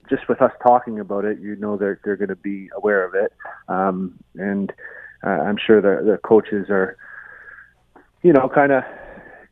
just 0.09 0.29
with 0.29 0.41
us 0.41 0.53
talking 0.67 0.99
about 0.99 1.25
it, 1.25 1.39
you 1.41 1.57
know 1.57 1.77
they're 1.77 2.01
they're 2.05 2.17
going 2.17 2.29
to 2.31 2.37
be 2.37 2.71
aware 2.75 3.05
of 3.05 3.15
it, 3.15 3.33
um, 3.69 4.19
and 4.37 4.73
uh, 5.25 5.29
I'm 5.29 5.57
sure 5.57 5.81
the 5.81 6.05
the 6.05 6.19
coaches 6.19 6.67
are, 6.71 6.97
you 8.23 8.33
know, 8.33 8.49
kind 8.49 8.73
of 8.73 8.83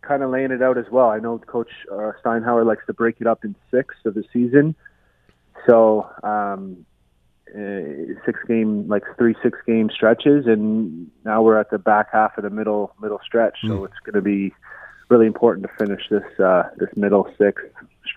kind 0.03 0.23
of 0.23 0.31
laying 0.31 0.51
it 0.51 0.63
out 0.63 0.79
as 0.79 0.87
well. 0.91 1.11
I 1.11 1.19
know 1.19 1.39
Coach 1.39 1.71
uh, 1.91 2.13
Steinhauer 2.25 2.67
likes 2.67 2.85
to 2.87 2.93
break 2.93 3.17
it 3.21 3.27
up 3.27 3.45
in 3.45 3.55
six 3.71 3.95
of 4.05 4.15
the 4.15 4.25
season, 4.33 4.75
so 5.69 6.11
um, 6.23 6.85
uh, 7.55 8.15
six 8.25 8.39
game 8.47 8.89
like 8.89 9.05
three 9.17 9.35
six 9.43 9.59
game 9.67 9.91
stretches, 9.95 10.47
and 10.47 11.11
now 11.25 11.43
we're 11.43 11.59
at 11.59 11.71
the 11.71 11.79
back 11.79 12.09
half 12.13 12.37
of 12.39 12.45
the 12.45 12.51
middle 12.51 12.95
middle 13.01 13.21
stretch, 13.25 13.59
so 13.63 13.81
mm. 13.81 13.85
it's 13.85 13.99
going 14.05 14.15
to 14.15 14.23
be 14.23 14.53
really 15.09 15.27
important 15.27 15.67
to 15.67 15.85
finish 15.85 16.03
this 16.11 16.41
uh, 16.41 16.65
this 16.79 16.91
middle 16.97 17.29
six 17.39 17.63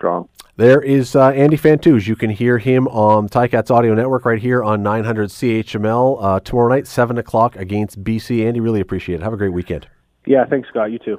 strong. 0.04 0.28
There 0.56 0.82
is 0.82 1.16
uh, 1.16 1.30
Andy 1.30 1.56
Fantuz. 1.56 2.06
You 2.06 2.14
can 2.14 2.28
hear 2.28 2.58
him 2.58 2.86
on 2.88 3.28
Ticats 3.30 3.70
Audio 3.70 3.94
Network 3.94 4.26
right 4.26 4.40
here 4.40 4.62
on 4.62 4.82
900 4.82 5.30
CHML 5.30 6.18
uh, 6.22 6.40
tomorrow 6.40 6.68
night, 6.68 6.86
7 6.86 7.16
o'clock 7.16 7.56
against 7.56 8.04
BC. 8.04 8.46
Andy, 8.46 8.60
really 8.60 8.80
appreciate 8.80 9.16
it. 9.16 9.22
Have 9.22 9.32
a 9.32 9.38
great 9.38 9.54
weekend. 9.54 9.88
Yeah, 10.26 10.44
thanks, 10.44 10.68
Scott. 10.68 10.92
You 10.92 10.98
too. 10.98 11.18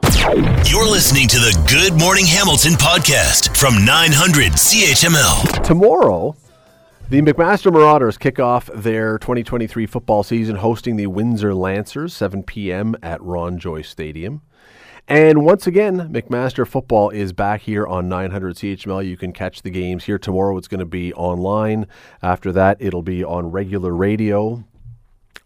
You're 0.69 0.89
listening 0.89 1.28
to 1.30 1.38
the 1.38 1.67
Good 1.67 2.00
Morning 2.00 2.26
Hamilton 2.28 2.74
podcast 2.74 3.58
from 3.58 3.84
900 3.84 4.54
CHML. 4.54 5.63
Tomorrow, 5.63 6.36
the 7.10 7.21
McMaster 7.21 7.74
Marauders 7.74 8.17
kick 8.19 8.39
off 8.39 8.69
their 8.74 9.17
2023 9.17 9.88
football 9.88 10.21
season 10.21 10.58
hosting 10.58 10.95
the 10.95 11.08
Windsor 11.08 11.56
Lancers, 11.56 12.13
7 12.13 12.43
p.m. 12.43 12.95
at 13.02 13.21
Ron 13.21 13.58
Joyce 13.58 13.89
Stadium. 13.89 14.41
And 15.08 15.46
once 15.46 15.68
again, 15.68 16.10
McMaster 16.12 16.68
football 16.68 17.12
is 17.12 17.32
back 17.32 17.62
here 17.62 17.86
on 17.86 18.10
900 18.10 18.56
CHML. 18.56 19.08
You 19.08 19.18
can 19.18 19.34
catch 19.34 19.62
the 19.62 19.70
games 19.70 20.06
here 20.06 20.18
tomorrow. 20.18 20.58
It's 20.58 20.68
going 20.68 20.80
to 20.80 20.86
be 20.86 21.13
online. 21.13 21.86
After 22.24 22.52
that, 22.54 22.78
it'll 22.80 23.04
be 23.04 23.24
on 23.24 23.52
regular 23.52 23.94
radio. 23.94 24.63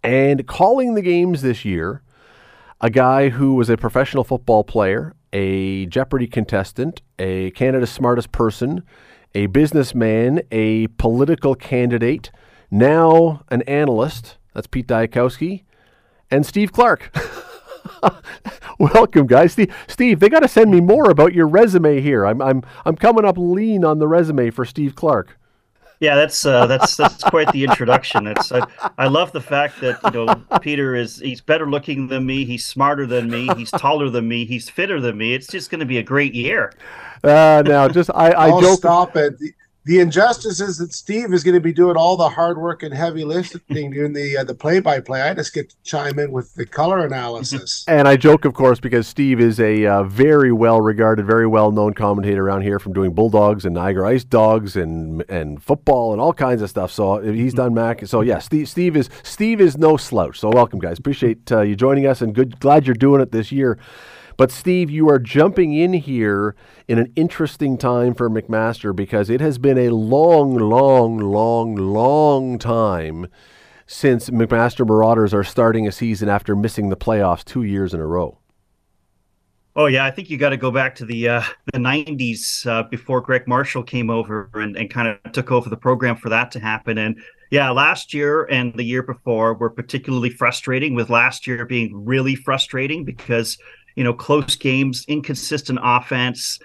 And 0.02 0.48
calling 0.48 0.94
the 0.94 1.02
games 1.02 1.42
this 1.42 1.66
year, 1.66 2.04
a 2.80 2.90
guy 2.90 3.30
who 3.30 3.56
was 3.56 3.70
a 3.70 3.76
professional 3.76 4.24
football 4.24 4.64
player, 4.64 5.14
a 5.34 5.88
Jeopardy 5.88 6.28
contestant, 6.28 7.02
a 7.20 7.52
Canada's 7.52 7.92
smartest 7.92 8.32
person, 8.32 8.84
a 9.36 9.48
businessman, 9.48 10.42
a 10.52 10.88
political 10.88 11.54
candidate, 11.54 12.32
now 12.72 13.44
an 13.50 13.64
analyst. 13.64 14.38
That's 14.54 14.68
Pete 14.68 14.88
Dyakowski, 14.88 15.64
and 16.32 16.46
Steve 16.46 16.72
Clark. 16.72 17.14
Welcome, 18.80 19.28
guys. 19.28 19.54
Steve, 19.54 19.74
Steve 19.88 20.20
they 20.20 20.30
got 20.30 20.42
to 20.42 20.48
send 20.48 20.72
me 20.72 20.82
more 20.82 21.10
about 21.10 21.34
your 21.34 21.48
resume 21.48 22.02
here. 22.02 22.26
I'm, 22.26 22.42
I'm, 22.42 22.64
I'm 22.86 22.96
coming 22.96 23.26
up 23.26 23.38
lean 23.38 23.84
on 23.84 24.00
the 24.00 24.08
resume 24.08 24.50
for 24.52 24.66
Steve 24.66 24.96
Clark. 24.96 25.38
Yeah, 26.00 26.16
that's 26.16 26.46
uh, 26.46 26.66
that's 26.66 26.96
that's 26.96 27.24
quite 27.26 27.52
the 27.52 27.66
introduction. 27.66 28.26
It's 28.26 28.54
I, 28.54 28.66
I 28.98 29.08
love 29.08 29.34
the 29.34 29.42
fact 29.42 29.82
that 29.82 30.00
you 30.06 30.12
know 30.12 30.60
Peter 30.62 30.96
is 30.96 31.20
he's 31.20 31.42
better 31.42 31.70
looking 31.70 32.08
than 32.08 32.26
me, 32.26 32.46
he's 32.46 32.66
smarter 32.66 33.06
than 33.06 33.30
me, 33.30 33.50
he's 33.58 33.70
taller 33.72 34.10
than 34.10 34.26
me, 34.26 34.46
he's 34.46 34.70
fitter 34.70 35.02
than 35.02 35.18
me. 35.18 35.34
It's 35.34 35.48
just 35.48 35.70
going 35.70 35.82
to 35.82 35.86
be 35.86 35.98
a 35.98 36.04
great 36.04 36.34
year. 36.34 36.72
Uh, 37.22 37.64
now, 37.66 37.90
just 37.90 38.10
I, 38.12 38.32
I 38.32 38.48
I'll 38.48 38.62
joke. 38.62 38.80
stop 38.80 39.18
it 39.18 39.34
the 39.90 40.00
injustice 40.00 40.62
is 40.62 40.78
that 40.78 40.94
Steve 40.94 41.34
is 41.34 41.44
going 41.44 41.56
to 41.56 41.60
be 41.60 41.74
doing 41.74 41.98
all 41.98 42.16
the 42.16 42.30
hard 42.30 42.60
work 42.60 42.84
and 42.84 42.94
heavy 42.94 43.24
lifting 43.24 43.90
doing 43.90 44.14
the 44.14 44.38
uh, 44.38 44.44
the 44.44 44.54
play 44.54 44.80
by 44.80 45.00
play. 45.00 45.24
I 45.24 45.34
just 45.34 45.52
get 45.52 45.72
to 45.72 45.76
chime 45.84 46.20
in 46.20 46.32
with 46.32 46.54
the 46.54 46.68
color 46.68 47.04
analysis. 47.04 47.86
and 47.88 48.08
I 48.08 48.16
joke, 48.16 48.46
of 48.46 48.54
course, 48.54 48.80
because 48.80 49.08
Steve 49.08 49.40
is 49.40 49.60
a 49.60 49.88
uh, 49.88 50.04
very 50.04 50.52
well 50.52 50.80
regarded, 50.80 51.26
very 51.26 51.48
well 51.48 51.72
known 51.72 51.96
commentator 51.96 52.46
around 52.46 52.62
here 52.62 52.78
from 52.78 52.94
doing 52.94 53.16
Bulldogs 53.16 53.66
and 53.66 53.74
Niagara 53.74 54.10
Ice 54.10 54.24
Dogs 54.24 54.76
and 54.76 55.24
and 55.28 55.64
football 55.64 56.12
and 56.12 56.22
all 56.22 56.34
kinds 56.34 56.62
of 56.62 56.70
stuff. 56.70 56.92
So 56.92 57.20
he's 57.22 57.56
done 57.56 57.74
Mac. 57.74 58.06
So 58.06 58.22
yeah, 58.22 58.38
Steve, 58.38 58.70
Steve 58.70 58.96
is 58.96 59.10
Steve 59.24 59.60
is 59.60 59.76
no 59.76 59.98
slouch. 59.98 60.40
So 60.40 60.50
welcome, 60.50 60.78
guys. 60.78 61.00
Appreciate 61.00 61.52
uh, 61.52 61.62
you 61.62 61.76
joining 61.76 62.06
us 62.06 62.22
and 62.22 62.36
good 62.36 62.60
glad 62.60 62.86
you're 62.86 62.94
doing 62.94 63.22
it 63.22 63.32
this 63.32 63.52
year. 63.52 63.80
But 64.40 64.54
Steve, 64.54 64.90
you 64.90 65.10
are 65.10 65.20
jumping 65.20 65.74
in 65.74 65.92
here 65.92 66.56
in 66.88 66.98
an 66.98 67.12
interesting 67.18 67.78
time 67.78 68.14
for 68.14 68.30
McMaster 68.30 68.96
because 68.96 69.30
it 69.30 69.42
has 69.42 69.58
been 69.58 69.78
a 69.78 69.90
long, 69.90 70.56
long, 70.56 71.18
long, 71.18 71.76
long 71.76 72.58
time 72.58 73.28
since 73.86 74.30
McMaster 74.30 74.88
Marauders 74.88 75.34
are 75.34 75.44
starting 75.44 75.90
a 75.90 75.92
season 75.92 76.30
after 76.30 76.56
missing 76.56 76.88
the 76.88 76.96
playoffs 76.96 77.44
two 77.44 77.64
years 77.64 77.94
in 77.94 78.00
a 78.00 78.08
row. 78.08 78.38
Oh 79.76 79.88
yeah, 79.88 80.06
I 80.06 80.12
think 80.12 80.30
you 80.30 80.38
got 80.38 80.50
to 80.50 80.58
go 80.58 80.72
back 80.72 80.96
to 80.96 81.06
the 81.06 81.28
uh, 81.28 81.44
the 81.74 81.80
'90s 81.80 82.66
uh, 82.66 82.84
before 82.84 83.20
Greg 83.20 83.46
Marshall 83.46 83.84
came 83.84 84.10
over 84.10 84.50
and, 84.54 84.78
and 84.78 84.90
kind 84.90 85.08
of 85.10 85.32
took 85.34 85.52
over 85.52 85.70
the 85.70 85.78
program 85.78 86.16
for 86.16 86.30
that 86.30 86.52
to 86.52 86.62
happen. 86.62 86.98
And 86.98 87.22
yeah, 87.52 87.70
last 87.72 88.14
year 88.14 88.46
and 88.46 88.74
the 88.74 88.84
year 88.84 89.04
before 89.04 89.54
were 89.54 89.70
particularly 89.70 90.30
frustrating. 90.30 90.96
With 90.96 91.10
last 91.10 91.46
year 91.46 91.66
being 91.66 92.06
really 92.06 92.36
frustrating 92.36 93.04
because 93.06 93.58
you 93.96 94.04
know, 94.04 94.14
close 94.14 94.56
games, 94.56 95.06
inconsistent 95.08 95.80
offense, 95.82 96.60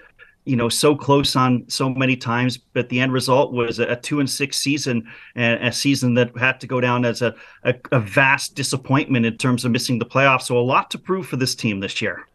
you 0.45 0.55
know, 0.55 0.69
so 0.69 0.95
close 0.95 1.35
on 1.35 1.65
so 1.67 1.89
many 1.89 2.15
times, 2.15 2.57
but 2.57 2.87
the 2.89 2.99
end 2.99 3.11
result 3.11 3.51
was 3.51 3.79
a, 3.79 3.95
two 3.95 4.19
and 4.19 4.29
six 4.29 4.57
season, 4.57 5.07
and 5.35 5.63
a 5.67 5.71
season 5.71 6.13
that 6.13 6.37
had 6.37 6.59
to 6.61 6.67
go 6.67 6.79
down 6.79 7.03
as 7.03 7.21
a, 7.21 7.35
a, 7.63 7.73
a 7.91 7.99
vast 7.99 8.55
disappointment 8.55 9.25
in 9.25 9.37
terms 9.37 9.65
of 9.65 9.71
missing 9.71 9.97
the 9.97 10.05
playoffs. 10.05 10.43
So 10.43 10.57
a 10.57 10.59
lot 10.59 10.91
to 10.91 10.99
prove 10.99 11.27
for 11.27 11.37
this 11.37 11.55
team 11.55 11.79
this 11.79 12.01
year. 12.01 12.27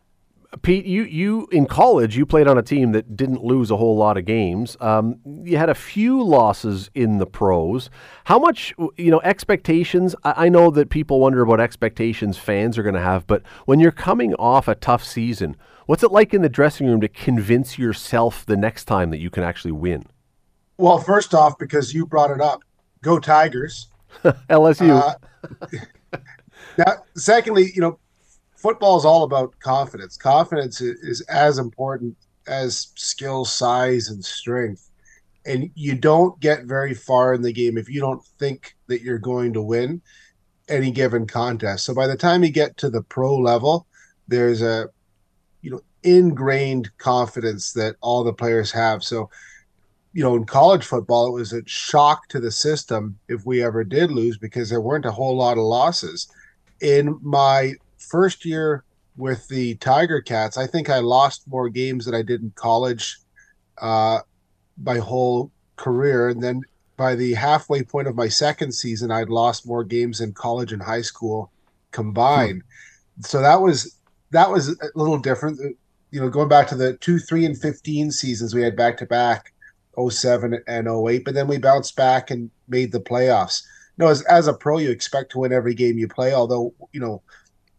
Pete, 0.62 0.84
you 0.84 1.04
you 1.04 1.46
in 1.52 1.66
college 1.66 2.16
you 2.16 2.26
played 2.26 2.48
on 2.48 2.58
a 2.58 2.62
team 2.62 2.90
that 2.90 3.16
didn't 3.16 3.44
lose 3.44 3.70
a 3.70 3.76
whole 3.76 3.96
lot 3.96 4.16
of 4.16 4.24
games. 4.24 4.76
Um, 4.80 5.20
you 5.44 5.56
had 5.56 5.70
a 5.70 5.76
few 5.76 6.20
losses 6.24 6.90
in 6.92 7.18
the 7.18 7.26
pros. 7.26 7.88
How 8.24 8.38
much 8.38 8.74
you 8.96 9.12
know 9.12 9.20
expectations? 9.20 10.16
I, 10.24 10.46
I 10.46 10.48
know 10.48 10.70
that 10.72 10.90
people 10.90 11.20
wonder 11.20 11.42
about 11.42 11.60
expectations 11.60 12.36
fans 12.36 12.78
are 12.78 12.82
going 12.82 12.96
to 12.96 13.00
have, 13.00 13.28
but 13.28 13.42
when 13.66 13.78
you're 13.78 13.92
coming 13.92 14.34
off 14.34 14.66
a 14.66 14.74
tough 14.74 15.04
season, 15.04 15.56
what's 15.86 16.02
it 16.02 16.10
like 16.10 16.34
in 16.34 16.42
the 16.42 16.48
dressing 16.48 16.88
room 16.88 17.00
to 17.00 17.08
convince 17.08 17.78
yourself 17.78 18.44
the 18.44 18.56
next 18.56 18.86
time 18.86 19.10
that 19.10 19.18
you 19.18 19.30
can 19.30 19.44
actually 19.44 19.72
win? 19.72 20.04
Well, 20.78 20.98
first 20.98 21.32
off, 21.32 21.58
because 21.58 21.94
you 21.94 22.06
brought 22.06 22.32
it 22.32 22.40
up, 22.40 22.62
go 23.02 23.20
Tigers, 23.20 23.86
LSU. 24.24 25.00
Uh, 25.00 26.18
now, 26.78 27.04
secondly, 27.14 27.70
you 27.72 27.80
know 27.82 28.00
football 28.60 28.98
is 28.98 29.04
all 29.04 29.24
about 29.24 29.58
confidence. 29.60 30.16
Confidence 30.16 30.80
is 30.80 31.22
as 31.22 31.58
important 31.58 32.16
as 32.46 32.88
skill, 32.94 33.44
size, 33.44 34.08
and 34.08 34.24
strength. 34.24 34.90
And 35.46 35.70
you 35.74 35.94
don't 35.94 36.38
get 36.40 36.64
very 36.64 36.92
far 36.92 37.32
in 37.32 37.42
the 37.42 37.52
game 37.52 37.78
if 37.78 37.88
you 37.88 38.00
don't 38.00 38.22
think 38.38 38.76
that 38.88 39.00
you're 39.00 39.18
going 39.18 39.54
to 39.54 39.62
win 39.62 40.02
any 40.68 40.90
given 40.90 41.26
contest. 41.26 41.84
So 41.84 41.94
by 41.94 42.06
the 42.06 42.16
time 42.16 42.44
you 42.44 42.50
get 42.50 42.76
to 42.78 42.90
the 42.90 43.02
pro 43.02 43.36
level, 43.36 43.86
there's 44.28 44.62
a 44.62 44.88
you 45.62 45.70
know 45.70 45.80
ingrained 46.02 46.90
confidence 46.98 47.72
that 47.72 47.96
all 48.00 48.22
the 48.22 48.32
players 48.32 48.70
have. 48.70 49.02
So 49.02 49.30
you 50.12 50.22
know, 50.22 50.34
in 50.34 50.44
college 50.44 50.84
football, 50.84 51.28
it 51.28 51.32
was 51.32 51.52
a 51.52 51.62
shock 51.66 52.28
to 52.28 52.40
the 52.40 52.50
system 52.50 53.18
if 53.28 53.46
we 53.46 53.62
ever 53.62 53.84
did 53.84 54.10
lose 54.10 54.36
because 54.36 54.68
there 54.68 54.80
weren't 54.80 55.06
a 55.06 55.12
whole 55.12 55.36
lot 55.36 55.56
of 55.56 55.64
losses. 55.64 56.28
In 56.80 57.18
my 57.22 57.74
first 58.10 58.44
year 58.44 58.84
with 59.16 59.46
the 59.48 59.74
Tiger 59.76 60.20
Cats, 60.20 60.56
I 60.56 60.66
think 60.66 60.90
I 60.90 60.98
lost 60.98 61.48
more 61.48 61.68
games 61.68 62.04
than 62.04 62.14
I 62.14 62.22
did 62.22 62.42
in 62.42 62.52
college 62.54 63.18
uh, 63.80 64.20
my 64.82 64.98
whole 64.98 65.50
career. 65.76 66.28
And 66.28 66.42
then 66.42 66.62
by 66.96 67.14
the 67.14 67.34
halfway 67.34 67.82
point 67.82 68.08
of 68.08 68.14
my 68.14 68.28
second 68.28 68.72
season, 68.72 69.10
I'd 69.10 69.30
lost 69.30 69.66
more 69.66 69.84
games 69.84 70.20
in 70.20 70.32
college 70.32 70.72
and 70.72 70.82
high 70.82 71.02
school 71.02 71.50
combined. 71.92 72.62
Hmm. 73.16 73.22
So 73.22 73.40
that 73.40 73.60
was 73.60 73.96
that 74.30 74.50
was 74.50 74.68
a 74.68 74.90
little 74.94 75.18
different. 75.18 75.60
You 76.10 76.20
know, 76.20 76.28
going 76.28 76.48
back 76.48 76.68
to 76.68 76.74
the 76.74 76.96
two, 76.98 77.18
three, 77.18 77.44
and 77.44 77.56
fifteen 77.58 78.10
seasons 78.10 78.54
we 78.54 78.62
had 78.62 78.76
back 78.76 78.96
to 78.98 79.06
back, 79.06 79.52
07 80.08 80.58
and 80.66 80.88
08, 80.88 81.24
but 81.24 81.34
then 81.34 81.46
we 81.46 81.58
bounced 81.58 81.96
back 81.96 82.30
and 82.30 82.50
made 82.68 82.92
the 82.92 83.00
playoffs. 83.00 83.62
You 83.96 84.04
know, 84.04 84.10
as 84.10 84.22
as 84.22 84.46
a 84.46 84.54
pro, 84.54 84.78
you 84.78 84.90
expect 84.90 85.32
to 85.32 85.38
win 85.38 85.52
every 85.52 85.74
game 85.74 85.98
you 85.98 86.08
play. 86.08 86.32
Although, 86.32 86.74
you 86.92 87.00
know, 87.00 87.22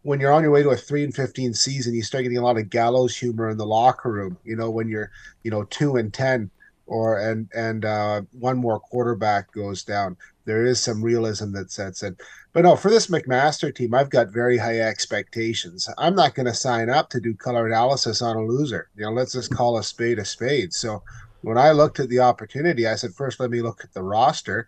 when 0.04 0.20
you're 0.20 0.34
on 0.34 0.44
your 0.44 0.52
way 0.52 0.64
to 0.64 0.70
a 0.70 0.76
three 0.76 1.04
and 1.04 1.16
fifteen 1.16 1.54
season, 1.54 1.94
you 1.94 2.04
start 2.04 2.24
getting 2.24 2.38
a 2.38 2.44
lot 2.44 2.58
of 2.58 2.70
gallows 2.70 3.16
humor 3.16 3.50
in 3.50 3.58
the 3.58 3.66
locker 3.66 4.12
room. 4.12 4.38
You 4.44 4.56
know, 4.56 4.70
when 4.70 4.88
you're, 4.88 5.12
you 5.44 5.52
know, 5.52 5.64
two 5.66 5.98
and 5.98 6.14
ten 6.14 6.50
or 6.88 7.20
and 7.20 7.50
and 7.56 7.86
uh, 7.86 8.22
one 8.32 8.58
more 8.58 8.80
quarterback 8.80 9.52
goes 9.52 9.84
down. 9.84 10.18
There 10.46 10.66
is 10.66 10.82
some 10.82 11.04
realism 11.04 11.54
that 11.54 11.72
sets 11.72 12.02
in. 12.02 12.18
But 12.52 12.64
no, 12.64 12.76
for 12.76 12.90
this 12.90 13.08
McMaster 13.08 13.74
team, 13.74 13.94
I've 13.94 14.10
got 14.10 14.30
very 14.30 14.58
high 14.58 14.80
expectations. 14.80 15.88
I'm 16.00 16.16
not 16.16 16.34
going 16.34 16.48
to 16.48 16.54
sign 16.54 16.90
up 16.90 17.10
to 17.12 17.22
do 17.22 17.36
color 17.36 17.68
analysis 17.68 18.22
on 18.22 18.36
a 18.36 18.46
loser. 18.46 18.90
You 18.96 19.06
know, 19.06 19.12
let's 19.12 19.34
just 19.34 19.56
call 19.56 19.78
a 19.78 19.84
spade 19.84 20.18
a 20.18 20.26
spade. 20.26 20.74
So 20.74 21.04
when 21.42 21.58
I 21.58 21.72
looked 21.72 22.00
at 22.00 22.10
the 22.10 22.20
opportunity, 22.20 22.88
I 22.88 22.96
said, 22.96 23.14
first, 23.14 23.40
let 23.40 23.52
me 23.52 23.62
look 23.62 23.84
at 23.84 23.94
the 23.94 24.04
roster. 24.04 24.68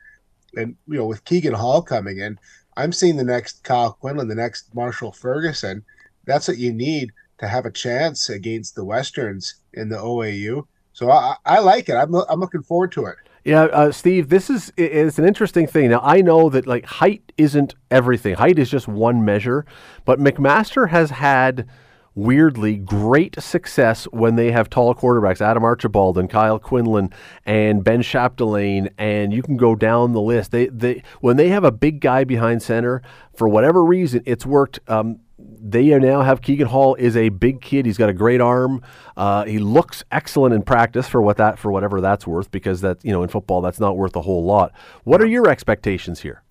And, 0.56 0.78
you 0.88 0.98
know, 0.98 1.08
with 1.08 1.26
Keegan 1.26 1.54
Hall 1.56 1.82
coming 1.82 2.20
in, 2.20 2.40
I'm 2.78 2.92
seeing 2.92 3.18
the 3.18 3.24
next 3.24 3.64
Kyle 3.64 3.94
Quinlan, 3.94 4.28
the 4.28 4.36
next 4.36 4.74
Marshall 4.74 5.12
Ferguson. 5.12 5.84
That's 6.26 6.48
what 6.48 6.58
you 6.58 6.74
need 6.74 7.12
to 7.40 7.48
have 7.48 7.66
a 7.66 7.72
chance 7.72 8.30
against 8.30 8.76
the 8.76 8.86
Westerns 8.86 9.56
in 9.74 9.90
the 9.90 9.98
OAU. 9.98 10.66
So 10.94 11.12
I, 11.12 11.36
I 11.46 11.60
like 11.60 11.90
it. 11.90 11.96
I'm, 11.96 12.14
I'm 12.16 12.40
looking 12.40 12.64
forward 12.64 12.92
to 12.94 13.06
it. 13.06 13.16
Yeah, 13.44 13.64
uh, 13.64 13.92
Steve, 13.92 14.30
this 14.30 14.50
is 14.50 14.72
is 14.78 15.20
an 15.20 15.26
interesting 15.26 15.68
thing. 15.68 15.90
Now 15.90 16.00
I 16.02 16.22
know 16.22 16.50
that 16.50 16.66
like 16.66 16.86
height 16.86 17.34
isn't 17.38 17.76
everything. 17.92 18.36
Height 18.36 18.58
is 18.58 18.70
just 18.70 18.88
one 18.88 19.26
measure, 19.26 19.66
but 20.06 20.18
McMaster 20.18 20.90
has 20.90 21.10
had 21.10 21.68
weirdly 22.16 22.78
great 22.78 23.42
success 23.42 24.06
when 24.06 24.36
they 24.36 24.52
have 24.52 24.70
tall 24.70 24.94
quarterbacks, 24.94 25.42
Adam 25.42 25.64
Archibald 25.64 26.18
and 26.18 26.30
Kyle 26.30 26.60
Quinlan 26.60 27.12
and 27.46 27.84
Ben 27.84 28.02
Chapdelaine, 28.02 28.92
and 28.98 29.34
you 29.34 29.42
can 29.42 29.58
go 29.58 29.76
down 29.76 30.14
the 30.14 30.22
list. 30.22 30.52
They 30.52 30.68
they 30.68 31.04
when 31.22 31.38
they 31.38 31.50
have 31.50 31.64
a 31.64 31.72
big 31.72 32.00
guy 32.02 32.24
behind 32.24 32.62
center, 32.62 33.02
for 33.34 33.48
whatever 33.48 33.84
reason, 33.84 34.22
it's 34.26 34.46
worked. 34.46 34.80
Um, 34.88 35.20
they 35.38 35.98
now 36.00 36.22
have 36.22 36.42
Keegan 36.42 36.68
Hall 36.68 36.96
is 36.96 37.18
a 37.18 37.30
big 37.30 37.62
kid. 37.62 37.86
He's 37.86 37.98
got 37.98 38.10
a 38.10 38.14
great 38.14 38.40
arm. 38.40 38.82
Uh, 39.18 39.46
he 39.46 39.60
looks 39.60 40.04
excellent 40.12 40.54
in 40.54 40.62
practice 40.62 41.08
for 41.08 41.22
what 41.22 41.38
that 41.38 41.60
for 41.60 41.72
whatever 41.72 42.02
that's 42.02 42.28
worth 42.28 42.52
because 42.52 42.82
that 42.82 43.04
you 43.04 43.12
know 43.12 43.24
in 43.24 43.30
football 43.30 43.62
that's 43.62 43.80
not 43.80 43.98
worth 43.98 44.16
a 44.16 44.22
whole 44.22 44.46
lot. 44.46 44.72
What 45.04 45.22
are 45.22 45.26
your 45.26 45.50
expectations 45.50 46.22
here? 46.22 46.44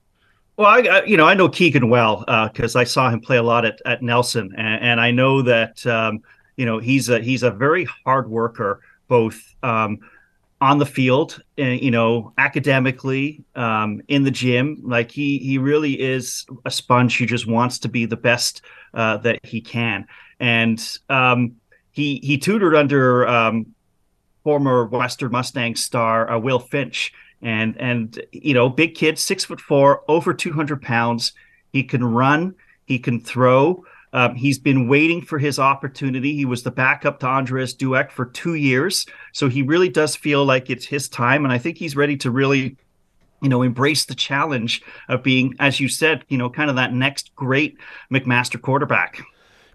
Well, 0.57 0.67
I, 0.67 0.81
I 0.81 1.05
you 1.05 1.17
know 1.17 1.27
I 1.27 1.35
know 1.35 1.49
Keegan 1.49 1.89
well 1.89 2.25
because 2.53 2.77
uh, 2.77 2.81
I 2.81 2.85
saw 2.85 3.11
him 3.11 3.21
play 3.21 3.39
a 3.39 3.43
lot 3.43 3.65
at, 3.65 3.81
at 3.87 4.03
Nelson, 4.03 4.53
and, 4.57 4.83
and 4.83 5.01
I 5.01 5.11
know 5.11 5.43
that 5.43 5.85
um, 5.87 6.21
you 6.57 6.67
know 6.67 6.79
he's 6.79 7.09
a 7.09 7.21
he's 7.21 7.43
a 7.43 7.51
very 7.51 7.87
hard 8.05 8.31
worker, 8.31 8.81
both 9.09 9.41
um, 9.63 9.99
on 10.63 10.79
the 10.79 10.87
field, 10.87 11.43
and, 11.59 11.83
you 11.83 11.91
know, 11.91 12.33
academically, 12.39 13.45
um, 13.57 14.01
in 14.07 14.23
the 14.23 14.31
gym. 14.31 14.81
Like 14.85 15.11
he 15.11 15.39
he 15.39 15.59
really 15.59 16.01
is 16.01 16.47
a 16.65 16.71
sponge 16.71 17.19
who 17.19 17.27
just 17.27 17.49
wants 17.49 17.81
to 17.81 17.89
be 17.89 18.07
the 18.07 18.17
best 18.17 18.63
uh, 18.95 19.17
that 19.19 19.45
he 19.45 19.61
can. 19.61 20.07
And 20.39 20.81
um, 21.09 21.57
he 21.91 22.21
he 22.23 22.39
tutored 22.39 22.77
under 22.77 23.27
um, 23.27 23.75
former 24.45 24.87
Western 24.87 25.33
Mustang 25.33 25.75
star 25.75 26.31
uh, 26.31 26.39
Will 26.39 26.61
Finch, 26.61 27.13
and 27.43 27.77
and 27.81 28.25
you 28.33 28.55
know, 28.55 28.69
big 28.69 28.95
kid, 28.95 29.19
six 29.19 29.45
foot 29.45 29.61
four, 29.61 30.03
over 30.09 30.33
two 30.33 30.53
hundred 30.53 30.81
pounds. 30.81 31.33
He 31.73 31.83
can 31.83 32.05
run, 32.05 32.55
he 32.87 32.99
can 32.99 33.21
throw. 33.21 33.85
Um, 34.15 34.35
he's 34.35 34.59
been 34.59 34.89
waiting 34.89 35.23
for 35.23 35.39
his 35.39 35.59
opportunity. 35.59 36.35
He 36.35 36.45
was 36.45 36.63
the 36.63 36.71
backup 36.71 37.21
to 37.21 37.27
Andres 37.27 37.75
Dueck 37.75 38.11
for 38.11 38.27
two 38.27 38.55
years, 38.55 39.07
so 39.33 39.49
he 39.49 39.63
really 39.63 39.89
does 39.89 40.15
feel 40.15 40.45
like 40.45 40.69
it's 40.69 40.85
his 40.85 41.09
time, 41.09 41.45
and 41.45 41.53
I 41.53 41.59
think 41.59 41.79
he's 41.79 41.97
ready 41.97 42.17
to 42.19 42.31
really, 42.31 42.77
you 43.41 43.49
know, 43.49 43.63
embrace 43.63 44.05
the 44.05 44.15
challenge 44.15 44.83
of 45.09 45.23
being, 45.23 45.55
as 45.59 45.81
you 45.81 45.89
said, 45.89 46.27
you 46.29 46.37
know, 46.37 46.51
kind 46.51 46.69
of 46.69 46.77
that 46.77 46.93
next 46.93 47.35
great 47.35 47.79
McMaster 48.13 48.61
quarterback. 48.61 49.25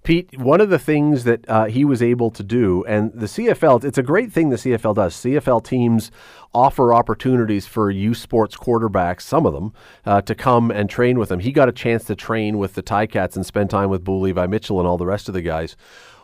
Pete, 0.08 0.40
one 0.40 0.62
of 0.62 0.70
the 0.70 0.80
things 0.80 1.26
that 1.26 1.50
uh, 1.50 1.66
he 1.66 1.84
was 1.84 2.02
able 2.02 2.32
to 2.32 2.42
do, 2.42 2.82
and 2.86 3.12
the 3.12 3.26
CFL, 3.26 3.84
it's 3.84 3.98
a 3.98 4.02
great 4.02 4.32
thing 4.32 4.48
the 4.48 4.56
CFL 4.56 4.96
does. 4.96 5.14
CFL 5.16 5.62
teams 5.62 6.12
offer 6.54 6.94
opportunities 6.94 7.68
for 7.68 7.92
U 7.92 8.14
sports 8.14 8.56
quarterbacks, 8.56 9.24
some 9.24 9.46
of 9.46 9.52
them, 9.52 9.74
uh, 10.06 10.22
to 10.22 10.34
come 10.34 10.72
and 10.72 10.90
train 10.90 11.20
with 11.20 11.28
them. 11.28 11.42
He 11.42 11.52
got 11.52 11.68
a 11.68 11.74
chance 11.74 12.06
to 12.06 12.16
train 12.16 12.58
with 12.58 12.76
the 12.76 12.82
Ticats 12.82 13.36
and 13.36 13.46
spend 13.46 13.70
time 13.70 13.90
with 13.90 14.06
Bo 14.06 14.18
Levi 14.20 14.48
Mitchell 14.48 14.80
and 14.80 14.88
all 14.88 14.98
the 14.98 15.06
rest 15.06 15.28
of 15.28 15.34
the 15.34 15.42
guys. 15.42 15.76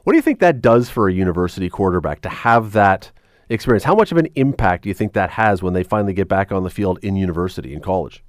What 0.06 0.14
do 0.14 0.16
you 0.16 0.22
think 0.22 0.40
that 0.40 0.62
does 0.62 0.90
for 0.90 1.10
a 1.10 1.14
university 1.14 1.68
quarterback 1.68 2.22
to 2.22 2.30
have 2.30 2.72
that 2.72 3.12
experience? 3.50 3.84
How 3.84 3.96
much 3.96 4.14
of 4.14 4.18
an 4.18 4.30
impact 4.36 4.84
do 4.84 4.90
you 4.90 4.96
think 4.96 5.12
that 5.12 5.32
has 5.32 5.62
when 5.62 5.74
they 5.74 5.84
finally 5.84 6.14
get 6.14 6.30
back 6.30 6.54
on 6.54 6.64
the 6.64 6.70
field 6.70 7.00
in 7.02 7.18
university, 7.18 7.74
in 7.74 7.82
college? 7.82 8.24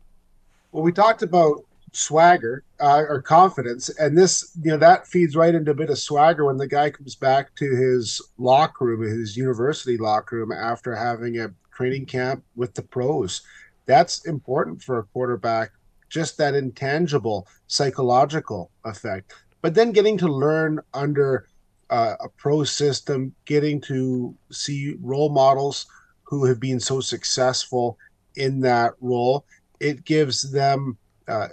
Well, 0.72 0.82
we 0.82 0.90
talked 0.90 1.22
about 1.22 1.64
swagger 1.96 2.64
uh, 2.80 3.04
or 3.08 3.22
confidence, 3.22 3.88
and 3.98 4.16
this 4.16 4.56
you 4.62 4.70
know 4.70 4.76
that 4.76 5.06
feeds 5.06 5.36
right 5.36 5.54
into 5.54 5.70
a 5.70 5.74
bit 5.74 5.90
of 5.90 5.98
swagger 5.98 6.44
when 6.44 6.56
the 6.56 6.66
guy 6.66 6.90
comes 6.90 7.14
back 7.14 7.54
to 7.56 7.76
his 7.76 8.20
locker 8.38 8.84
room, 8.86 9.02
his 9.02 9.36
university 9.36 9.96
locker 9.96 10.36
room 10.36 10.52
after 10.52 10.94
having 10.94 11.38
a 11.38 11.52
training 11.72 12.06
camp 12.06 12.44
with 12.56 12.74
the 12.74 12.82
pros. 12.82 13.42
That's 13.86 14.26
important 14.26 14.82
for 14.82 14.98
a 14.98 15.04
quarterback. 15.04 15.70
Just 16.08 16.36
that 16.38 16.54
intangible 16.54 17.48
psychological 17.66 18.70
effect, 18.84 19.32
but 19.62 19.74
then 19.74 19.92
getting 19.92 20.16
to 20.18 20.28
learn 20.28 20.80
under 20.92 21.46
uh, 21.90 22.14
a 22.20 22.28
pro 22.28 22.64
system, 22.64 23.34
getting 23.44 23.80
to 23.80 24.34
see 24.50 24.96
role 25.00 25.30
models 25.30 25.86
who 26.22 26.44
have 26.44 26.60
been 26.60 26.80
so 26.80 27.00
successful 27.00 27.98
in 28.36 28.60
that 28.60 28.94
role, 29.00 29.44
it 29.80 30.04
gives 30.04 30.50
them 30.50 30.96
uh, 31.28 31.48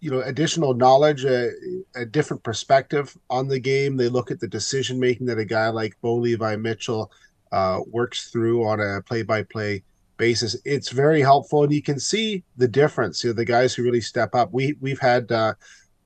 you 0.00 0.10
know 0.10 0.20
additional 0.22 0.74
knowledge 0.74 1.24
a, 1.24 1.50
a, 1.94 2.04
different 2.04 2.42
perspective 2.42 3.16
on 3.28 3.46
the 3.46 3.60
game 3.60 3.96
they 3.96 4.08
look 4.08 4.30
at 4.30 4.40
the 4.40 4.48
decision 4.48 4.98
making 4.98 5.26
that 5.26 5.38
a 5.38 5.44
guy 5.44 5.68
like 5.68 5.96
bo 6.00 6.14
levi 6.14 6.56
mitchell 6.56 7.10
uh, 7.52 7.80
works 7.88 8.30
through 8.30 8.64
on 8.64 8.80
a 8.80 9.02
play-by-play 9.02 9.82
basis 10.16 10.56
it's 10.64 10.90
very 10.90 11.20
helpful 11.20 11.64
and 11.64 11.72
you 11.72 11.82
can 11.82 11.98
see 11.98 12.42
the 12.56 12.68
difference 12.68 13.22
you 13.22 13.30
know 13.30 13.34
the 13.34 13.44
guys 13.44 13.74
who 13.74 13.82
really 13.82 14.00
step 14.00 14.34
up 14.34 14.52
we 14.52 14.74
we've 14.80 15.00
had 15.00 15.30
uh, 15.32 15.54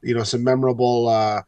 you 0.03 0.15
know 0.15 0.23
some 0.23 0.43
memorable 0.43 1.09
uh, 1.09 1.43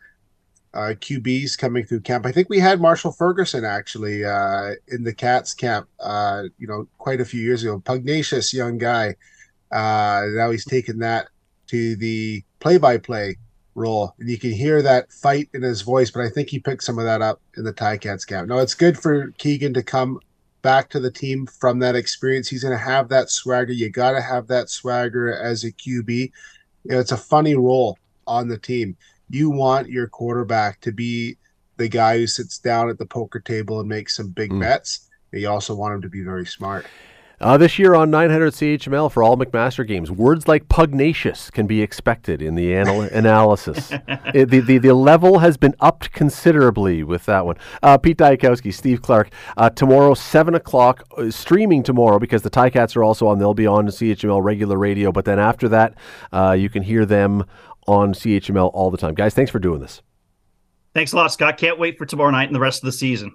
uh 0.75 0.93
QBs 1.01 1.57
coming 1.57 1.87
through 1.87 2.01
camp. 2.01 2.27
I 2.27 2.33
think 2.33 2.51
we 2.51 2.59
had 2.59 2.81
Marshall 2.81 3.13
Ferguson 3.13 3.65
actually 3.65 4.25
uh, 4.25 4.73
in 4.89 5.05
the 5.05 5.15
Cats 5.15 5.55
camp, 5.55 5.89
uh, 6.01 6.45
you 6.59 6.67
know, 6.67 6.87
quite 6.99 7.21
a 7.21 7.25
few 7.25 7.41
years 7.41 7.63
ago. 7.63 7.81
Pugnacious 7.81 8.53
young 8.53 8.77
guy. 8.77 9.15
now 9.71 10.51
he's 10.51 10.67
taken 10.67 10.99
that 10.99 11.29
to 11.69 11.97
the 11.97 12.43
play-by-play 12.61 13.37
role, 13.75 14.14
and 14.19 14.29
you 14.29 14.39
can 14.39 14.53
hear 14.53 14.83
that 14.83 15.12
fight 15.12 15.49
in 15.55 15.62
his 15.62 15.83
voice. 15.83 16.11
But 16.11 16.23
I 16.23 16.29
think 16.29 16.49
he 16.49 16.59
picked 16.59 16.85
some 16.85 16.99
of 16.99 17.05
that 17.05 17.23
up 17.23 17.41
in 17.57 17.64
the 17.64 17.73
Ticats 17.73 18.27
camp. 18.27 18.49
Now 18.49 18.59
it's 18.59 18.75
good 18.75 18.99
for 18.99 19.31
Keegan 19.39 19.75
to 19.75 19.83
come 19.83 20.19
back 20.62 20.89
to 20.91 20.99
the 20.99 21.11
team 21.11 21.47
from 21.47 21.79
that 21.79 21.95
experience. 21.95 22.49
He's 22.49 22.64
going 22.64 22.77
to 22.77 22.85
have 22.85 23.09
that 23.11 23.31
swagger. 23.31 23.73
You 23.73 23.91
got 23.91 24.12
to 24.12 24.21
have 24.21 24.49
that 24.49 24.69
swagger 24.69 25.33
as 25.33 25.62
a 25.62 25.71
QB. 25.71 26.09
You 26.09 26.31
know, 26.91 26.99
it's 26.99 27.12
a 27.12 27.17
funny 27.17 27.55
role 27.55 27.99
on 28.27 28.49
the 28.49 28.59
team. 28.59 28.97
You 29.29 29.51
want 29.51 29.89
your 29.89 30.09
quarterback 30.09 30.81
to 30.81 30.93
be 30.93 31.37
the 31.77 31.89
guy 31.89 32.19
who 32.19 32.27
sits 32.27 32.59
down 32.59 32.89
at 32.89 32.99
the 32.99 33.07
poker 33.07 33.41
table 33.41 33.81
and 33.81 33.89
makes 33.89 34.17
some 34.17 34.31
big 34.31 34.51
mm. 34.51 34.61
bets. 34.61 35.09
You 35.33 35.49
also 35.49 35.75
want 35.75 35.95
him 35.95 36.03
to 36.03 36.09
be 36.09 36.23
very 36.23 36.47
smart. 36.47 36.87
Uh, 37.39 37.59
this 37.59 37.78
year 37.78 37.95
on 37.95 38.11
900 38.11 38.55
CHML 38.55 39.12
for 39.12 39.22
all 39.22 39.37
McMaster 39.37 39.87
games, 39.87 40.11
words 40.11 40.49
like 40.49 40.68
pugnacious 40.70 41.51
can 41.51 41.66
be 41.66 41.82
expected 41.82 42.41
in 42.41 42.55
the 42.55 42.72
anal- 42.72 43.03
analysis. 43.12 43.93
it, 44.34 44.49
the, 44.49 44.61
the, 44.61 44.78
the 44.78 44.95
level 44.95 45.41
has 45.41 45.59
been 45.59 45.74
upped 45.80 46.12
considerably 46.12 47.03
with 47.03 47.26
that 47.26 47.45
one. 47.45 47.57
Uh, 47.82 47.99
Pete 47.99 48.16
Dyakowski, 48.16 48.72
Steve 48.72 49.03
Clark, 49.03 49.28
uh, 49.59 49.68
tomorrow, 49.68 50.14
7 50.14 50.55
o'clock, 50.55 51.05
uh, 51.18 51.30
streaming 51.30 51.82
tomorrow 51.82 52.18
because 52.18 52.41
the 52.41 52.51
Ticats 52.51 52.97
are 52.97 53.05
also 53.05 53.26
on. 53.26 53.39
They'll 53.39 53.53
be 53.53 53.66
on 53.66 53.87
CHML 53.89 54.43
regular 54.43 54.78
radio, 54.78 55.12
but 55.12 55.26
then 55.26 55.39
after 55.39 55.68
that, 55.68 55.95
uh, 56.32 56.57
you 56.59 56.70
can 56.70 56.82
hear 56.82 57.05
them 57.05 57.45
on 57.87 58.14
CHML 58.14 58.70
all 58.72 58.91
the 58.91 58.99
time. 58.99 59.14
Guys, 59.14 59.34
thanks 59.34 59.51
for 59.51 59.59
doing 59.59 59.80
this. 59.80 60.01
Thanks 60.95 61.12
a 61.12 61.16
lot, 61.16 61.30
Scott. 61.30 61.59
Can't 61.59 61.78
wait 61.78 61.99
for 61.99 62.07
tomorrow 62.07 62.30
night 62.30 62.49
and 62.49 62.55
the 62.55 62.61
rest 62.61 62.82
of 62.82 62.87
the 62.87 62.93
season. 62.93 63.34